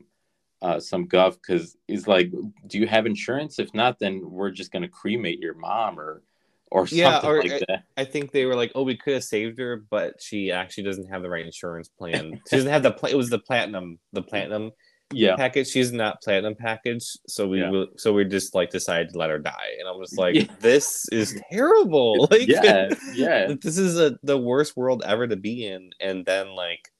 uh 0.61 0.79
some 0.79 1.05
guff 1.07 1.35
because 1.35 1.77
he's 1.87 2.07
like 2.07 2.31
do 2.67 2.77
you 2.79 2.87
have 2.87 3.05
insurance? 3.05 3.59
If 3.59 3.73
not 3.73 3.99
then 3.99 4.21
we're 4.29 4.51
just 4.51 4.71
gonna 4.71 4.87
cremate 4.89 5.39
your 5.39 5.53
mom 5.55 5.99
or 5.99 6.23
or 6.71 6.87
something 6.87 6.97
Yeah, 6.99 7.19
or- 7.23 7.39
like 7.43 7.63
that. 7.67 7.83
I 7.97 8.03
think 8.05 8.31
they 8.31 8.45
were 8.45 8.55
like, 8.55 8.71
oh, 8.73 8.81
we 8.81 8.97
could 8.97 9.13
have 9.13 9.23
saved 9.23 9.59
her, 9.59 9.83
but 9.91 10.19
she 10.19 10.51
actually 10.51 10.85
doesn't 10.85 11.05
have 11.07 11.21
the 11.21 11.29
right 11.29 11.45
insurance 11.45 11.87
plan. 11.87 12.41
She 12.49 12.55
doesn't 12.55 12.71
have 12.71 12.81
the 12.81 12.91
pla- 12.91 13.09
it 13.09 13.15
was 13.15 13.29
the 13.29 13.37
platinum, 13.37 13.99
the 14.11 14.23
platinum 14.23 14.71
yeah 15.15 15.35
package. 15.35 15.67
She's 15.69 15.91
not 15.91 16.21
platinum 16.21 16.55
package, 16.55 17.05
so 17.27 17.47
we 17.47 17.59
Yeah. 17.61 17.69
will, 17.69 17.87
so 17.97 18.13
we 18.13 18.25
just 18.25 18.53
like 18.55 18.69
decided 18.69 19.09
to 19.09 19.17
let 19.17 19.29
her 19.29 19.39
die. 19.39 19.75
And 19.79 19.87
I 19.87 19.91
was 19.91 20.13
like, 20.17 20.35
Yeah. 20.35 20.45
this 20.59 21.07
is 21.11 21.39
terrible. 21.51 22.27
Like, 22.31 22.47
yeah 22.47 22.89
yeah 23.13 23.53
this 23.61 23.77
is 23.77 23.99
a, 23.99 24.17
the 24.23 24.37
worst 24.37 24.75
world 24.77 25.03
ever 25.05 25.27
to 25.27 25.35
be 25.35 25.65
in. 25.67 25.91
And 25.99 26.25
then 26.25 26.55
like, 26.55 26.91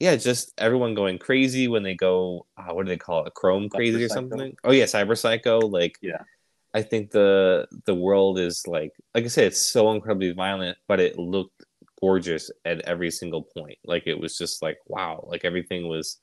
yeah, 0.00 0.16
just 0.16 0.52
everyone 0.58 0.94
going 0.94 1.18
crazy 1.18 1.68
when 1.68 1.82
they 1.82 1.94
go. 1.94 2.46
Uh, 2.56 2.72
what 2.74 2.84
do 2.86 2.90
they 2.90 2.96
call 2.96 3.24
it? 3.24 3.34
Chrome 3.34 3.68
crazy 3.68 4.02
or 4.04 4.08
Psycho? 4.08 4.28
something? 4.28 4.56
Oh 4.64 4.72
yeah, 4.72 4.84
cyber 4.84 5.16
psycho. 5.16 5.60
Like, 5.60 5.96
Yeah. 6.02 6.22
I 6.74 6.82
think 6.82 7.10
the 7.10 7.66
the 7.86 7.94
world 7.94 8.38
is 8.38 8.66
like, 8.66 8.92
like 9.14 9.24
I 9.24 9.28
said, 9.28 9.44
it's 9.44 9.70
so 9.70 9.92
incredibly 9.92 10.32
violent, 10.32 10.78
but 10.88 11.00
it 11.00 11.18
looked 11.18 11.64
gorgeous 12.00 12.50
at 12.64 12.80
every 12.80 13.10
single 13.10 13.42
point. 13.56 13.78
Like 13.84 14.04
it 14.06 14.18
was 14.18 14.36
just 14.38 14.62
like 14.62 14.78
wow, 14.86 15.24
like 15.28 15.44
everything 15.44 15.86
was. 15.88 16.18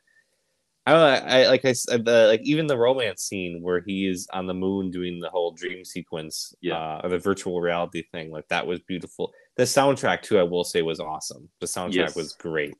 I 0.89 0.91
don't 0.93 1.01
know. 1.01 1.29
I 1.29 1.47
like 1.47 1.65
I 1.65 1.73
said, 1.73 2.03
the, 2.05 2.27
like 2.27 2.41
even 2.43 2.65
the 2.65 2.77
romance 2.77 3.21
scene 3.21 3.61
where 3.61 3.79
he 3.79 4.07
is 4.07 4.27
on 4.33 4.47
the 4.47 4.55
moon 4.55 4.89
doing 4.89 5.19
the 5.19 5.29
whole 5.29 5.51
dream 5.51 5.85
sequence, 5.85 6.55
Yeah. 6.61 6.77
uh, 6.77 7.01
or 7.03 7.09
the 7.09 7.19
virtual 7.19 7.61
reality 7.61 8.01
thing, 8.11 8.31
like 8.31 8.47
that 8.47 8.65
was 8.65 8.79
beautiful. 8.79 9.31
The 9.55 9.63
soundtrack 9.63 10.23
too, 10.23 10.39
I 10.39 10.43
will 10.43 10.63
say, 10.63 10.81
was 10.81 10.99
awesome. 10.99 11.47
The 11.59 11.67
soundtrack 11.67 11.93
Yes. 11.93 12.15
was 12.15 12.33
great. 12.33 12.73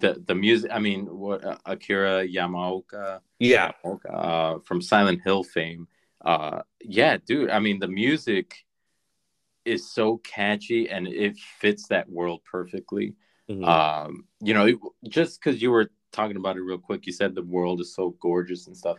the 0.00 0.20
the 0.26 0.34
music 0.34 0.70
i 0.74 0.78
mean 0.80 1.06
what 1.06 1.44
uh, 1.44 1.56
akira 1.66 2.26
yamaoka 2.26 3.20
Yeah, 3.38 3.70
uh, 4.10 4.58
from 4.66 4.82
Silent 4.82 5.20
Hill 5.24 5.44
fame. 5.44 5.86
Uh, 6.24 6.60
yeah, 6.82 7.16
dude. 7.28 7.48
I 7.50 7.60
mean, 7.60 7.78
the 7.78 7.88
music 8.04 8.46
is 9.64 9.88
so 9.90 10.18
catchy 10.18 10.90
and 10.90 11.06
it 11.08 11.36
fits 11.60 11.86
that 11.88 12.06
world 12.10 12.40
perfectly. 12.56 13.14
Mhm. 13.48 13.64
Um, 13.64 14.10
you 14.40 14.52
know, 14.54 14.66
it- 14.66 14.78
just 15.08 15.32
because 15.40 15.62
you 15.62 15.70
were 15.70 15.88
talking 16.14 16.36
about 16.36 16.56
it 16.56 16.62
real 16.62 16.78
quick, 16.78 17.06
you 17.06 17.12
said 17.12 17.34
the 17.34 17.42
world 17.42 17.80
is 17.80 17.94
so 17.94 18.10
gorgeous 18.20 18.66
and 18.66 18.76
stuff. 18.76 18.98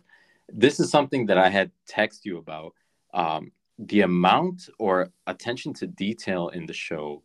This 0.49 0.79
is 0.79 0.89
something 0.91 1.25
that 1.27 1.37
I 1.37 1.49
had 1.49 1.71
text 1.87 2.25
you 2.25 2.37
about. 2.37 2.73
Um, 3.13 3.51
the 3.79 4.01
amount 4.01 4.69
or 4.79 5.11
attention 5.25 5.73
to 5.75 5.87
detail 5.87 6.49
in 6.49 6.65
the 6.65 6.73
show 6.73 7.23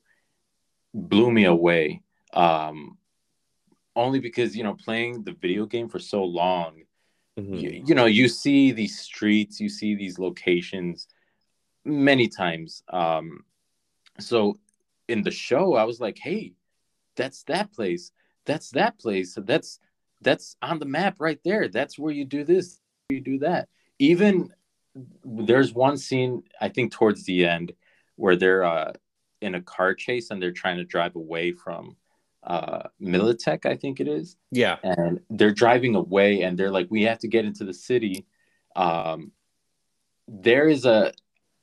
blew 0.95 1.31
me 1.31 1.45
away. 1.45 2.03
Um, 2.33 2.97
only 3.97 4.21
because 4.21 4.57
you 4.57 4.63
know, 4.63 4.75
playing 4.75 5.25
the 5.25 5.33
video 5.33 5.67
game 5.67 5.89
for 5.89 5.99
so 5.99 6.25
long, 6.25 6.83
Mhm. 7.39 7.61
you, 7.63 7.83
you 7.87 7.95
know 7.95 8.07
you 8.07 8.29
see 8.29 8.73
these 8.73 8.99
streets 8.99 9.61
you 9.61 9.69
see 9.69 9.95
these 9.95 10.19
locations 10.19 11.07
many 11.85 12.29
times 12.29 12.83
um 12.89 13.45
so 14.19 14.59
in 15.09 15.23
the 15.23 15.31
show 15.31 15.75
i 15.75 15.85
was 15.85 16.01
like 16.01 16.19
hey 16.19 16.53
that's 17.17 17.43
that 17.45 17.73
place 17.73 18.13
that's 18.51 18.71
that 18.71 18.99
place 18.99 19.37
that's 19.45 19.79
that's 20.23 20.57
on 20.61 20.79
the 20.79 20.87
map 20.87 21.17
right 21.21 21.41
there 21.45 21.69
that's 21.69 21.99
where 21.99 22.13
you 22.13 22.25
do 22.25 22.45
this 22.45 22.81
you 23.11 23.21
do 23.21 23.39
that 23.39 23.69
even 23.99 24.53
there's 25.25 25.73
one 25.73 25.97
scene 25.97 26.43
i 26.61 26.69
think 26.69 26.93
towards 26.93 27.25
the 27.25 27.47
end 27.47 27.73
where 28.17 28.37
they're 28.37 28.65
uh 28.65 28.93
in 29.41 29.55
a 29.55 29.63
car 29.63 29.95
chase 29.95 30.31
and 30.31 30.43
they're 30.43 30.53
trying 30.53 30.77
to 30.77 30.85
drive 30.85 31.17
away 31.17 31.53
from 31.53 31.97
uh 32.43 32.83
Militech, 33.01 33.67
I 33.67 33.77
think 33.77 34.01
it 34.01 34.09
is. 34.09 34.37
Yeah. 34.51 34.77
And 34.83 35.21
they're 35.29 35.51
driving 35.51 35.95
away 35.95 36.43
and 36.43 36.59
they're 36.59 36.71
like, 36.71 36.89
we 36.91 37.03
have 37.03 37.19
to 37.19 37.29
get 37.29 37.45
into 37.45 37.65
the 37.65 37.75
city. 37.75 38.27
Um 38.77 39.33
there 40.29 40.69
is 40.69 40.87
a 40.87 41.13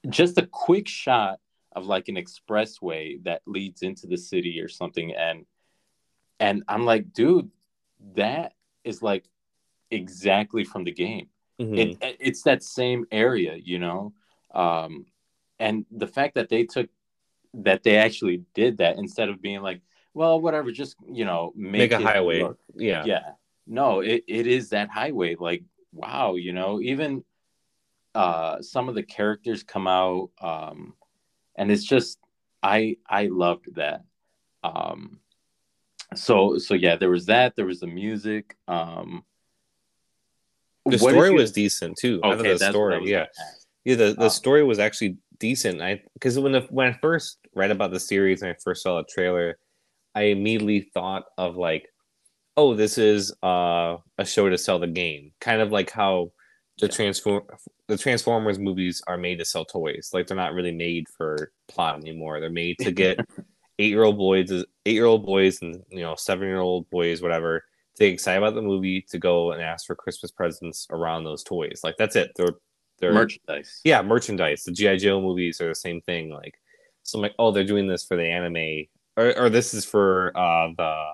just 0.09 0.37
a 0.37 0.45
quick 0.45 0.87
shot 0.87 1.39
of 1.75 1.85
like 1.85 2.07
an 2.09 2.15
expressway 2.15 3.23
that 3.23 3.41
leads 3.45 3.81
into 3.81 4.07
the 4.07 4.17
city 4.17 4.59
or 4.59 4.67
something 4.67 5.13
and 5.15 5.45
and 6.39 6.63
i'm 6.67 6.85
like 6.85 7.11
dude 7.13 7.49
that 8.15 8.53
is 8.83 9.01
like 9.01 9.25
exactly 9.91 10.63
from 10.63 10.83
the 10.83 10.91
game 10.91 11.27
Mhm. 11.59 11.97
it, 12.01 12.17
it's 12.19 12.43
that 12.43 12.61
same 12.63 13.05
area 13.11 13.55
you 13.55 13.79
know 13.79 14.13
um 14.53 15.05
and 15.59 15.85
the 15.91 16.07
fact 16.07 16.35
that 16.35 16.49
they 16.49 16.63
took 16.65 16.89
that 17.53 17.81
they 17.83 17.97
actually 17.97 18.43
did 18.53 18.77
that 18.77 18.97
instead 18.97 19.29
of 19.29 19.41
being 19.41 19.61
like 19.61 19.81
well 20.13 20.39
whatever 20.39 20.71
just 20.71 20.95
you 21.11 21.25
know 21.25 21.51
Make 21.55 21.91
a 21.91 21.97
highway. 21.99 22.41
look- 22.43 22.59
yeah. 22.75 23.03
yeah 23.05 23.31
no 23.65 24.01
it, 24.01 24.23
it 24.27 24.45
is 24.47 24.69
that 24.69 24.89
highway 24.89 25.35
like 25.35 25.63
wow 25.93 26.35
you 26.35 26.53
know 26.53 26.79
even 26.81 27.23
uh 28.13 28.61
some 28.61 28.87
of 28.89 28.95
the 28.95 29.03
characters 29.03 29.63
come 29.63 29.87
out 29.87 30.29
um 30.41 30.93
and 31.55 31.71
it's 31.71 31.83
just 31.83 32.19
i 32.61 32.95
i 33.09 33.27
loved 33.27 33.73
that 33.75 34.03
um 34.63 35.19
so 36.15 36.57
so 36.57 36.73
yeah 36.73 36.95
there 36.95 37.09
was 37.09 37.25
that 37.25 37.55
there 37.55 37.65
was 37.65 37.79
the 37.79 37.87
music 37.87 38.55
um 38.67 39.23
The 40.85 40.97
story 40.97 41.29
you- 41.31 41.35
was 41.35 41.51
decent 41.51 41.97
too. 41.99 42.19
I 42.23 42.29
thought 42.31 42.39
okay 42.39 42.53
the 42.53 42.59
that's 42.59 42.75
what 42.77 42.93
I 42.93 42.97
story, 42.97 43.11
yeah. 43.11 43.25
Yeah, 43.83 43.95
the, 43.95 44.13
the 44.13 44.23
Um, 44.23 44.29
story 44.29 44.63
was 44.63 44.79
actually 44.79 45.17
decent. 45.39 45.81
I 45.81 46.01
because 46.13 46.37
when 46.39 46.53
the, 46.53 46.61
when 46.69 46.87
I 46.93 46.97
first 46.99 47.37
read 47.55 47.71
about 47.71 47.91
the 47.91 47.99
series 47.99 48.41
and 48.41 48.51
I 48.51 48.55
first 48.63 48.83
saw 48.83 48.97
the 48.97 49.07
trailer, 49.13 49.57
I 50.15 50.23
immediately 50.23 50.89
thought 50.93 51.23
of 51.37 51.55
like, 51.57 51.87
oh, 52.57 52.73
this 52.73 52.97
is 52.97 53.33
uh, 53.43 53.97
a 54.17 54.25
show 54.25 54.49
to 54.49 54.57
sell 54.57 54.79
the 54.79 54.87
game, 54.87 55.31
kind 55.41 55.61
of 55.61 55.71
like 55.71 55.89
how 55.91 56.31
the 56.79 56.87
Yeah. 56.87 56.93
transform 56.93 57.43
the 57.87 57.97
Transformers 57.97 58.59
movies 58.59 59.01
are 59.07 59.17
made 59.17 59.39
to 59.39 59.45
sell 59.45 59.63
toys. 59.65 60.09
Like 60.13 60.27
they're 60.27 60.35
not 60.37 60.53
really 60.53 60.73
made 60.73 61.05
for 61.17 61.51
plot 61.67 61.95
anymore. 61.99 62.39
They're 62.41 62.49
made 62.49 62.77
to 62.79 62.91
get 62.91 63.19
eight 63.79 63.89
year 63.89 64.03
old 64.03 64.17
boys, 64.17 64.51
eight 64.51 64.93
year 64.93 65.05
old 65.05 65.25
boys, 65.25 65.61
and 65.61 65.83
you 65.89 66.01
know 66.01 66.15
seven 66.15 66.47
year 66.47 66.59
old 66.59 66.89
boys, 66.89 67.21
whatever, 67.21 67.63
to 67.95 68.03
get 68.05 68.13
excited 68.13 68.37
about 68.37 68.55
the 68.55 68.61
movie 68.61 69.01
to 69.09 69.17
go 69.17 69.51
and 69.51 69.61
ask 69.61 69.85
for 69.85 69.95
Christmas 69.95 70.31
presents 70.31 70.87
around 70.91 71.23
those 71.23 71.43
toys. 71.43 71.81
Like 71.83 71.95
that's 71.97 72.15
it. 72.15 72.31
They're 72.35 72.55
they're 72.99 73.13
merchandise. 73.13 73.81
Yeah 73.83 74.01
merchandise. 74.01 74.63
The 74.63 74.71
gi 74.71 74.97
joe 74.97 75.21
movies 75.21 75.61
are 75.61 75.69
the 75.69 75.75
same 75.75 76.01
thing. 76.01 76.29
Like 76.29 76.55
so 77.03 77.17
i'm 77.17 77.21
like 77.21 77.35
oh 77.39 77.51
they're 77.51 77.63
doing 77.63 77.87
this 77.87 78.05
for 78.05 78.17
the 78.17 78.25
anime. 78.25 78.85
Or, 79.15 79.35
or 79.37 79.49
this 79.49 79.73
is 79.73 79.85
for 79.85 80.31
uh 80.37 80.69
the 80.77 81.05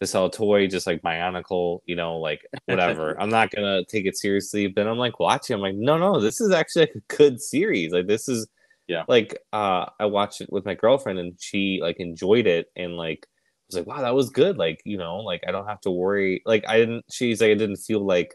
to 0.00 0.06
sell 0.06 0.26
a 0.26 0.30
toy 0.30 0.68
just 0.68 0.86
like 0.86 1.02
bionicle 1.02 1.80
you 1.86 1.96
know 1.96 2.18
like 2.18 2.46
whatever. 2.66 3.16
I'm 3.20 3.30
not 3.30 3.50
gonna 3.50 3.84
take 3.84 4.06
it 4.06 4.16
seriously 4.16 4.66
but 4.68 4.76
then 4.76 4.88
i'm 4.88 4.98
like 4.98 5.18
watching. 5.18 5.54
I'm 5.54 5.60
like 5.60 5.74
no 5.74 5.98
no 5.98 6.20
this 6.20 6.40
is 6.40 6.52
actually 6.52 6.82
like 6.82 6.94
a 6.96 7.16
good 7.16 7.40
series. 7.40 7.92
Like 7.92 8.06
this 8.06 8.28
is 8.28 8.46
Yeah. 8.88 9.04
like 9.06 9.38
uh 9.52 9.86
i 10.00 10.06
watched 10.06 10.40
it 10.40 10.50
with 10.50 10.64
my 10.64 10.74
girlfriend 10.74 11.18
and 11.18 11.34
she 11.38 11.78
like 11.82 12.00
enjoyed 12.00 12.46
it 12.46 12.68
and 12.74 12.96
like 12.96 13.26
was 13.68 13.76
like 13.76 13.86
wow 13.86 14.00
that 14.00 14.14
was 14.14 14.30
good 14.30 14.56
like 14.56 14.80
you 14.86 14.96
know 14.96 15.18
like 15.18 15.42
i 15.46 15.50
don't 15.50 15.68
have 15.68 15.80
to 15.82 15.90
worry 15.90 16.42
like 16.46 16.64
i 16.66 16.78
didn't 16.78 17.04
she's 17.10 17.42
like 17.42 17.50
i 17.50 17.54
didn't 17.54 17.76
feel 17.76 18.00
like 18.00 18.34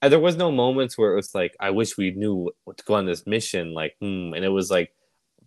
and 0.00 0.12
there 0.12 0.20
was 0.20 0.36
no 0.36 0.50
moments 0.50 0.96
where 0.96 1.12
it 1.12 1.16
was 1.16 1.34
like 1.34 1.56
I 1.58 1.70
wish 1.70 1.96
we 1.96 2.12
knew 2.12 2.50
what 2.64 2.76
to 2.78 2.84
go 2.84 2.94
on 2.94 3.06
this 3.06 3.26
mission. 3.26 3.74
Like, 3.74 3.96
hmm, 4.00 4.32
and 4.34 4.44
it 4.44 4.48
was 4.48 4.70
like 4.70 4.92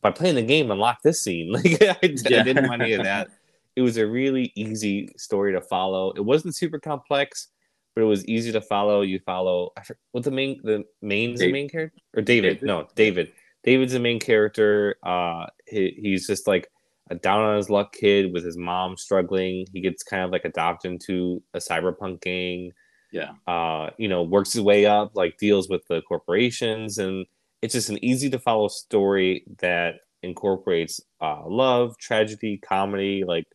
by 0.01 0.11
playing 0.11 0.35
the 0.35 0.41
game, 0.41 0.71
unlock 0.71 1.01
this 1.03 1.23
scene. 1.23 1.51
Like, 1.63 1.81
I, 1.81 1.97
I 2.01 2.43
didn't 2.43 2.67
want 2.67 2.81
any 2.81 2.93
of 2.93 3.03
that. 3.03 3.29
It 3.75 3.81
was 3.81 3.97
a 3.97 4.05
really 4.05 4.51
easy 4.55 5.13
story 5.17 5.53
to 5.53 5.61
follow. 5.61 6.11
It 6.11 6.25
wasn't 6.25 6.55
super 6.55 6.79
complex, 6.79 7.47
but 7.95 8.01
it 8.01 8.05
was 8.05 8.25
easy 8.25 8.51
to 8.51 8.61
follow. 8.61 9.01
You 9.01 9.19
follow 9.19 9.71
what 10.11 10.23
the 10.25 10.31
main 10.31 10.59
the 10.63 10.83
main's 11.01 11.39
the 11.39 11.51
main 11.51 11.69
character 11.69 12.01
or 12.15 12.21
David? 12.21 12.55
David? 12.55 12.67
No, 12.67 12.87
David. 12.95 13.31
David's 13.63 13.93
the 13.93 13.99
main 13.99 14.19
character. 14.19 14.95
Uh, 15.03 15.45
he, 15.67 15.95
he's 16.01 16.27
just 16.27 16.47
like 16.47 16.69
a 17.09 17.15
down 17.15 17.41
on 17.41 17.57
his 17.57 17.69
luck 17.69 17.93
kid 17.93 18.33
with 18.33 18.43
his 18.43 18.57
mom 18.57 18.97
struggling. 18.97 19.65
He 19.73 19.81
gets 19.81 20.03
kind 20.03 20.23
of 20.23 20.31
like 20.31 20.45
adopted 20.45 20.91
into 20.91 21.41
a 21.53 21.59
cyberpunk 21.59 22.21
gang 22.21 22.71
yeah 23.11 23.31
uh, 23.47 23.89
you 23.97 24.07
know, 24.07 24.23
works 24.23 24.53
his 24.53 24.61
way 24.61 24.85
up, 24.85 25.11
like 25.15 25.37
deals 25.37 25.67
with 25.69 25.85
the 25.89 26.01
corporations, 26.03 26.97
and 26.97 27.25
it's 27.61 27.73
just 27.73 27.89
an 27.89 28.03
easy 28.03 28.29
to 28.29 28.39
follow 28.39 28.67
story 28.69 29.43
that 29.59 29.95
incorporates 30.23 31.01
uh, 31.19 31.43
love, 31.47 31.97
tragedy, 31.97 32.57
comedy, 32.57 33.23
like 33.25 33.45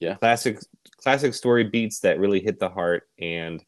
Yeah. 0.00 0.14
classic 0.16 0.58
classic 1.02 1.34
story 1.34 1.64
beats 1.64 2.00
that 2.00 2.18
really 2.18 2.40
hit 2.40 2.58
the 2.58 2.70
heart, 2.70 3.08
and, 3.20 3.62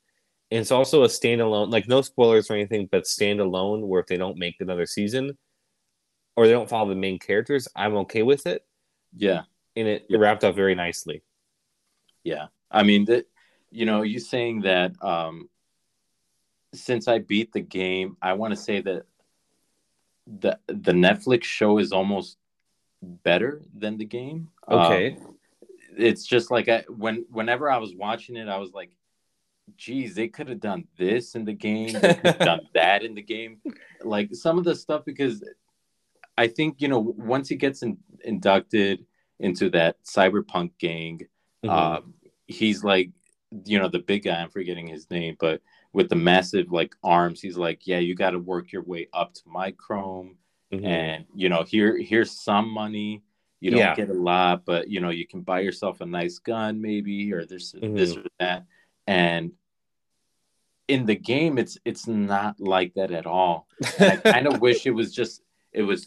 and 0.50 0.60
it's 0.60 0.70
also 0.72 1.04
a 1.04 1.08
standalone, 1.08 1.70
like 1.70 1.86
no 1.88 2.00
spoilers 2.02 2.50
or 2.50 2.54
anything, 2.54 2.88
but 2.90 3.04
standalone. 3.04 3.86
Where 3.86 4.00
if 4.00 4.06
they 4.06 4.16
don't 4.16 4.38
make 4.38 4.56
another 4.60 4.86
season, 4.86 5.36
or 6.40 6.46
they 6.46 6.54
don't 6.54 6.70
follow 6.70 6.88
the 6.88 6.94
main 6.94 7.18
characters, 7.18 7.68
I'm 7.76 7.94
okay 7.96 8.22
with 8.22 8.46
it, 8.46 8.64
yeah 9.14 9.42
and 9.76 9.86
it, 9.86 10.06
Yeah. 10.08 10.16
it 10.16 10.20
wrapped 10.20 10.42
up 10.42 10.54
very 10.54 10.74
nicely. 10.74 11.22
Yeah. 12.24 12.46
I 12.70 12.82
mean 12.82 13.04
that 13.06 13.26
you 13.70 13.84
know, 13.84 14.00
you 14.02 14.18
saying 14.20 14.62
that 14.62 14.92
um 15.02 15.50
since 16.72 17.08
I 17.08 17.18
beat 17.18 17.52
the 17.52 17.60
game, 17.60 18.16
I 18.22 18.32
want 18.32 18.54
to 18.54 18.60
say 18.60 18.80
that 18.80 19.02
the 20.40 20.58
the 20.66 20.92
Netflix 20.92 21.44
show 21.44 21.78
is 21.78 21.92
almost 21.92 22.38
better 23.02 23.60
than 23.76 23.98
the 23.98 24.04
game. 24.06 24.48
Okay, 24.68 25.16
Um, 25.20 25.36
it's 25.98 26.24
just 26.24 26.50
like 26.50 26.68
I 26.68 26.84
when 26.88 27.26
whenever 27.30 27.70
I 27.70 27.76
was 27.76 27.94
watching 27.94 28.36
it, 28.36 28.48
I 28.48 28.56
was 28.58 28.72
like, 28.72 28.90
geez, 29.76 30.14
they 30.14 30.28
could 30.28 30.48
have 30.48 30.60
done 30.60 30.84
this 30.96 31.34
in 31.34 31.44
the 31.44 31.52
game, 31.52 31.92
they 31.92 32.14
could 32.14 32.26
have 32.26 32.38
done 32.54 32.68
that 32.74 33.02
in 33.04 33.14
the 33.14 33.22
game. 33.22 33.60
Like 34.02 34.34
some 34.34 34.56
of 34.58 34.64
the 34.64 34.74
stuff 34.74 35.04
because 35.04 35.44
I 36.40 36.48
think, 36.48 36.80
you 36.80 36.88
know, 36.88 37.00
once 37.18 37.50
he 37.50 37.56
gets 37.56 37.82
in, 37.82 37.98
inducted 38.24 39.04
into 39.40 39.68
that 39.70 40.02
cyberpunk 40.04 40.70
gang, 40.78 41.20
Mhm. 41.62 41.68
um, 41.70 42.14
he's 42.46 42.82
like, 42.82 43.10
you 43.66 43.78
know, 43.78 43.88
the 43.88 43.98
big 43.98 44.22
guy. 44.24 44.40
I'm 44.40 44.48
forgetting 44.48 44.86
his 44.86 45.10
name, 45.10 45.36
but 45.38 45.60
with 45.92 46.08
the 46.08 46.16
massive 46.16 46.72
like 46.72 46.94
arms, 47.02 47.42
he's 47.42 47.58
like, 47.58 47.86
yeah, 47.86 47.98
you 47.98 48.14
got 48.14 48.30
to 48.30 48.38
work 48.38 48.72
your 48.72 48.84
way 48.84 49.08
up 49.12 49.34
to 49.34 49.42
my 49.46 49.70
chrome, 49.72 50.38
Mhm. 50.72 50.84
and 50.86 51.24
you 51.34 51.48
know, 51.50 51.62
here 51.62 51.98
here's 51.98 52.30
some 52.30 52.70
money. 52.70 53.22
You 53.60 53.70
don't 53.72 53.80
Yeah. 53.80 53.94
get 53.94 54.08
a 54.08 54.14
lot, 54.14 54.64
but 54.64 54.88
you 54.88 55.00
know, 55.00 55.10
you 55.10 55.26
can 55.26 55.42
buy 55.42 55.60
yourself 55.60 56.00
a 56.00 56.06
nice 56.06 56.38
gun, 56.38 56.80
maybe, 56.80 57.30
or 57.34 57.44
this 57.44 57.72
this 57.72 58.16
or 58.16 58.24
that. 58.38 58.64
And 59.06 59.52
in 60.88 61.04
the 61.06 61.16
game, 61.16 61.58
it's 61.58 61.76
it's 61.84 62.06
not 62.06 62.58
like 62.60 62.94
that 62.94 63.10
at 63.10 63.26
all. 63.26 63.68
And 63.98 64.12
I 64.12 64.16
kind 64.16 64.46
of 64.46 64.60
wish 64.62 64.86
it 64.86 64.92
was 64.92 65.12
just 65.12 65.42
it 65.72 65.82
was 65.82 66.06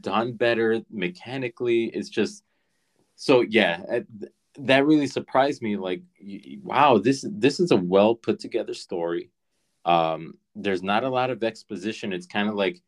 done 0.00 0.32
better 0.32 0.82
mechanically. 0.90 1.86
It's 1.86 2.08
just 2.08 2.44
so 3.16 3.42
yeah. 3.42 4.00
That 4.58 4.86
really 4.86 5.08
surprised 5.08 5.62
me. 5.62 5.76
Like, 5.76 6.02
wow, 6.62 6.98
this 6.98 7.24
this 7.28 7.58
is 7.60 7.70
a 7.70 7.76
well 7.76 8.14
put 8.14 8.38
together 8.38 8.74
story. 8.74 9.30
Um, 9.84 10.38
there's 10.54 10.82
not 10.82 11.04
a 11.04 11.08
lot 11.08 11.30
of 11.30 11.42
exposition. 11.42 12.12
It's 12.12 12.26
kind 12.26 12.48
of 12.48 12.54
like 12.54 12.80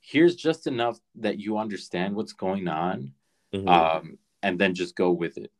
here's 0.00 0.34
just 0.34 0.66
enough 0.66 0.98
that 1.16 1.38
you 1.38 1.58
understand 1.58 2.16
what's 2.16 2.32
going 2.32 2.68
on, 2.68 3.12
Mhm. 3.52 3.68
um, 3.68 4.18
and 4.42 4.58
then 4.58 4.74
just 4.74 4.96
go 4.96 5.12
with 5.12 5.36
it. 5.36 5.52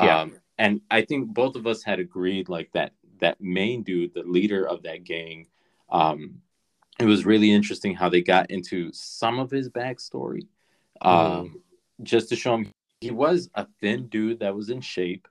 Yeah. 0.00 0.20
Um, 0.20 0.40
and 0.58 0.80
I 0.90 1.02
think 1.02 1.34
both 1.34 1.56
of 1.56 1.66
us 1.66 1.82
had 1.82 1.98
agreed 1.98 2.48
like 2.48 2.70
that 2.72 2.92
that 3.18 3.40
main 3.40 3.82
dude, 3.82 4.14
the 4.14 4.22
leader 4.22 4.66
of 4.66 4.82
that 4.84 5.04
gang, 5.04 5.46
um, 5.90 6.40
it 7.00 7.04
was 7.06 7.24
really 7.24 7.50
interesting 7.50 7.94
how 7.94 8.08
they 8.08 8.20
got 8.22 8.50
into 8.50 8.90
some 8.92 9.38
of 9.38 9.50
his 9.50 9.68
backstory. 9.68 10.46
Um, 11.00 11.60
just 12.02 12.28
to 12.28 12.36
show 12.36 12.54
him 12.56 12.70
he 13.00 13.10
was 13.10 13.48
a 13.54 13.66
thin 13.80 14.06
dude 14.08 14.40
that 14.40 14.54
was 14.54 14.68
in 14.68 14.80
shape, 14.80 15.26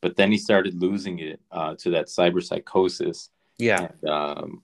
but 0.00 0.16
then 0.16 0.32
he 0.32 0.38
started 0.38 0.74
losing 0.80 1.18
it 1.18 1.40
uh, 1.50 1.74
to 1.76 1.90
that 1.90 2.06
cyber 2.06 2.42
psychosis. 2.42 3.28
yeah, 3.58 3.88
And, 4.02 4.10
um, 4.10 4.62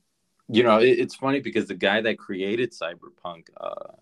you 0.49 0.63
know, 0.63 0.79
it, 0.79 0.99
it's 0.99 1.15
funny 1.15 1.41
because 1.41 1.67
the 1.69 1.75
guy 1.75 2.01
that 2.01 2.19
created 2.19 2.73
Cyberpunk, 2.73 3.49
uh, 3.61 3.93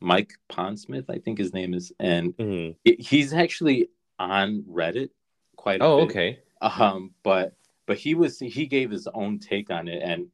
Mike 0.00 0.32
Pondsmith, 0.50 1.08
I 1.08 1.18
think 1.18 1.38
his 1.38 1.52
name 1.54 1.74
is, 1.74 1.92
and 2.00 2.36
Mhm. 2.36 2.74
it, 2.84 3.00
he's 3.00 3.32
actually 3.32 3.88
on 4.18 4.62
Reddit 4.62 5.10
quite 5.56 5.80
a 5.80 5.84
Oh, 5.84 5.98
bit. 5.98 6.10
okay. 6.10 6.38
Um, 6.60 7.12
but 7.22 7.54
but 7.86 7.98
he 7.98 8.14
was 8.14 8.38
he 8.40 8.66
gave 8.66 8.90
his 8.90 9.06
own 9.14 9.38
take 9.38 9.70
on 9.70 9.86
it, 9.88 10.02
and 10.02 10.26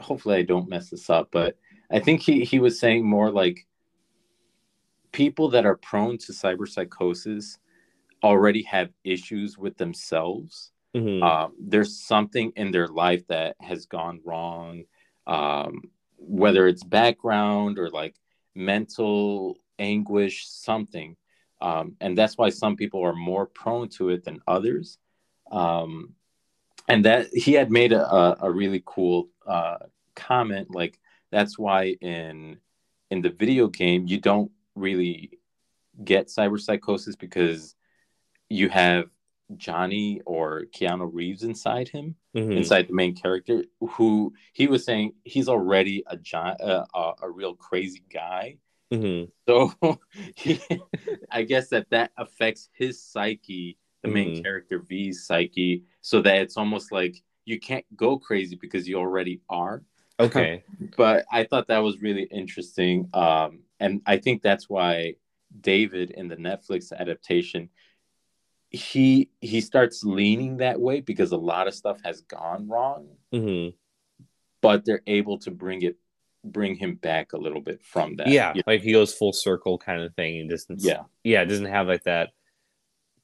hopefully 0.00 0.36
I 0.36 0.42
don't 0.42 0.68
mess 0.68 0.90
this 0.90 1.10
up, 1.10 1.28
but 1.30 1.56
I 1.90 1.98
think 2.00 2.20
he 2.20 2.44
he 2.44 2.58
was 2.58 2.78
saying 2.80 3.04
more 3.04 3.30
like 3.30 3.66
people 5.12 5.50
that 5.50 5.66
are 5.66 5.76
prone 5.76 6.18
to 6.18 6.32
cyber 6.32 6.68
psychosis 6.68 7.58
already 8.22 8.62
have 8.62 8.90
issues 9.04 9.58
with 9.58 9.76
themselves 9.76 10.70
Mhm. 10.94 11.22
um, 11.22 11.54
there's 11.58 11.98
something 11.98 12.52
in 12.56 12.70
their 12.70 12.88
life 12.88 13.26
that 13.28 13.56
has 13.60 13.86
gone 13.86 14.20
wrong 14.24 14.84
um, 15.26 15.82
whether 16.16 16.66
it's 16.66 16.84
background 16.84 17.78
or 17.78 17.90
like 17.90 18.14
mental 18.54 19.56
anguish, 19.78 20.46
something. 20.48 21.16
Um, 21.60 21.96
and 22.00 22.16
that's 22.16 22.36
why 22.36 22.50
some 22.50 22.76
people 22.76 23.02
are 23.04 23.14
more 23.14 23.46
prone 23.46 23.88
to 23.90 24.10
it 24.10 24.24
than 24.24 24.40
others. 24.46 24.98
Um, 25.50 26.14
and 26.88 27.04
that 27.04 27.28
he 27.32 27.52
had 27.52 27.70
made 27.70 27.92
a, 27.92 28.04
a, 28.04 28.36
a 28.42 28.50
really 28.50 28.82
cool 28.84 29.28
uh, 29.46 29.78
comment, 30.14 30.74
like 30.74 30.98
that's 31.30 31.58
why 31.58 31.96
in 32.00 32.58
in 33.10 33.22
the 33.22 33.30
video 33.30 33.68
game 33.68 34.06
you 34.06 34.20
don't 34.20 34.50
really 34.74 35.38
get 36.04 36.28
cyberpsychosis 36.28 37.18
because 37.18 37.74
you 38.48 38.68
have 38.68 39.10
Johnny 39.56 40.20
or 40.24 40.64
Keanu 40.74 41.08
Reeves 41.12 41.42
inside 41.42 41.88
him, 41.88 42.16
Mhm. 42.34 42.56
inside 42.56 42.88
the 42.88 42.94
main 42.94 43.14
character, 43.14 43.64
who 43.80 44.32
he 44.52 44.66
was 44.66 44.84
saying 44.84 45.14
he's 45.24 45.48
already 45.48 46.02
a 46.06 46.16
John, 46.16 46.56
uh, 46.60 46.86
a, 46.94 47.12
a 47.22 47.30
real 47.30 47.54
crazy 47.54 48.02
guy. 48.10 48.56
Mhm. 48.90 49.30
So 49.48 49.72
he, 50.36 50.60
I 51.30 51.42
guess 51.42 51.68
that 51.68 51.90
that 51.90 52.12
affects 52.16 52.68
his 52.72 53.02
psyche, 53.02 53.76
the 54.02 54.08
main 54.08 54.36
Mhm. 54.36 54.42
character 54.42 54.78
V's 54.78 55.26
psyche, 55.26 55.84
so 56.00 56.22
that 56.22 56.36
it's 56.42 56.56
almost 56.56 56.92
like 56.92 57.22
you 57.44 57.58
can't 57.60 57.84
go 57.96 58.18
crazy 58.18 58.56
because 58.56 58.88
you 58.88 58.96
already 58.96 59.40
are. 59.48 59.82
Okay. 60.20 60.64
But 60.96 61.24
I 61.32 61.44
thought 61.44 61.68
that 61.68 61.78
was 61.78 62.02
really 62.02 62.24
interesting, 62.24 63.08
um, 63.14 63.60
and 63.80 64.02
I 64.04 64.18
think 64.18 64.42
that's 64.42 64.68
why 64.68 65.14
David 65.60 66.10
in 66.10 66.28
the 66.28 66.36
Netflix 66.36 66.92
adaptation 66.92 67.68
he 68.70 69.28
he 69.40 69.60
starts 69.60 70.02
leaning 70.02 70.56
that 70.56 70.80
way 70.80 71.00
because 71.00 71.32
a 71.32 71.36
lot 71.36 71.68
of 71.68 71.74
stuff 71.74 71.98
has 72.04 72.22
gone 72.22 72.66
wrong 72.68 73.06
hmm 73.30 73.68
but 74.62 74.84
they're 74.86 75.02
able 75.06 75.36
to 75.38 75.50
bring 75.50 75.82
it 75.82 75.96
bring 76.44 76.74
him 76.74 76.94
back 76.94 77.34
a 77.34 77.36
little 77.36 77.60
bit 77.60 77.82
from 77.84 78.16
that 78.16 78.28
Yeah, 78.28 78.52
You- 78.54 78.62
like 78.66 78.80
he 78.80 78.92
goes 78.92 79.12
full 79.12 79.32
circle 79.32 79.76
kind 79.78 80.00
of 80.02 80.14
thing. 80.14 80.34
He 80.34 80.48
doesn't. 80.48 80.82
yeah 80.82 81.02
yeah, 81.22 81.42
it 81.42 81.46
doesn't 81.46 81.66
have 81.66 81.86
like 81.86 82.04
that 82.04 82.30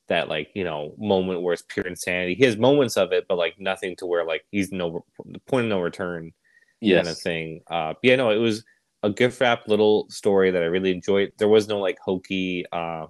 that 0.09 0.29
like 0.29 0.51
you 0.55 0.65
know 0.65 0.95
moment 0.99 1.43
where 1.43 1.55
it's 1.55 1.65
pure 1.69 1.87
insanity. 1.87 2.35
He 2.35 2.45
has 2.45 2.57
moments 2.57 2.97
of 2.97 3.13
it, 3.13 3.27
but 3.29 3.39
like 3.39 3.55
nothing 3.59 3.97
to 3.97 4.07
where 4.07 4.25
like 4.25 4.45
he's 4.51 4.73
no 4.73 5.05
the 5.25 5.41
point 5.41 5.67
of 5.67 5.71
no 5.71 5.81
return 5.81 6.33
yes 6.81 7.05
kind 7.05 7.09
of 7.09 7.19
thing. 7.19 7.61
Uh, 7.71 7.95
yeah, 8.03 8.17
no, 8.17 8.31
it 8.31 8.39
was 8.39 8.65
a 9.03 9.11
gift 9.11 9.41
wrap 9.41 9.69
little 9.69 10.09
story 10.11 10.51
that 10.51 10.63
I 10.63 10.67
really 10.67 10.91
enjoyed. 10.91 11.33
There 11.39 11.49
was 11.49 11.69
no 11.69 11.79
like 11.79 11.99
hokey. 12.05 12.65
Uh, 12.73 13.07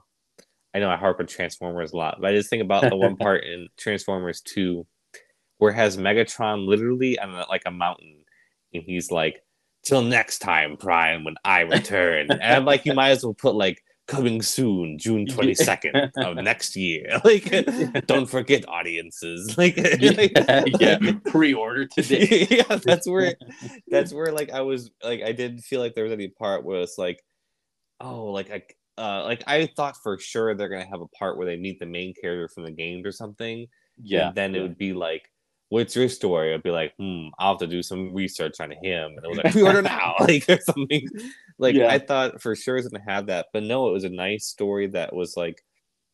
I 0.74 0.80
know 0.80 0.90
I 0.90 0.96
harp 0.96 1.18
on 1.20 1.26
Transformers 1.26 1.92
a 1.92 1.96
lot, 1.96 2.18
but 2.20 2.30
I 2.30 2.34
just 2.34 2.51
think 2.51 2.62
about 2.62 2.88
the 2.88 2.96
one 2.96 3.16
part 3.18 3.44
in 3.44 3.68
Transformers 3.76 4.40
Two 4.40 4.86
where 5.59 5.72
it 5.72 5.76
has 5.76 5.96
Megatron 5.96 6.66
literally 6.66 7.18
on 7.18 7.32
like 7.49 7.62
a 7.66 7.70
mountain, 7.70 8.24
and 8.72 8.82
he's 8.82 9.11
like, 9.11 9.42
"Till 9.82 10.03
next 10.03 10.38
time, 10.38 10.76
Prime, 10.76 11.24
when 11.24 11.34
I 11.44 11.61
return." 11.61 12.30
and 12.30 12.42
I'm 12.42 12.64
like, 12.64 12.86
you 12.86 12.94
might 12.94 13.11
as 13.11 13.24
well 13.24 13.34
put 13.34 13.55
like 13.55 13.82
coming 14.09 14.43
soon, 14.43 14.99
June 14.99 15.27
twenty 15.27 15.55
second 15.55 15.95
of 16.17 16.37
next 16.43 16.75
year. 16.75 17.21
Like, 17.25 18.07
don't 18.07 18.27
forget 18.27 18.67
audiences. 18.69 19.55
Like, 19.59 19.77
yeah, 19.77 20.65
yeah. 20.81 21.13
pre-order 21.27 21.87
today 21.87 22.47
yeah, 22.51 22.77
that's 22.85 23.07
where 23.07 23.35
that's 23.89 24.13
where 24.13 24.33
like 24.33 24.51
I 24.51 24.63
was 24.63 24.91
like 25.05 25.23
I 25.23 25.33
didn't 25.33 25.61
feel 25.61 25.81
like 25.81 25.95
there 25.95 26.05
was 26.05 26.13
any 26.13 26.29
part 26.29 26.65
where 26.65 26.81
it's 26.81 26.97
like, 26.99 27.23
oh, 28.01 28.27
like 28.27 28.51
I 28.51 28.63
uh 29.01 29.25
like 29.25 29.45
I 29.47 29.69
thought 29.77 29.97
for 30.03 30.19
sure 30.19 30.55
they're 30.55 30.69
gonna 30.69 30.87
have 30.87 31.01
a 31.03 31.09
part 31.09 31.37
where 31.37 31.47
they 31.47 31.57
meet 31.57 31.79
the 31.79 31.87
main 31.87 32.15
character 32.21 32.49
from 32.49 32.65
the 32.65 32.73
games 32.73 33.07
or 33.07 33.13
something. 33.13 33.67
yeah 34.03 34.29
And 34.29 34.37
then 34.37 34.55
it 34.55 34.63
would 34.63 34.79
be 34.79 34.93
like, 34.93 35.31
what's 35.71 35.95
your 35.95 36.09
story? 36.09 36.55
I'd 36.55 36.62
be 36.62 36.71
like, 36.71 36.95
hmm, 36.99 37.29
I'll 37.39 37.53
have 37.53 37.59
to 37.61 37.66
do 37.66 37.83
some 37.83 38.12
research 38.14 38.61
on 38.61 38.71
him. 38.71 39.12
And 39.16 39.25
it 39.25 39.29
was 39.29 39.39
like, 39.39 39.53
pre-order 39.53 39.83
now, 39.83 40.14
like 40.21 40.49
or 40.49 40.59
something. 40.61 41.09
Like 41.59 41.75
Yeah. 41.75 41.89
I 41.89 41.99
thought 41.99 42.41
for 42.41 42.55
sure 42.57 42.77
it 42.77 42.85
was 42.85 42.89
gonna 42.89 43.05
have 43.05 43.27
that, 43.27 43.47
but 43.53 43.62
no, 43.62 43.89
it 43.89 43.93
was 43.93 44.05
a 44.05 44.09
nice 44.11 44.47
story 44.47 44.87
that 44.89 45.14
was 45.14 45.37
like 45.37 45.62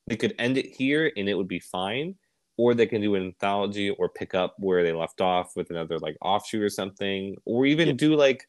they 0.07 0.17
could 0.17 0.35
end 0.39 0.59
it 0.59 0.67
here 0.67 1.11
and 1.17 1.29
it 1.29 1.35
would 1.35 1.49
be 1.49 1.61
fine. 1.61 2.15
Or 2.57 2.73
they 2.73 2.87
can 2.87 3.01
do 3.01 3.17
an 3.17 3.25
anthology 3.25 3.91
or 3.91 4.09
pick 4.09 4.33
up 4.35 4.55
where 4.59 4.85
they 4.85 4.93
left 4.93 5.21
off 5.21 5.57
with 5.57 5.71
another 5.71 5.99
like 5.99 6.17
offshoot 6.23 6.63
or 6.63 6.71
something. 6.71 7.37
Or 7.45 7.67
even 7.67 7.89
Yeah. 7.89 7.95
do 7.95 8.15
like 8.17 8.49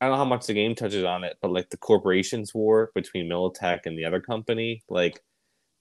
I 0.00 0.06
don't 0.06 0.12
know 0.12 0.18
how 0.18 0.24
much 0.24 0.46
the 0.46 0.54
game 0.54 0.74
touches 0.74 1.04
on 1.04 1.24
it, 1.24 1.36
but 1.42 1.50
like 1.50 1.70
the 1.70 1.76
corporations 1.76 2.54
war 2.54 2.90
between 2.94 3.28
Militech 3.28 3.80
and 3.84 3.98
the 3.98 4.04
other 4.04 4.20
company, 4.20 4.82
like 4.88 5.20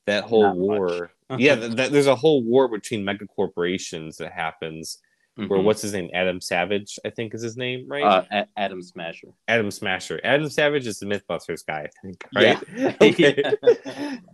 that 0.08 0.24
whole 0.24 0.43
Not 0.43 0.58
war. 0.58 1.12
yeah, 1.38 1.55
th- 1.55 1.76
th- 1.76 1.91
there's 1.91 2.08
a 2.08 2.16
whole 2.16 2.41
war 2.43 2.68
between 2.68 3.03
mega 3.05 3.28
corporations 3.28 4.18
that 4.18 4.32
happens. 4.32 4.97
Where 5.36 5.60
Mhm. 5.60 5.66
what's 5.66 5.84
his 5.84 5.93
name? 5.93 6.10
Adam 6.16 6.41
Savage, 6.41 6.97
I 7.05 7.12
think 7.12 7.36
is 7.36 7.43
his 7.43 7.55
name, 7.58 7.86
right? 7.88 8.01
uh, 8.03 8.24
A- 8.32 8.47
Adam 8.58 8.82
Smasher. 8.82 9.28
Adam 9.47 9.70
Smasher. 9.70 10.20
Adam 10.24 10.49
Savage 10.49 10.88
is 10.88 10.97
the 10.97 11.05
MythBusters 11.05 11.64
guy, 11.64 11.82
I 11.82 11.89
think, 12.01 12.24
Yeah. 12.34 12.60
right? 12.82 13.01
okay. 13.03 13.43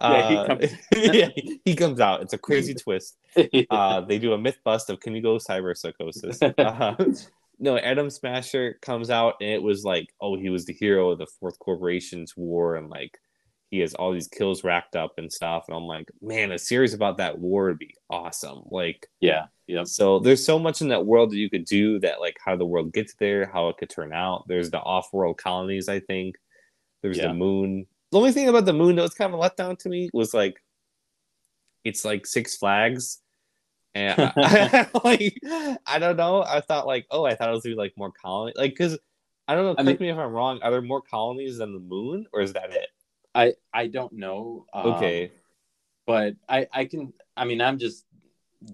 Yeah, 0.01 0.30
he 0.30 0.38
Uh, 0.38 0.45
comes- 0.47 0.71
yeah, 0.95 1.30
he 1.65 1.76
comes 1.76 1.99
out. 1.99 2.21
It's 2.21 2.32
a 2.32 2.38
crazy 2.38 2.74
twist. 2.74 3.17
Uh, 3.69 3.99
they 4.01 4.17
do 4.17 4.32
a 4.32 4.38
myth 4.38 4.59
bust 4.63 4.89
of 4.89 5.01
can 5.01 5.13
you 5.13 5.21
go 5.21 5.36
cyber 5.36 5.76
psychosis? 5.76 6.41
Uh, 6.41 6.95
no, 7.59 7.78
Adam 7.78 8.09
Smasher 8.09 8.78
comes 8.82 9.09
out 9.09 9.36
and 9.41 9.49
it 9.49 9.61
was 9.61 9.84
like, 9.84 10.07
oh, 10.21 10.38
he 10.38 10.49
was 10.49 10.65
the 10.65 10.74
hero 10.74 11.11
of 11.11 11.17
the 11.19 11.28
Fourth 11.39 11.59
Corporation's 11.59 12.34
war 12.38 12.78
and 12.78 12.89
like 12.89 13.19
he 13.74 13.80
has 13.80 13.95
all 13.95 14.11
these 14.11 14.28
kills 14.28 14.63
racked 14.63 14.95
up 14.95 15.13
and 15.17 15.34
stuff. 15.34 15.65
And 15.67 15.76
I'm 15.76 15.86
like, 15.88 16.07
man, 16.21 16.51
a 16.51 16.59
series 16.59 16.93
about 16.93 17.17
that 17.17 17.39
war 17.39 17.65
would 17.69 17.80
be 17.80 17.95
awesome. 18.07 18.61
Like, 18.65 19.07
yeah, 19.19 19.47
yeah, 19.65 19.84
so 19.84 20.19
there's 20.19 20.45
so 20.45 20.59
much 20.59 20.82
in 20.84 20.89
that 20.89 21.07
world 21.07 21.32
that 21.32 21.38
you 21.38 21.49
could 21.49 21.65
do 21.65 21.99
that 22.01 22.19
like 22.19 22.38
how 22.45 22.55
the 22.55 22.67
world 22.67 22.93
gets 22.93 23.15
there, 23.15 23.47
how 23.51 23.69
it 23.69 23.78
could 23.78 23.89
turn 23.89 24.13
out. 24.13 24.45
There's 24.47 24.69
the 24.69 24.78
off-world 24.80 25.39
colonies, 25.39 25.89
I 25.89 26.01
think. 26.01 26.36
There's 27.01 27.17
Yeah. 27.17 27.30
the 27.30 27.34
moon. 27.34 27.88
The 28.11 28.19
only 28.19 28.32
thing 28.32 28.47
about 28.47 28.65
the 28.65 28.74
moon 28.74 28.95
that 28.95 29.01
was 29.01 29.15
kind 29.15 29.34
of 29.34 29.39
a 29.39 29.41
letdown 29.41 29.80
to 29.80 29.89
me 29.89 30.11
was 30.13 30.36
like 30.36 30.61
it's 31.84 32.05
like 32.05 32.28
Six 32.28 32.55
Flags. 32.55 33.21
And 33.95 34.13
I, 34.38 34.88
like 35.03 35.39
I 35.88 35.97
don't 35.97 36.17
know. 36.17 36.43
I 36.43 36.61
thought 36.61 36.86
like, 36.86 37.07
oh, 37.09 37.26
I 37.26 37.34
thought 37.34 37.49
it 37.49 37.53
was 37.53 37.63
gonna 37.63 37.74
be 37.74 37.80
like 37.80 37.93
more 37.97 38.11
colony 38.11 38.53
like 38.55 38.74
because 38.74 38.99
I 39.47 39.55
don't 39.55 39.65
know, 39.65 39.76
I 39.80 39.84
correct 39.84 39.99
me 39.99 40.09
if 40.11 40.17
I'm 40.19 40.32
wrong. 40.32 40.59
Are 40.61 40.69
there 40.69 40.84
more 40.84 41.01
colonies 41.01 41.57
than 41.57 41.74
the 41.74 41.80
moon, 41.80 42.28
or 42.34 42.41
is 42.41 42.53
that 42.53 42.71
it? 42.71 42.88
I 43.36 43.53
I 43.73 43.88
don't 43.88 44.13
know. 44.13 44.65
um, 44.73 44.93
Okay. 44.93 45.31
but 46.05 46.36
I 46.47 46.67
I 46.71 46.86
can. 46.86 47.13
I 47.36 47.45
mean, 47.45 47.61
I'm 47.61 47.77
just 47.79 48.05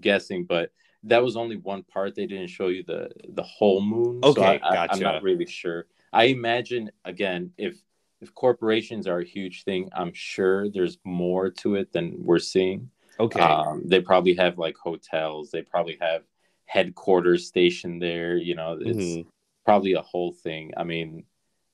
guessing, 0.00 0.44
but 0.44 0.72
that 1.04 1.22
was 1.22 1.36
only 1.36 1.56
one 1.56 1.82
part. 1.84 2.14
They 2.14 2.26
didn't 2.26 2.48
show 2.48 2.68
you 2.68 2.84
the 2.84 3.10
the 3.30 3.42
whole 3.42 3.80
moon. 3.80 4.20
Okay, 4.22 4.60
I, 4.62 4.76
I, 4.76 4.88
I'm 4.90 5.00
not 5.00 5.22
really 5.22 5.46
sure. 5.46 5.86
I 6.12 6.24
imagine 6.24 6.90
again 7.04 7.52
if 7.56 7.80
if 8.20 8.34
corporations 8.34 9.06
are 9.06 9.20
a 9.20 9.24
huge 9.24 9.64
thing, 9.64 9.88
I'm 9.94 10.12
sure 10.12 10.68
there's 10.68 10.98
more 11.04 11.48
to 11.50 11.76
it 11.76 11.90
than 11.92 12.16
we're 12.18 12.38
seeing. 12.38 12.90
Okay. 13.18 13.40
Um, 13.40 13.82
they 13.86 14.00
probably 14.00 14.34
have 14.34 14.58
like 14.58 14.76
hotels. 14.76 15.50
They 15.50 15.62
probably 15.62 15.96
have 16.02 16.24
headquarters 16.66 17.46
stationed 17.46 18.02
there. 18.02 18.36
You 18.36 18.56
know, 18.56 18.78
it's 18.80 19.16
Mhm. 19.16 19.26
probably 19.64 19.94
a 19.94 20.02
whole 20.02 20.32
thing. 20.32 20.72
I 20.76 20.84
mean, 20.84 21.24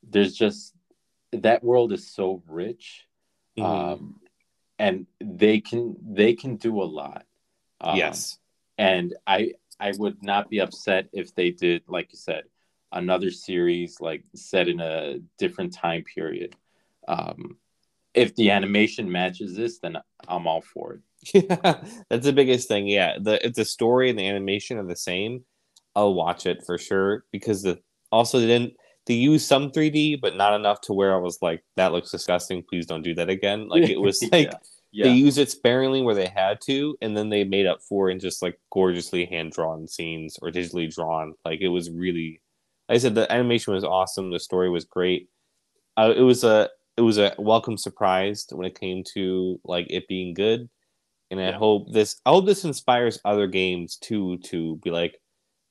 there's 0.04 0.36
just 0.36 0.75
that 1.32 1.62
world 1.64 1.92
is 1.92 2.06
so 2.10 2.42
rich, 2.46 3.06
Mhm. 3.58 3.64
um, 3.64 4.20
and 4.78 5.06
they 5.20 5.60
can 5.60 5.96
they 6.02 6.34
can 6.34 6.56
do 6.56 6.82
a 6.82 6.84
lot. 6.84 7.26
Um, 7.80 7.96
yes. 7.96 8.38
and 8.78 9.14
I 9.26 9.54
I 9.78 9.92
would 9.98 10.22
not 10.22 10.48
be 10.50 10.60
upset 10.60 11.08
if 11.12 11.34
they 11.34 11.50
did, 11.50 11.82
like 11.88 12.12
you 12.12 12.18
said, 12.18 12.44
another 12.92 13.30
series 13.30 14.00
like 14.00 14.24
set 14.34 14.68
in 14.68 14.80
a 14.80 15.18
different 15.38 15.72
time 15.74 16.02
period. 16.04 16.56
Um, 17.08 17.58
if 18.14 18.34
the 18.36 18.50
animation 18.50 19.10
matches 19.10 19.54
this, 19.54 19.78
then 19.78 19.98
I'm 20.26 20.46
all 20.46 20.62
for 20.62 20.94
it. 20.94 21.00
Yeah, 21.34 21.84
that's 22.10 22.24
the 22.24 22.32
biggest 22.32 22.68
thing. 22.68 22.86
Yeah, 22.86 23.18
the 23.20 23.44
if 23.44 23.54
the 23.54 23.64
story 23.64 24.08
and 24.10 24.18
the 24.18 24.26
animation 24.26 24.78
are 24.78 24.86
the 24.86 24.96
same, 24.96 25.44
I'll 25.94 26.14
watch 26.14 26.46
it 26.46 26.64
for 26.64 26.78
sure 26.78 27.24
because 27.32 27.62
the 27.62 27.80
also 28.10 28.38
they 28.40 28.46
didn't 28.46 28.74
they 29.06 29.14
used 29.14 29.46
some 29.46 29.70
3D 29.70 30.20
but 30.20 30.36
not 30.36 30.54
enough 30.54 30.80
to 30.82 30.92
where 30.92 31.14
I 31.14 31.18
was 31.18 31.38
like 31.42 31.62
that 31.76 31.92
looks 31.92 32.10
disgusting. 32.10 32.62
Please 32.68 32.86
don't 32.86 33.02
do 33.02 33.14
that 33.14 33.30
again. 33.30 33.68
Like 33.70 33.88
it 33.88 34.00
was 34.00 34.22
like 34.32 34.52
Yeah. 34.92 35.04
they 35.04 35.12
used 35.12 35.38
it 35.38 35.50
sparingly 35.50 36.02
where 36.02 36.14
they 36.14 36.26
had 36.28 36.60
to, 36.62 36.96
and 37.02 37.16
then 37.16 37.28
they 37.28 37.44
made 37.44 37.66
up 37.66 37.82
for 37.82 38.08
it 38.08 38.12
in 38.14 38.20
just 38.20 38.42
like 38.42 38.58
gorgeously 38.70 39.26
hand 39.26 39.52
drawn 39.52 39.86
scenes 39.88 40.38
or 40.42 40.50
digitally 40.50 40.92
drawn. 40.92 41.34
Like 41.44 41.60
it 41.60 41.68
was 41.68 41.90
really, 41.90 42.40
like 42.88 42.96
I 42.96 42.98
said, 42.98 43.14
the 43.14 43.30
animation 43.32 43.74
was 43.74 43.84
awesome. 43.84 44.30
The 44.30 44.40
story 44.40 44.70
was 44.70 44.84
great. 44.84 45.28
Uh, 45.96 46.12
it 46.16 46.22
was 46.22 46.44
a 46.44 46.68
it 46.96 47.02
was 47.02 47.18
a 47.18 47.34
welcome 47.38 47.76
surprise 47.76 48.46
when 48.50 48.66
it 48.66 48.78
came 48.80 49.04
to 49.14 49.60
like 49.64 49.86
it 49.90 50.08
being 50.08 50.32
good, 50.34 50.68
and 51.30 51.40
I 51.40 51.50
Yeah. 51.50 51.58
hope 51.58 51.92
this 51.92 52.20
I 52.26 52.30
hope 52.30 52.46
this 52.46 52.64
inspires 52.64 53.20
other 53.24 53.46
games 53.46 53.96
too 53.96 54.38
to 54.50 54.76
be 54.82 54.90
like, 54.90 55.20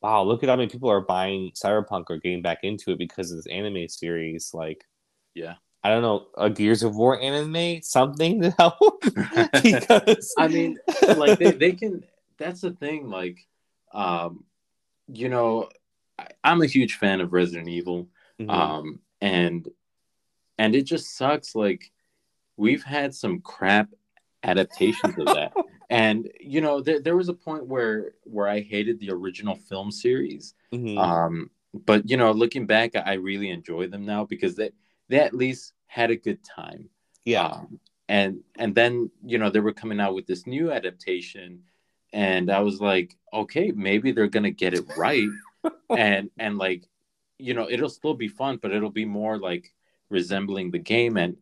wow, 0.05 0.23
look 0.23 0.43
at 0.43 0.49
how 0.49 0.55
many 0.55 0.69
people 0.69 0.89
are 0.89 1.01
buying 1.01 1.51
Cyberpunk 1.51 2.05
or 2.09 2.17
getting 2.17 2.43
back 2.43 2.59
into 2.63 2.91
it 2.91 2.99
because 2.99 3.31
of 3.31 3.37
this 3.37 3.47
anime 3.47 3.87
series. 3.87 4.51
Like, 4.53 4.85
Yeah. 5.33 5.55
I 5.83 5.89
don't 5.89 6.01
know, 6.03 6.27
a 6.37 6.49
Gears 6.49 6.83
of 6.83 6.95
War 6.95 7.19
anime, 7.19 7.81
something 7.81 8.41
to 8.41 8.51
help 8.51 9.01
because 9.63 10.33
I 10.37 10.47
mean, 10.47 10.77
like 11.15 11.39
they, 11.39 11.51
they 11.51 11.71
can 11.71 12.03
that's 12.37 12.61
the 12.61 12.71
thing 12.71 13.09
like 13.09 13.47
um 13.93 14.43
you 15.07 15.29
know 15.29 15.69
I, 16.19 16.27
i'm 16.43 16.61
a 16.61 16.65
huge 16.65 16.97
fan 16.97 17.21
of 17.21 17.31
resident 17.31 17.69
evil 17.69 18.09
Mhm. 18.41 18.49
um 18.49 18.99
and 19.21 19.69
and 20.57 20.75
it 20.75 20.83
just 20.83 21.15
sucks. 21.17 21.55
Like 21.55 21.91
we've 22.57 22.83
had 22.83 23.13
some 23.13 23.39
crap 23.41 23.89
adaptations 24.43 25.17
of 25.17 25.25
that, 25.27 25.53
and 25.89 26.29
you 26.39 26.61
know 26.61 26.81
there, 26.81 26.99
there 26.99 27.15
was 27.15 27.29
a 27.29 27.33
point 27.33 27.67
where 27.67 28.13
where 28.23 28.47
I 28.47 28.61
hated 28.61 28.99
the 28.99 29.11
original 29.11 29.55
film 29.55 29.91
series. 29.91 30.53
Mhm. 30.73 30.97
Um, 30.97 31.49
but 31.73 32.09
you 32.09 32.17
know, 32.17 32.31
looking 32.31 32.65
back, 32.65 32.95
I 32.95 33.13
really 33.13 33.49
enjoy 33.49 33.87
them 33.87 34.05
now 34.05 34.25
because 34.25 34.55
they 34.55 34.71
they 35.09 35.19
at 35.19 35.33
least 35.33 35.73
had 35.87 36.11
a 36.11 36.15
good 36.15 36.39
time. 36.43 36.89
yeah. 37.25 37.47
Um, 37.47 37.79
and 38.07 38.43
and 38.55 38.75
then 38.75 39.09
you 39.25 39.37
know 39.37 39.49
they 39.49 39.59
were 39.59 39.73
coming 39.73 39.99
out 39.99 40.13
with 40.13 40.27
this 40.27 40.45
new 40.45 40.71
adaptation, 40.71 41.63
and 42.13 42.51
I 42.51 42.59
was 42.59 42.79
like, 42.79 43.15
okay, 43.33 43.71
maybe 43.71 44.11
they're 44.11 44.27
gonna 44.27 44.51
get 44.51 44.73
it 44.75 44.85
right, 44.95 45.27
and 45.89 46.29
and 46.37 46.57
like, 46.57 46.87
you 47.39 47.53
know, 47.55 47.67
it'll 47.69 47.89
still 47.89 48.13
be 48.13 48.27
fun, 48.27 48.59
but 48.61 48.71
it'll 48.71 48.91
be 48.91 49.05
more 49.05 49.39
like 49.39 49.73
resembling 50.09 50.69
the 50.71 50.79
game, 50.79 51.17
and 51.17 51.37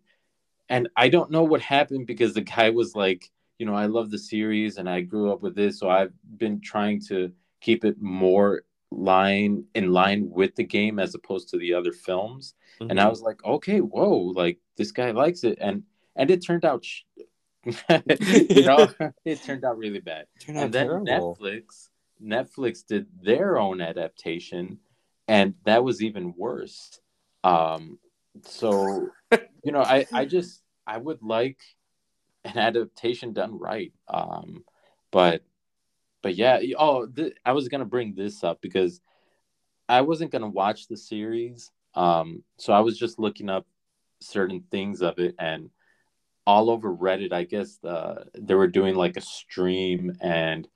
and 0.70 0.90
I 0.96 1.10
don't 1.10 1.32
know 1.32 1.44
what 1.44 1.62
happened 1.62 2.08
because 2.08 2.34
the 2.34 2.42
guy 2.42 2.70
was 2.70 2.96
like, 2.96 3.30
you 3.60 3.66
know, 3.66 3.76
I 3.76 3.86
love 3.88 4.10
the 4.12 4.18
series 4.18 4.78
and 4.78 4.90
I 4.90 5.02
grew 5.02 5.32
up 5.32 5.42
with 5.42 5.56
this, 5.56 5.80
so 5.80 5.90
I've 5.90 6.14
been 6.38 6.62
trying 6.62 7.02
to 7.10 7.32
keep 7.62 7.86
it 7.86 8.02
more 8.02 8.64
line 8.92 9.66
in 9.74 9.92
line 9.92 10.30
with 10.30 10.56
the 10.56 10.64
game 10.64 11.00
as 11.00 11.16
opposed 11.16 11.50
to 11.50 11.58
the 11.58 11.74
other 11.74 11.92
films 11.92 12.54
and 12.90 13.00
Mm-hmm. 13.00 13.00
I 13.00 13.08
was 13.10 13.22
like, 13.22 13.44
okay, 13.46 13.80
whoa, 13.80 14.18
like 14.36 14.60
this 14.78 14.92
guy 14.92 15.12
likes 15.12 15.44
it, 15.44 15.58
and 15.62 15.84
and 16.16 16.30
it 16.32 16.44
turned 16.46 16.66
out, 16.66 16.84
sh- 16.84 17.04
you 17.66 18.64
know, 18.64 18.90
it 19.26 19.42
turned 19.44 19.64
out 19.64 19.78
really 19.78 20.00
bad. 20.00 20.26
Turned 20.40 20.58
out 20.58 20.64
And 20.66 20.74
then 20.74 20.88
terrible. 20.88 21.38
Netflix, 21.40 21.90
Netflix 22.22 22.86
did 22.86 23.08
their 23.22 23.58
own 23.58 23.80
adaptation, 23.82 24.80
and 25.28 25.54
that 25.66 25.84
was 25.84 26.02
even 26.02 26.34
worse. 26.38 27.00
Um, 27.44 28.00
so 28.44 29.10
you 29.64 29.72
know, 29.72 29.82
I 29.82 30.06
I 30.14 30.26
just 30.26 30.62
I 30.86 30.98
would 30.98 31.22
like 31.22 31.60
an 32.46 32.58
adaptation 32.58 33.34
done 33.34 33.58
right. 33.58 33.94
Um, 34.08 34.64
but 35.12 35.44
but 36.22 36.36
yeah, 36.36 36.60
oh, 36.78 37.06
th- 37.06 37.36
I 37.46 37.52
was 37.52 37.68
gonna 37.68 37.86
bring 37.86 38.16
this 38.16 38.44
up 38.44 38.62
because 38.62 39.02
I 39.90 40.02
wasn't 40.02 40.32
gonna 40.32 40.50
watch 40.50 40.88
the 40.88 40.98
series. 40.98 41.72
Um, 41.96 42.44
so 42.58 42.74
I 42.74 42.80
was 42.80 42.98
just 42.98 43.20
looking 43.20 43.50
up 43.50 43.68
certain 44.20 44.64
things 44.72 45.02
of 45.02 45.20
it, 45.20 45.36
and 45.38 45.70
all 46.46 46.70
over 46.70 46.94
Reddit, 46.94 47.32
I 47.32 47.44
guess 47.44 47.84
uh, 47.84 48.26
they 48.38 48.56
were 48.56 48.68
doing 48.68 48.96
like 48.96 49.18
a 49.18 49.22
stream, 49.22 50.16
and 50.22 50.68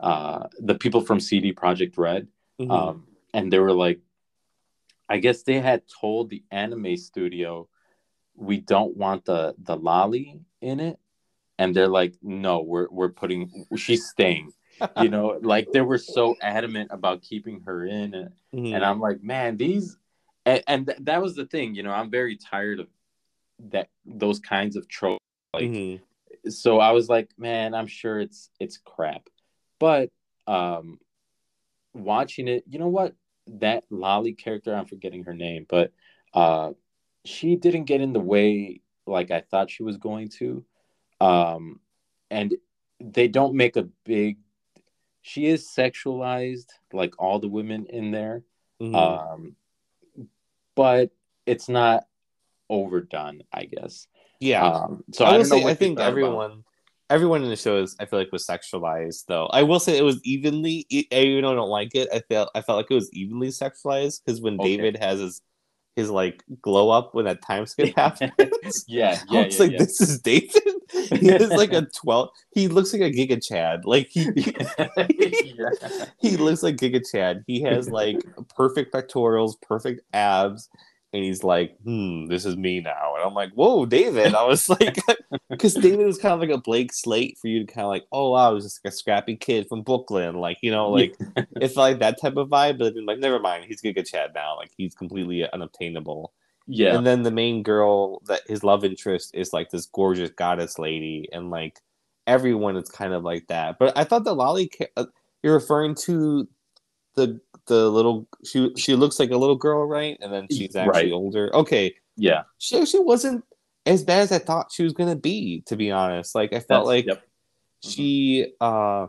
uh, 0.00 0.48
the 0.58 0.74
people 0.74 1.00
from 1.00 1.20
CD 1.20 1.52
Projekt 1.52 1.96
Red, 1.98 2.28
Mhm. 2.60 2.70
um, 2.70 3.06
and 3.34 3.52
they 3.52 3.58
were 3.58 3.72
like, 3.72 4.00
I 5.08 5.18
guess 5.18 5.42
they 5.42 5.60
had 5.60 5.82
told 5.88 6.30
the 6.30 6.42
anime 6.50 6.96
studio, 6.96 7.68
we 8.34 8.60
don't 8.60 8.96
want 8.96 9.24
the 9.26 9.54
the 9.58 9.76
loli 9.76 10.40
in 10.60 10.80
it, 10.80 10.98
and 11.58 11.74
they're 11.74 11.88
like, 11.88 12.14
no, 12.22 12.60
we're 12.62 12.88
we're 12.90 13.10
putting, 13.10 13.66
she's 13.76 14.08
staying. 14.08 14.52
you 14.96 15.08
know, 15.08 15.38
like 15.42 15.70
they 15.72 15.80
were 15.80 15.98
so 15.98 16.36
adamant 16.40 16.90
about 16.92 17.22
keeping 17.22 17.60
her 17.62 17.84
in, 17.86 18.14
and, 18.14 18.30
Mhm. 18.54 18.74
and 18.74 18.84
I'm 18.84 19.00
like, 19.00 19.22
man, 19.22 19.56
these, 19.56 19.96
and, 20.44 20.62
and 20.66 20.86
th- 20.86 20.98
that 21.02 21.22
was 21.22 21.34
the 21.34 21.46
thing, 21.46 21.74
you 21.74 21.82
know, 21.82 21.92
I'm 21.92 22.10
very 22.10 22.36
tired 22.36 22.80
of 22.80 22.88
that 23.70 23.88
those 24.04 24.40
kinds 24.40 24.76
of 24.76 24.88
tropes. 24.88 25.22
Like, 25.54 25.70
Mhm. 25.70 26.00
so 26.48 26.80
I 26.80 26.92
was 26.92 27.08
like, 27.08 27.30
man, 27.38 27.74
I'm 27.74 27.86
sure 27.86 28.18
it's 28.20 28.50
it's 28.58 28.78
crap, 28.78 29.28
but 29.78 30.10
um, 30.46 30.98
watching 31.94 32.48
it, 32.48 32.64
you 32.68 32.78
know 32.78 32.88
what? 32.88 33.14
That 33.46 33.84
Loli 33.90 34.36
character, 34.36 34.74
I'm 34.74 34.86
forgetting 34.86 35.24
her 35.24 35.34
name, 35.34 35.66
but 35.68 35.92
uh, 36.34 36.72
she 37.24 37.56
didn't 37.56 37.84
get 37.84 38.00
in 38.00 38.12
the 38.12 38.20
way 38.20 38.80
like 39.06 39.30
I 39.30 39.40
thought 39.42 39.70
she 39.70 39.82
was 39.82 39.96
going 39.96 40.28
to, 40.38 40.64
um, 41.22 41.80
and 42.30 42.54
they 43.00 43.28
don't 43.28 43.54
make 43.54 43.76
a 43.76 43.88
big. 44.04 44.38
She 45.22 45.46
is 45.46 45.68
sexualized, 45.68 46.66
like 46.92 47.14
all 47.18 47.38
the 47.38 47.48
women 47.48 47.86
in 47.86 48.10
there, 48.10 48.42
Mhm. 48.80 48.94
um, 48.96 49.56
but 50.74 51.10
it's 51.46 51.68
not 51.68 52.04
overdone, 52.68 53.42
I 53.52 53.64
guess. 53.66 54.06
yeah. 54.40 54.64
Um, 54.66 55.04
so 55.12 55.24
I 55.24 55.28
I, 55.28 55.32
don't 55.32 55.48
know 55.48 55.58
say 55.58 55.64
I 55.64 55.74
think 55.74 55.98
thought 55.98 56.02
about- 56.04 56.10
everyone 56.10 56.64
everyone 57.10 57.42
in 57.44 57.50
the 57.50 57.56
show 57.56 57.76
is 57.82 57.94
I 58.00 58.06
feel 58.06 58.18
like 58.18 58.32
was 58.32 58.46
sexualized 58.46 59.26
though. 59.28 59.46
I 59.46 59.62
will 59.62 59.78
say 59.78 59.98
it 59.98 60.02
was 60.02 60.18
evenly 60.24 60.86
even 60.90 61.42
though 61.42 61.52
I 61.52 61.54
don't 61.54 61.68
like 61.68 61.94
it, 61.94 62.08
I 62.12 62.20
felt 62.20 62.50
I 62.54 62.62
felt 62.62 62.78
like 62.78 62.90
it 62.90 62.94
was 62.94 63.10
evenly 63.12 63.48
sexualized 63.48 64.22
because 64.24 64.40
when 64.40 64.58
Okay. 64.58 64.76
David 64.76 64.96
has 64.96 65.20
his 65.20 65.42
his 65.94 66.10
like 66.10 66.42
glow 66.62 66.88
up 66.90 67.14
when 67.14 67.26
that 67.26 67.42
time 67.42 67.66
skip 67.66 67.94
happens. 67.96 68.32
yeah, 68.88 69.20
I 69.30 69.44
was 69.44 69.58
yeah, 69.58 69.66
like, 69.66 69.78
this 69.78 70.00
is 70.00 70.20
David. 70.20 70.50
He 70.92 71.28
has 71.28 71.48
like 71.48 71.72
a 71.72 71.82
twelve. 71.94 72.30
He 72.52 72.68
looks 72.68 72.92
like 72.92 73.00
a 73.00 73.10
Giga 73.10 73.42
Chad. 73.42 73.86
Like 73.86 74.08
he, 74.08 74.28
yeah. 74.36 76.06
he 76.18 76.36
looks 76.36 76.62
like 76.62 76.76
Giga 76.76 77.02
Chad. 77.10 77.44
He 77.46 77.62
has 77.62 77.88
like 77.88 78.18
perfect 78.54 78.92
pectorals, 78.92 79.56
perfect 79.56 80.02
abs, 80.12 80.68
and 81.12 81.22
he's 81.22 81.44
like, 81.44 81.76
"Hmm, 81.84 82.26
this 82.26 82.46
is 82.46 82.56
me 82.56 82.80
now." 82.80 83.14
And 83.16 83.24
I'm 83.24 83.34
like, 83.34 83.52
"Whoa, 83.52 83.84
David!" 83.84 84.34
I 84.34 84.44
was 84.44 84.68
like, 84.68 84.96
because 85.50 85.74
David 85.74 86.06
was 86.06 86.18
kind 86.18 86.34
of 86.34 86.40
like 86.40 86.56
a 86.56 86.60
Blake 86.60 86.92
Slate 86.92 87.38
for 87.38 87.48
you 87.48 87.64
to 87.64 87.72
kind 87.72 87.84
of 87.84 87.90
like, 87.90 88.06
"Oh 88.12 88.30
wow, 88.30 88.54
he's 88.54 88.64
just 88.64 88.80
like 88.84 88.92
a 88.92 88.96
scrappy 88.96 89.36
kid 89.36 89.68
from 89.68 89.82
Brooklyn," 89.82 90.36
like 90.36 90.58
you 90.62 90.70
know, 90.70 90.90
like 90.90 91.14
it 91.36 91.68
felt 91.68 91.76
like 91.76 91.98
that 91.98 92.20
type 92.20 92.36
of 92.36 92.48
vibe. 92.48 92.78
But 92.78 92.94
then 92.94 93.06
like, 93.06 93.18
never 93.18 93.38
mind, 93.38 93.66
he's 93.66 93.82
Giga 93.82 94.06
Chad 94.06 94.32
now. 94.34 94.56
Like 94.56 94.70
he's 94.76 94.94
completely 94.94 95.48
unobtainable. 95.50 96.32
Yeah, 96.66 96.96
And 96.96 97.06
then 97.06 97.22
the 97.22 97.30
main 97.30 97.62
girl 97.62 98.20
that 98.26 98.42
his 98.46 98.62
love 98.62 98.84
interest 98.84 99.32
is 99.34 99.52
like 99.52 99.70
this 99.70 99.86
gorgeous 99.86 100.30
goddess 100.30 100.78
lady, 100.78 101.28
and 101.32 101.50
like 101.50 101.80
everyone 102.26 102.76
is 102.76 102.88
kind 102.88 103.12
of 103.12 103.24
like 103.24 103.46
that. 103.48 103.78
But 103.78 103.96
I 103.98 104.04
thought 104.04 104.24
the 104.24 104.34
loli, 104.36 104.70
ca- 104.76 104.86
uh, 104.96 105.06
you're 105.42 105.54
referring 105.54 105.94
to 106.06 106.46
the 107.16 107.40
the 107.66 107.90
little 107.90 108.28
she 108.44 108.72
she 108.76 108.94
looks 108.94 109.18
like 109.18 109.30
a 109.30 109.36
little 109.36 109.56
girl, 109.56 109.84
right? 109.86 110.16
And 110.20 110.32
then 110.32 110.46
she's 110.50 110.76
actually 110.76 111.04
Right. 111.04 111.12
older. 111.12 111.54
Okay, 111.54 111.94
yeah. 112.16 112.42
she 112.58 112.78
actually 112.78 113.04
wasn't 113.04 113.44
as 113.84 114.04
bad 114.04 114.20
as 114.20 114.32
I 114.32 114.38
thought 114.38 114.70
she 114.72 114.84
was 114.84 114.92
gonna 114.92 115.16
be. 115.16 115.62
To 115.66 115.76
be 115.76 115.90
honest, 115.90 116.34
like 116.34 116.52
I 116.52 116.60
felt 116.60 116.86
That's- 116.86 116.86
like 116.86 117.06
yep. 117.06 117.22
she 117.82 118.52
uh 118.60 119.08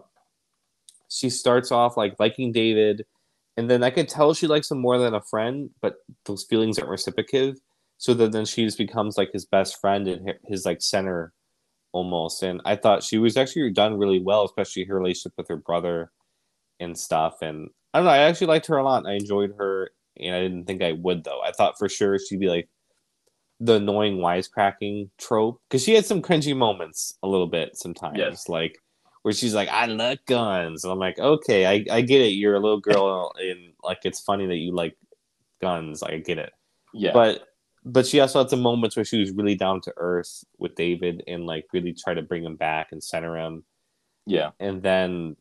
she 1.09 1.29
starts 1.29 1.71
off 1.71 1.95
like 1.97 2.15
liking 2.19 2.51
David, 2.51 3.05
and 3.57 3.69
then 3.69 3.83
I 3.83 3.89
could 3.89 4.09
tell 4.09 4.33
she 4.33 4.47
likes 4.47 4.71
him 4.71 4.79
more 4.79 4.97
than 4.97 5.13
a 5.13 5.21
friend, 5.21 5.69
but 5.81 5.95
those 6.25 6.43
feelings 6.43 6.77
aren't 6.77 6.89
reciprocative. 6.91 7.57
So 7.97 8.13
that 8.15 8.31
then 8.31 8.45
she 8.45 8.65
just 8.65 8.77
becomes 8.77 9.17
like 9.17 9.31
his 9.31 9.45
best 9.45 9.79
friend 9.79 10.07
and 10.07 10.33
his 10.45 10.65
like 10.65 10.81
center 10.81 11.31
almost. 11.93 12.43
And 12.43 12.61
I 12.65 12.75
thought 12.75 13.03
she 13.03 13.17
was 13.17 13.37
actually 13.37 13.71
done 13.71 13.97
really 13.97 14.19
well, 14.19 14.43
especially 14.43 14.83
her 14.85 14.95
relationship 14.97 15.33
with 15.37 15.47
her 15.47 15.55
brother 15.57 16.11
and 16.79 16.97
stuff. 16.97 17.41
And 17.41 17.69
I 17.93 17.99
don't 17.99 18.05
know, 18.05 18.11
I 18.11 18.17
actually 18.19 18.47
liked 18.47 18.65
her 18.67 18.77
a 18.77 18.83
lot. 18.83 19.05
I 19.05 19.13
enjoyed 19.13 19.53
her, 19.57 19.91
and 20.19 20.35
I 20.35 20.41
didn't 20.41 20.65
think 20.65 20.81
I 20.81 20.93
would 20.93 21.23
though. 21.23 21.41
I 21.41 21.51
thought 21.51 21.77
for 21.77 21.87
sure 21.87 22.17
she'd 22.19 22.39
be 22.39 22.49
like 22.49 22.67
the 23.59 23.75
annoying 23.75 24.17
wisecracking 24.17 25.09
trope 25.17 25.61
because 25.69 25.83
she 25.83 25.93
had 25.93 26.05
some 26.05 26.21
cringy 26.21 26.57
moments 26.57 27.17
a 27.23 27.27
little 27.27 27.47
bit 27.47 27.77
sometimes, 27.77 28.17
Yes. 28.17 28.49
like 28.49 28.79
where 29.24 29.34
she's 29.34 29.55
like, 29.55 29.69
"I 29.69 29.88
love 29.88 30.19
guns," 30.28 30.86
and 30.86 30.93
I'm 30.93 30.99
like, 30.99 31.19
"Okay, 31.19 31.65
I, 31.67 31.86
I 31.91 32.01
get 32.01 32.21
it. 32.21 32.30
You're 32.34 32.55
a 32.55 32.61
little 32.61 32.82
girl, 32.82 33.34
and 33.39 33.74
like 33.84 33.99
it's 34.05 34.21
funny 34.21 34.47
that 34.47 34.57
you 34.57 34.74
like 34.76 34.97
guns. 35.61 36.03
I 36.03 36.17
get 36.19 36.38
it." 36.39 36.53
Yeah, 36.93 37.11
But 37.13 37.47
but 37.86 38.05
she 38.07 38.19
also 38.21 38.39
had 38.39 38.49
some 38.49 38.61
moments 38.61 38.95
where 38.95 39.05
she 39.05 39.19
was 39.19 39.32
really 39.32 39.55
down 39.55 39.82
to 39.82 39.93
earth 39.97 40.43
with 40.57 40.76
David 40.76 41.24
and 41.28 41.45
like 41.45 41.67
really 41.74 41.93
try 41.93 42.13
to 42.13 42.21
bring 42.21 42.43
him 42.45 42.55
back 42.55 42.91
and 42.91 43.03
center 43.03 43.38
him. 43.38 43.65
yeah, 44.26 44.51
And 44.59 44.82
then 44.84 45.36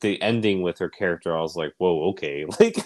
the 0.00 0.20
ending 0.22 0.62
with 0.62 0.78
her 0.78 0.88
character, 0.90 1.36
I 1.36 1.40
was 1.42 1.56
like, 1.56 1.74
"Whoa, 1.78 2.10
okay." 2.10 2.46
Like, 2.60 2.76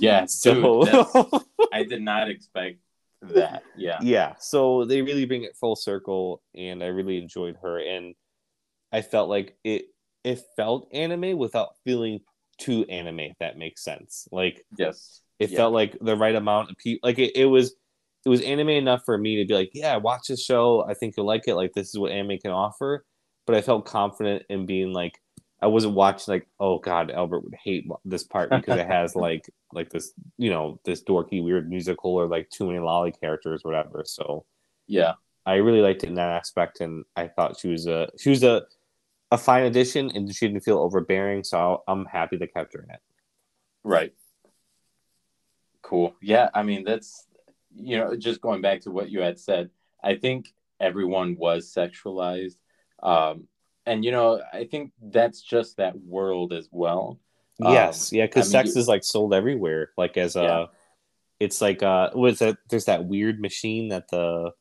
yeah. 0.00 0.26
so 0.28 0.84
Dude, 0.84 1.42
I 1.72 1.84
did 1.84 2.02
not 2.02 2.30
expect 2.30 2.78
that. 3.22 3.62
Yeah, 3.76 3.98
yeah 4.00 4.34
so 4.38 4.84
they 4.84 5.02
really 5.02 5.24
bring 5.24 5.44
it 5.44 5.56
full 5.56 5.76
circle 5.76 6.42
and 6.54 6.82
i 6.82 6.86
really 6.86 7.18
enjoyed 7.18 7.56
her 7.62 7.78
and 7.78 8.14
i 8.92 9.02
felt 9.02 9.28
like 9.28 9.56
it 9.64 9.86
it 10.24 10.40
felt 10.56 10.88
anime 10.92 11.36
without 11.38 11.76
feeling 11.84 12.20
too 12.58 12.84
anime 12.88 13.20
if 13.20 13.38
that 13.40 13.58
makes 13.58 13.82
sense. 13.84 14.26
Like 14.32 14.64
yes, 14.78 15.20
it 15.38 15.50
Yeah. 15.50 15.58
felt 15.58 15.74
like 15.74 15.96
the 16.00 16.16
right 16.16 16.34
amount 16.34 16.70
of 16.70 16.76
people 16.78 17.06
like 17.08 17.18
it, 17.18 17.36
it 17.36 17.46
was 17.46 17.74
it 18.24 18.28
was 18.30 18.40
anime 18.40 18.70
enough 18.70 19.02
for 19.04 19.18
me 19.18 19.36
to 19.36 19.44
be 19.46 19.54
like 19.54 19.70
yeah 19.74 19.96
watch 19.96 20.28
this 20.28 20.42
show. 20.44 20.84
I 20.88 20.94
think 20.94 21.14
you'll 21.16 21.26
like 21.26 21.46
it. 21.46 21.54
Like 21.56 21.72
this 21.74 21.88
is 21.88 21.98
what 21.98 22.12
anime 22.12 22.38
can 22.38 22.52
offer. 22.52 23.04
But 23.46 23.56
i 23.56 23.60
felt 23.60 23.84
confident 23.84 24.44
in 24.48 24.64
being 24.66 24.92
like 24.94 25.20
i 25.60 25.66
wasn't 25.66 25.94
watching 25.94 26.32
like 26.32 26.48
oh 26.58 26.78
god 26.78 27.10
albert 27.10 27.40
would 27.44 27.54
hate 27.62 27.86
this 28.04 28.24
part 28.24 28.48
because 28.50 28.78
it 28.78 28.86
has 28.86 29.14
like 29.26 29.44
like 29.72 29.90
this 29.90 30.12
you 30.38 30.48
know 30.50 30.80
this 30.84 31.02
dorky 31.04 31.42
weird 31.44 31.68
musical 31.68 32.14
or 32.14 32.26
like 32.26 32.48
too 32.50 32.66
many 32.66 32.78
loli 32.78 33.12
characters 33.20 33.60
whatever. 33.62 34.02
So 34.06 34.46
yeah, 34.86 35.14
i 35.44 35.56
really 35.56 35.82
liked 35.82 36.04
it 36.04 36.08
in 36.08 36.14
that 36.14 36.30
aspect 36.30 36.80
and 36.80 37.04
i 37.16 37.28
thought 37.28 37.58
she 37.60 37.68
was 37.68 37.86
a 37.86 38.08
she 38.18 38.30
was 38.30 38.42
a 38.42 38.62
a 39.30 39.38
fine 39.38 39.64
addition 39.64 40.10
and 40.14 40.34
she 40.34 40.46
didn't 40.46 40.62
feel 40.62 40.78
overbearing 40.78 41.42
so 41.44 41.82
i'm 41.88 42.04
happy 42.06 42.36
they 42.36 42.46
kept 42.46 42.72
her 42.74 42.82
in 42.82 42.90
it 42.90 43.00
right. 43.82 44.12
Cool. 45.82 46.14
Yeah, 46.22 46.48
I 46.54 46.62
mean 46.62 46.84
that's 46.84 47.26
you 47.76 47.98
know, 47.98 48.16
just 48.16 48.40
going 48.40 48.62
back 48.62 48.80
to 48.82 48.90
what 48.90 49.10
you 49.10 49.20
had 49.20 49.38
said, 49.38 49.68
I 50.02 50.14
think 50.14 50.54
everyone 50.80 51.36
was 51.36 51.70
sexualized. 51.74 52.56
Um, 53.02 53.48
and 53.84 54.04
you 54.04 54.10
know, 54.12 54.40
I 54.52 54.64
think 54.64 54.92
that's 55.02 55.42
just 55.42 55.76
that 55.76 55.94
world 56.00 56.52
as 56.52 56.68
well. 56.70 57.18
Yes, 57.58 58.12
Um, 58.12 58.18
yeah, 58.18 58.26
because 58.26 58.54
I 58.54 58.58
mean, 58.58 58.66
sex 58.66 58.76
you- 58.76 58.80
is 58.80 58.88
like 58.88 59.04
sold 59.04 59.34
everywhere. 59.34 59.90
Like 59.98 60.16
as 60.16 60.36
a, 60.36 60.42
Yeah. 60.42 60.66
it's 61.40 61.60
like 61.60 61.82
uh, 61.82 62.10
was 62.14 62.38
that 62.38 62.56
there's 62.70 62.86
that 62.86 63.04
weird 63.04 63.40
machine 63.40 63.88
that 63.88 64.08
the 64.08 64.52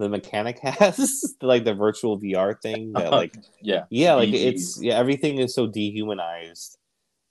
the 0.00 0.08
mechanic 0.08 0.58
has, 0.62 1.36
like 1.42 1.64
the 1.64 1.74
virtual 1.74 2.18
VR 2.20 2.54
thing 2.60 2.92
that 2.94 3.12
like 3.12 3.36
yeah, 3.60 3.84
yeah, 3.90 4.14
like 4.14 4.32
it's 4.32 4.80
yeah, 4.82 4.94
everything 4.98 5.38
is 5.38 5.54
so 5.54 5.66
dehumanized 5.66 6.78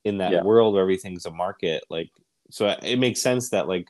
in 0.05 0.20
that 0.20 0.32
Yeah. 0.32 0.43
world 0.43 0.74
where 0.74 0.82
everything's 0.82 1.26
a 1.26 1.32
market. 1.32 1.84
Like 1.89 2.09
so, 2.51 2.76
it 2.82 2.97
makes 2.97 3.22
sense 3.22 3.49
that 3.49 3.67
like 3.67 3.89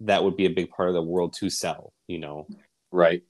that 0.00 0.24
would 0.24 0.36
be 0.36 0.46
a 0.46 0.50
big 0.50 0.70
part 0.70 0.88
of 0.88 0.94
the 0.94 1.02
world 1.02 1.34
to 1.34 1.48
sell. 1.50 1.92
You 2.06 2.18
know, 2.18 2.46
Right. 2.90 3.22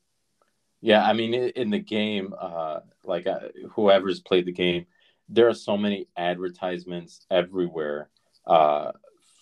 Yeah, 0.80 1.04
I 1.04 1.12
mean, 1.12 1.32
in 1.34 1.70
the 1.70 1.78
game, 1.78 2.34
uh, 2.36 2.80
like 3.04 3.28
uh, 3.28 3.38
whoever's 3.70 4.18
played 4.20 4.46
the 4.46 4.52
game, 4.52 4.86
there 5.28 5.48
are 5.48 5.54
so 5.54 5.76
many 5.76 6.08
advertisements 6.16 7.24
everywhere 7.30 8.10
uh, 8.46 8.90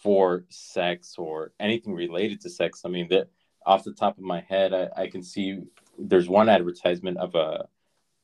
for 0.02 0.44
sex 0.50 1.14
or 1.16 1.52
anything 1.58 1.94
related 1.94 2.42
to 2.42 2.50
sex. 2.50 2.82
I 2.84 2.90
mean, 2.90 3.08
that 3.08 3.28
off 3.66 3.84
the 3.84 3.92
top 3.92 4.18
of 4.18 4.24
my 4.24 4.40
head, 4.40 4.72
I, 4.72 4.88
I 4.96 5.06
can 5.08 5.22
see 5.22 5.60
there's 5.98 6.28
one 6.28 6.48
advertisement 6.48 7.18
of 7.18 7.34
a 7.34 7.68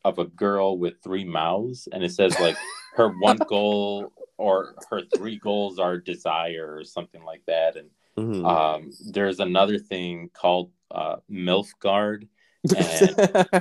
of 0.04 0.18
a 0.18 0.24
girl 0.26 0.78
with 0.78 1.02
three 1.02 1.24
mouths, 1.24 1.88
and 1.92 2.02
it 2.04 2.12
says 2.12 2.38
like 2.38 2.56
her 2.94 3.08
one 3.20 3.38
goal 3.48 4.12
or 4.38 4.74
her 4.90 5.02
three 5.14 5.38
goals 5.38 5.78
are 5.78 5.98
desire 5.98 6.76
or 6.76 6.84
something 6.84 7.24
like 7.24 7.44
that, 7.46 7.76
and 7.76 7.90
Mhm. 8.18 8.46
um, 8.46 8.90
there's 9.12 9.40
another 9.40 9.78
thing 9.78 10.30
called 10.32 10.70
uh, 10.90 11.16
MILF 11.30 11.68
Guard. 11.80 12.28
and, 12.76 13.14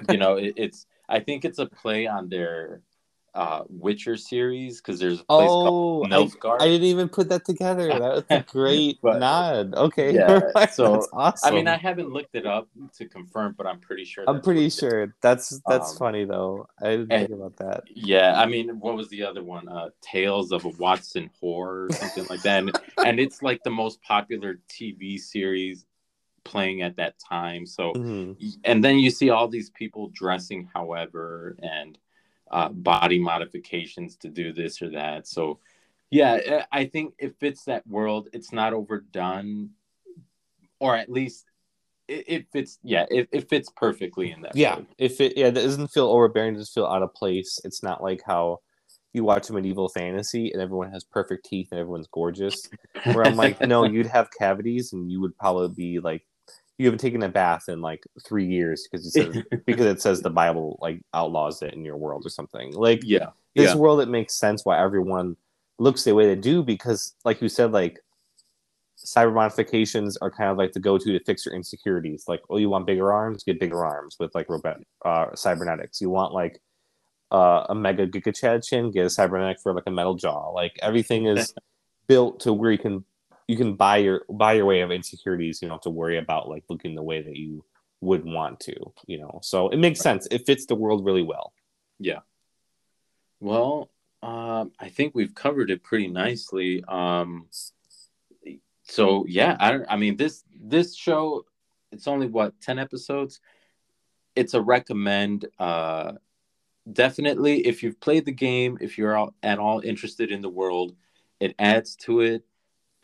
You 0.10 0.18
know, 0.18 0.36
it, 0.38 0.54
it's 0.56 0.88
I 1.10 1.20
think 1.20 1.44
it's 1.46 1.60
a 1.60 1.66
play 1.66 2.08
on 2.08 2.30
their 2.30 2.82
uh, 3.36 3.64
Witcher 3.70 4.16
series 4.18 4.82
because 4.82 5.00
there's 5.00 5.20
a 5.20 5.24
place 5.26 5.48
called 5.48 6.08
oh, 6.12 6.16
I, 6.16 6.26
Nilfgaard. 6.26 6.62
I 6.62 6.66
didn't 6.68 6.88
even 6.88 7.10
put 7.10 7.30
that 7.30 7.44
together. 7.46 7.88
That 7.90 8.00
was 8.00 8.24
a 8.30 8.40
great 8.52 9.00
But- 9.02 9.20
nod. 9.20 9.76
Okay, 9.76 10.14
Yeah, 10.16 10.40
That's 10.56 10.78
so, 10.78 11.06
awesome. 11.14 11.54
I 11.54 11.56
mean, 11.56 11.68
I 11.68 11.76
haven't 11.76 12.12
looked 12.12 12.34
it 12.36 12.46
up 12.46 12.70
to 12.98 13.06
confirm, 13.08 13.54
but 13.58 13.68
I'm 13.68 13.80
pretty 13.80 14.06
sure. 14.06 14.24
I'm 14.28 14.42
pretty 14.42 14.62
what 14.62 14.68
it- 14.68 14.80
sure 14.80 15.16
that's 15.22 15.62
that's 15.68 15.92
Um, 15.92 15.98
funny 15.98 16.26
though. 16.26 16.66
I 16.82 16.92
didn't 16.92 17.12
and- 17.12 17.28
think 17.28 17.40
about 17.40 17.58
that. 17.58 17.84
Yeah, 17.94 18.40
I 18.40 18.46
mean, 18.46 18.80
what 18.80 18.96
was 18.96 19.10
the 19.10 19.24
other 19.24 19.44
one? 19.44 19.68
Uh, 19.68 19.90
Tales 20.02 20.52
of 20.52 20.64
a 20.66 20.70
Watson 20.70 21.30
Whore 21.44 21.90
or 21.90 21.92
something 21.92 22.26
like 22.30 22.42
that. 22.44 22.60
And, 22.64 22.80
and 23.06 23.20
it's 23.20 23.42
like 23.44 23.62
the 23.64 23.70
most 23.70 24.02
popular 24.02 24.60
TV 24.70 25.20
series 25.20 25.86
playing 26.46 26.84
at 26.84 26.96
that 26.96 27.16
time. 27.20 27.66
So 27.66 27.92
Mhm. 27.94 28.38
and 28.64 28.84
then 28.84 29.00
you 29.00 29.10
see 29.10 29.30
all 29.32 29.48
these 29.48 29.72
people 29.72 30.10
dressing 30.14 30.70
however 30.74 31.58
and 31.62 31.98
uh, 32.52 32.70
body 32.70 33.20
modifications 33.20 34.16
to 34.18 34.30
do 34.30 34.54
this 34.54 34.82
or 34.82 34.90
that 34.90 35.28
so 35.28 35.60
yeah 36.12 36.66
i 36.72 36.86
think 36.86 37.14
it 37.18 37.36
fits 37.40 37.66
that 37.66 37.86
world 37.88 38.30
it's 38.34 38.54
not 38.54 38.74
overdone 38.74 39.70
or 40.80 40.96
at 40.96 41.10
least 41.10 41.46
it, 42.08 42.24
it 42.28 42.48
fits 42.52 42.80
yeah 42.84 43.06
it, 43.10 43.28
it 43.32 43.50
fits 43.50 43.70
perfectly 43.76 44.32
in 44.32 44.42
that 44.42 44.56
Yeah, 44.56 44.76
world. 44.76 44.86
if 44.98 45.20
it 45.22 45.38
yeah, 45.38 45.48
it 45.48 45.52
doesn't 45.54 45.90
feel 45.90 46.08
overbearing, 46.08 46.56
it 46.56 46.58
doesn't 46.60 46.74
feel 46.74 46.86
out 46.86 47.04
of 47.04 47.14
place. 47.14 47.60
It's 47.64 47.84
not 47.84 48.02
like 48.04 48.22
how 48.26 48.60
you 49.14 49.24
watch 49.24 49.50
a 49.50 49.54
medieval 49.54 49.90
fantasy 49.90 50.52
and 50.52 50.62
everyone 50.62 50.92
has 50.92 51.04
perfect 51.04 51.46
teeth 51.46 51.70
and 51.72 51.80
everyone's 51.80 52.08
gorgeous. 52.12 52.70
Where 53.12 53.26
I'm 53.26 53.38
like, 53.38 53.62
no, 53.64 53.84
you'd 53.84 54.08
have 54.08 54.30
cavities 54.38 54.94
and 54.94 55.12
you 55.12 55.22
would 55.22 55.38
probably 55.38 55.70
be 55.70 56.00
like, 56.00 56.24
you 56.78 56.86
haven't 56.86 57.00
taken 57.00 57.24
a 57.24 57.30
bath 57.30 57.70
in 57.70 57.82
like 57.82 58.04
three 58.26 58.46
years 58.46 58.88
because 58.90 59.06
it 59.06 59.12
says 59.12 59.44
because 59.66 59.86
it 59.86 60.02
says 60.02 60.22
the 60.22 60.30
Bible 60.30 60.78
like 60.82 61.02
outlaws 61.14 61.62
it 61.62 61.74
in 61.74 61.86
your 61.86 61.98
world 61.98 62.26
or 62.26 62.30
something. 62.30 62.74
Like 62.74 63.02
yeah 63.04 63.30
this 63.56 63.74
yeah 63.74 63.76
world, 63.76 64.02
it 64.02 64.10
makes 64.10 64.36
sense 64.36 64.66
why 64.66 64.82
everyone 64.82 65.38
looks 65.80 66.04
the 66.04 66.14
way 66.14 66.28
they 66.28 66.40
do 66.40 66.62
because, 66.62 67.16
like 67.24 67.42
you 67.42 67.50
said, 67.50 67.72
like 67.72 68.00
cyber 68.98 69.34
modifications 69.34 70.18
are 70.18 70.32
kind 70.32 70.50
of 70.50 70.58
like 70.58 70.74
the 70.74 70.80
go-to 70.80 71.18
to 71.18 71.24
fix 71.24 71.46
your 71.46 71.56
insecurities. 71.56 72.26
Like, 72.28 72.42
oh, 72.50 72.58
you 72.58 72.70
want 72.70 72.86
bigger 72.86 73.12
arms? 73.14 73.44
Get 73.44 73.60
bigger 73.60 73.86
arms 73.86 74.18
with 74.20 74.34
like 74.36 74.50
robot 74.50 74.78
uh, 75.04 75.28
cybernetics. 75.36 76.02
You 76.02 76.10
want 76.10 76.34
like 76.34 76.62
uh, 77.32 77.66
a 77.70 77.76
mega 77.76 78.08
giga 78.08 78.36
chad 78.36 78.64
chin? 78.64 78.92
Get 78.92 79.06
a 79.06 79.10
cybernetic 79.10 79.58
for 79.62 79.74
like 79.74 79.84
a 79.88 79.92
metal 79.92 80.16
jaw. 80.16 80.50
Like 80.50 80.74
everything 80.82 81.26
is 81.26 81.54
built 82.08 82.42
to 82.42 82.54
where 82.54 82.72
you 82.72 82.78
can 82.78 83.06
you 83.48 83.58
can 83.58 83.76
buy 83.76 83.98
your 83.98 84.26
buy 84.30 84.54
your 84.54 84.66
way 84.66 84.82
of 84.82 84.92
insecurities. 84.92 85.62
You 85.62 85.68
don't 85.68 85.76
have 85.76 85.84
to 85.84 85.90
worry 85.90 86.18
about 86.18 86.50
like 86.50 86.64
looking 86.70 86.96
the 86.96 87.04
way 87.04 87.22
that 87.22 87.36
you 87.36 87.64
would 88.02 88.26
want 88.26 88.60
to. 88.62 88.76
You 89.08 89.20
know, 89.20 89.40
so 89.42 89.70
it 89.70 89.78
makes 89.78 90.00
sense. 90.00 90.28
It 90.32 90.46
fits 90.46 90.66
the 90.66 90.76
world 90.76 91.06
really 91.06 91.24
well. 91.24 91.54
Yeah. 92.00 92.20
Well 93.40 93.90
um, 94.26 94.72
i 94.80 94.90
think 94.90 95.14
we've 95.14 95.36
covered 95.36 95.70
it 95.70 95.84
pretty 95.84 96.08
nicely 96.08 96.84
um, 96.88 97.48
so 98.84 99.26
yeah 99.28 99.56
i 99.60 99.72
don't 99.72 99.86
i 99.88 99.96
mean 99.96 100.18
this 100.18 100.44
this 100.60 100.96
show 100.96 101.46
it's 101.92 102.08
only 102.08 102.28
what 102.28 102.60
10 102.62 102.80
episodes 102.80 103.40
it's 104.36 104.54
a 104.54 104.62
recommend 104.62 105.46
uh 105.60 106.14
definitely 106.92 107.66
if 107.66 107.84
you've 107.84 108.00
played 108.00 108.26
the 108.26 108.32
game 108.32 108.78
if 108.82 108.98
you're 108.98 109.16
all, 109.16 109.34
at 109.44 109.60
all 109.60 109.80
interested 109.82 110.32
in 110.32 110.42
the 110.42 110.50
world 110.50 110.96
it 111.40 111.56
adds 111.60 111.96
to 111.96 112.22
it 112.22 112.44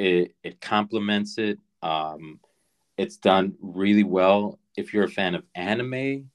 it 0.01 0.35
it 0.43 0.59
complements 0.61 1.37
it 1.37 1.59
um 1.83 2.39
it's 2.97 3.17
done 3.17 3.53
really 3.61 4.03
well 4.03 4.59
if 4.75 4.93
you're 4.93 5.05
a 5.05 5.09
fan 5.09 5.35
of 5.35 5.43
anime 5.55 6.29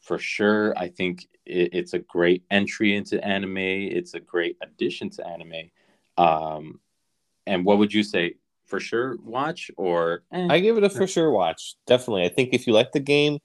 for 0.00 0.18
sure 0.18 0.76
i 0.76 0.88
think 0.88 1.26
it, 1.46 1.70
it's 1.72 1.94
a 1.94 1.98
great 1.98 2.42
entry 2.50 2.94
into 2.94 3.22
anime 3.24 3.58
it's 3.58 4.14
a 4.14 4.20
great 4.20 4.56
addition 4.62 5.08
to 5.08 5.26
anime 5.26 5.70
um 6.18 6.78
and 7.46 7.64
what 7.64 7.78
would 7.78 7.92
you 7.92 8.02
say 8.02 8.34
for 8.66 8.80
sure 8.80 9.16
watch 9.22 9.70
or 9.76 10.22
eh? 10.32 10.46
I 10.48 10.60
give 10.60 10.78
it 10.78 10.84
a 10.84 10.88
for 10.88 11.06
sure 11.06 11.30
watch. 11.30 11.74
Definitely. 11.86 12.24
I 12.24 12.28
think 12.30 12.54
if 12.54 12.66
you 12.66 12.72
like 12.72 12.92
the 12.92 13.00
game 13.00 13.38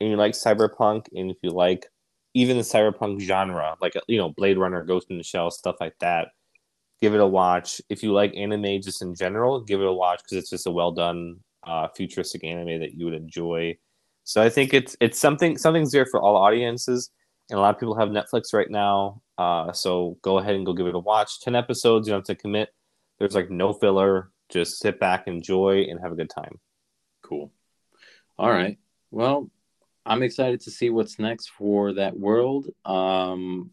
and 0.00 0.10
you 0.10 0.16
like 0.16 0.32
cyberpunk 0.32 1.06
and 1.14 1.30
if 1.30 1.36
you 1.42 1.50
like 1.50 1.86
even 2.32 2.56
the 2.56 2.62
cyberpunk 2.62 3.20
genre, 3.20 3.76
like 3.82 3.94
you 4.08 4.16
know, 4.16 4.30
Blade 4.30 4.56
Runner, 4.56 4.82
Ghost 4.82 5.10
in 5.10 5.18
the 5.18 5.22
Shell, 5.22 5.50
stuff 5.50 5.76
like 5.80 5.98
that, 6.00 6.28
give 7.00 7.14
it 7.14 7.20
a 7.20 7.26
watch. 7.26 7.80
If 7.88 8.02
you 8.02 8.12
like 8.12 8.34
anime 8.36 8.82
just 8.82 9.02
in 9.02 9.14
general, 9.14 9.60
give 9.60 9.80
it 9.80 9.86
a 9.86 9.92
watch 9.92 10.20
because 10.22 10.38
it's 10.38 10.50
just 10.50 10.66
a 10.66 10.70
well 10.70 10.92
done 10.92 11.36
uh, 11.64 11.88
futuristic 11.88 12.44
anime 12.44 12.80
that 12.80 12.94
you 12.94 13.04
would 13.06 13.14
enjoy. 13.14 13.76
So 14.24 14.42
I 14.42 14.48
think 14.48 14.74
it's 14.74 14.96
it's 15.00 15.18
something 15.18 15.58
something's 15.58 15.92
there 15.92 16.06
for 16.06 16.20
all 16.20 16.36
audiences, 16.36 17.10
and 17.48 17.58
a 17.58 17.62
lot 17.62 17.74
of 17.74 17.80
people 17.80 17.98
have 17.98 18.10
Netflix 18.10 18.52
right 18.52 18.70
now. 18.70 19.22
Uh, 19.38 19.72
so 19.72 20.18
go 20.22 20.38
ahead 20.38 20.54
and 20.54 20.66
go 20.66 20.72
give 20.72 20.86
it 20.86 20.94
a 20.94 20.98
watch. 20.98 21.40
Ten 21.40 21.54
episodes, 21.54 22.06
you 22.06 22.12
don't 22.12 22.26
have 22.26 22.36
to 22.36 22.40
commit. 22.40 22.70
There's 23.18 23.34
like 23.34 23.50
no 23.50 23.72
filler. 23.72 24.30
Just 24.48 24.80
sit 24.80 24.98
back, 24.98 25.26
enjoy, 25.26 25.86
and 25.88 26.00
have 26.00 26.12
a 26.12 26.16
good 26.16 26.30
time. 26.30 26.58
Cool. 27.22 27.52
All 28.38 28.50
right. 28.50 28.78
Well, 29.10 29.50
I'm 30.04 30.22
excited 30.22 30.62
to 30.62 30.70
see 30.70 30.90
what's 30.90 31.18
next 31.18 31.50
for 31.50 31.94
that 31.94 32.18
world. 32.18 32.68
Um, 32.84 33.70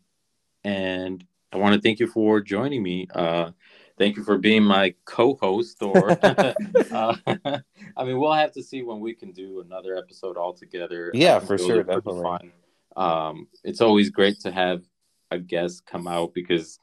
and 0.63 1.23
I 1.51 1.57
want 1.57 1.75
to 1.75 1.81
thank 1.81 1.99
you 1.99 2.07
for 2.07 2.41
joining 2.41 2.83
me. 2.83 3.07
Uh, 3.13 3.51
thank 3.97 4.17
you 4.17 4.23
for 4.23 4.37
being 4.37 4.63
my 4.63 4.93
co-host. 5.05 5.81
Or, 5.81 6.11
uh, 6.21 7.15
I 7.25 8.03
mean, 8.03 8.19
we'll 8.19 8.33
have 8.33 8.51
to 8.53 8.63
see 8.63 8.83
when 8.83 8.99
we 8.99 9.13
can 9.13 9.31
do 9.31 9.61
another 9.61 9.95
episode 9.95 10.37
all 10.37 10.53
together. 10.53 11.11
Yeah, 11.13 11.37
I 11.37 11.39
for 11.39 11.57
sure, 11.57 11.67
those 11.67 11.77
are 11.79 11.83
pretty 11.83 12.09
definitely. 12.09 12.23
fun. 12.23 12.51
Um, 12.95 13.47
it's 13.63 13.81
always 13.81 14.09
great 14.09 14.39
to 14.41 14.51
have 14.51 14.83
a 15.31 15.37
guest 15.37 15.85
come 15.85 16.07
out 16.07 16.33
because 16.33 16.79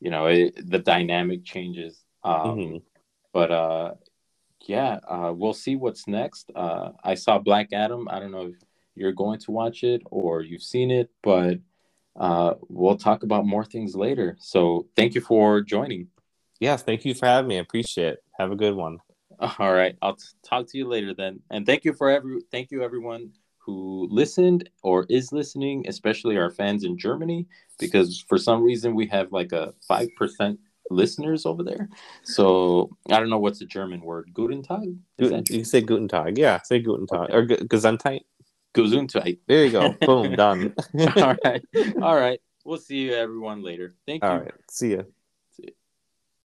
you 0.00 0.10
know 0.10 0.26
it, 0.26 0.70
the 0.70 0.78
dynamic 0.78 1.44
changes. 1.44 2.04
Um, 2.22 2.58
Mhm. 2.58 2.82
But 3.32 3.50
uh, 3.50 3.94
yeah, 4.66 5.00
uh, 5.08 5.32
we'll 5.34 5.52
see 5.54 5.76
what's 5.76 6.06
next. 6.06 6.50
Uh, 6.54 6.92
I 7.04 7.14
saw 7.14 7.38
Black 7.38 7.72
Adam. 7.72 8.08
I 8.08 8.18
don't 8.18 8.32
know 8.32 8.46
if 8.46 8.56
you're 8.94 9.12
going 9.12 9.38
to 9.40 9.50
watch 9.50 9.84
it 9.84 10.02
or 10.10 10.42
you've 10.42 10.62
seen 10.62 10.90
it, 10.90 11.10
but 11.22 11.58
uh, 12.18 12.54
we'll 12.68 12.96
talk 12.96 13.22
about 13.22 13.46
more 13.46 13.64
things 13.64 13.94
later. 13.94 14.36
So 14.40 14.86
thank 14.96 15.14
you 15.14 15.20
for 15.20 15.60
joining. 15.60 16.08
Yes, 16.60 16.82
thank 16.82 17.04
you 17.04 17.14
for 17.14 17.26
having 17.26 17.48
me. 17.48 17.56
I 17.56 17.60
appreciate 17.60 18.14
it. 18.14 18.24
Have 18.38 18.50
a 18.50 18.56
good 18.56 18.74
one. 18.74 18.98
All 19.58 19.74
right, 19.74 19.96
I'll 20.00 20.16
t- 20.16 20.24
talk 20.42 20.66
to 20.68 20.78
you 20.78 20.88
later 20.88 21.14
then. 21.14 21.40
And 21.50 21.66
thank 21.66 21.84
you 21.84 21.92
for 21.92 22.10
every 22.10 22.40
thank 22.50 22.70
you 22.70 22.82
everyone 22.82 23.32
who 23.58 24.08
listened 24.10 24.70
or 24.82 25.04
is 25.10 25.32
listening, 25.32 25.84
especially 25.88 26.38
our 26.38 26.50
fans 26.50 26.84
in 26.84 26.96
Germany, 26.96 27.46
because 27.78 28.24
for 28.28 28.38
some 28.38 28.62
reason 28.62 28.94
we 28.94 29.06
have 29.08 29.32
like 29.32 29.52
a 29.52 29.74
five 29.86 30.08
percent 30.16 30.58
listeners 30.88 31.44
over 31.44 31.62
there. 31.62 31.88
So 32.22 32.96
I 33.10 33.18
don't 33.18 33.28
know 33.28 33.38
what's 33.38 33.58
the 33.58 33.66
German 33.66 34.00
word. 34.00 34.30
Guten 34.32 34.62
Tag. 34.62 34.96
Guten, 35.18 35.44
you 35.50 35.64
say 35.64 35.80
Guten 35.80 36.08
Tag. 36.08 36.38
Yeah, 36.38 36.62
say 36.62 36.78
Guten 36.78 37.06
Tag. 37.06 37.28
Or 37.30 37.44
Ge- 37.44 37.60
Gesundheit. 37.68 38.22
Gesundheit. 38.76 39.38
There 39.46 39.64
you 39.64 39.72
go. 39.72 39.94
Boom, 40.04 40.34
done. 40.36 40.74
All 41.16 41.36
right. 41.44 41.64
All 42.02 42.16
right. 42.16 42.40
We'll 42.64 42.78
see 42.78 42.96
you 42.96 43.14
everyone 43.14 43.62
later. 43.62 43.94
Thank 44.06 44.22
you. 44.22 44.28
All 44.28 44.38
right. 44.38 44.52
See 44.70 44.94
ya. 44.94 45.02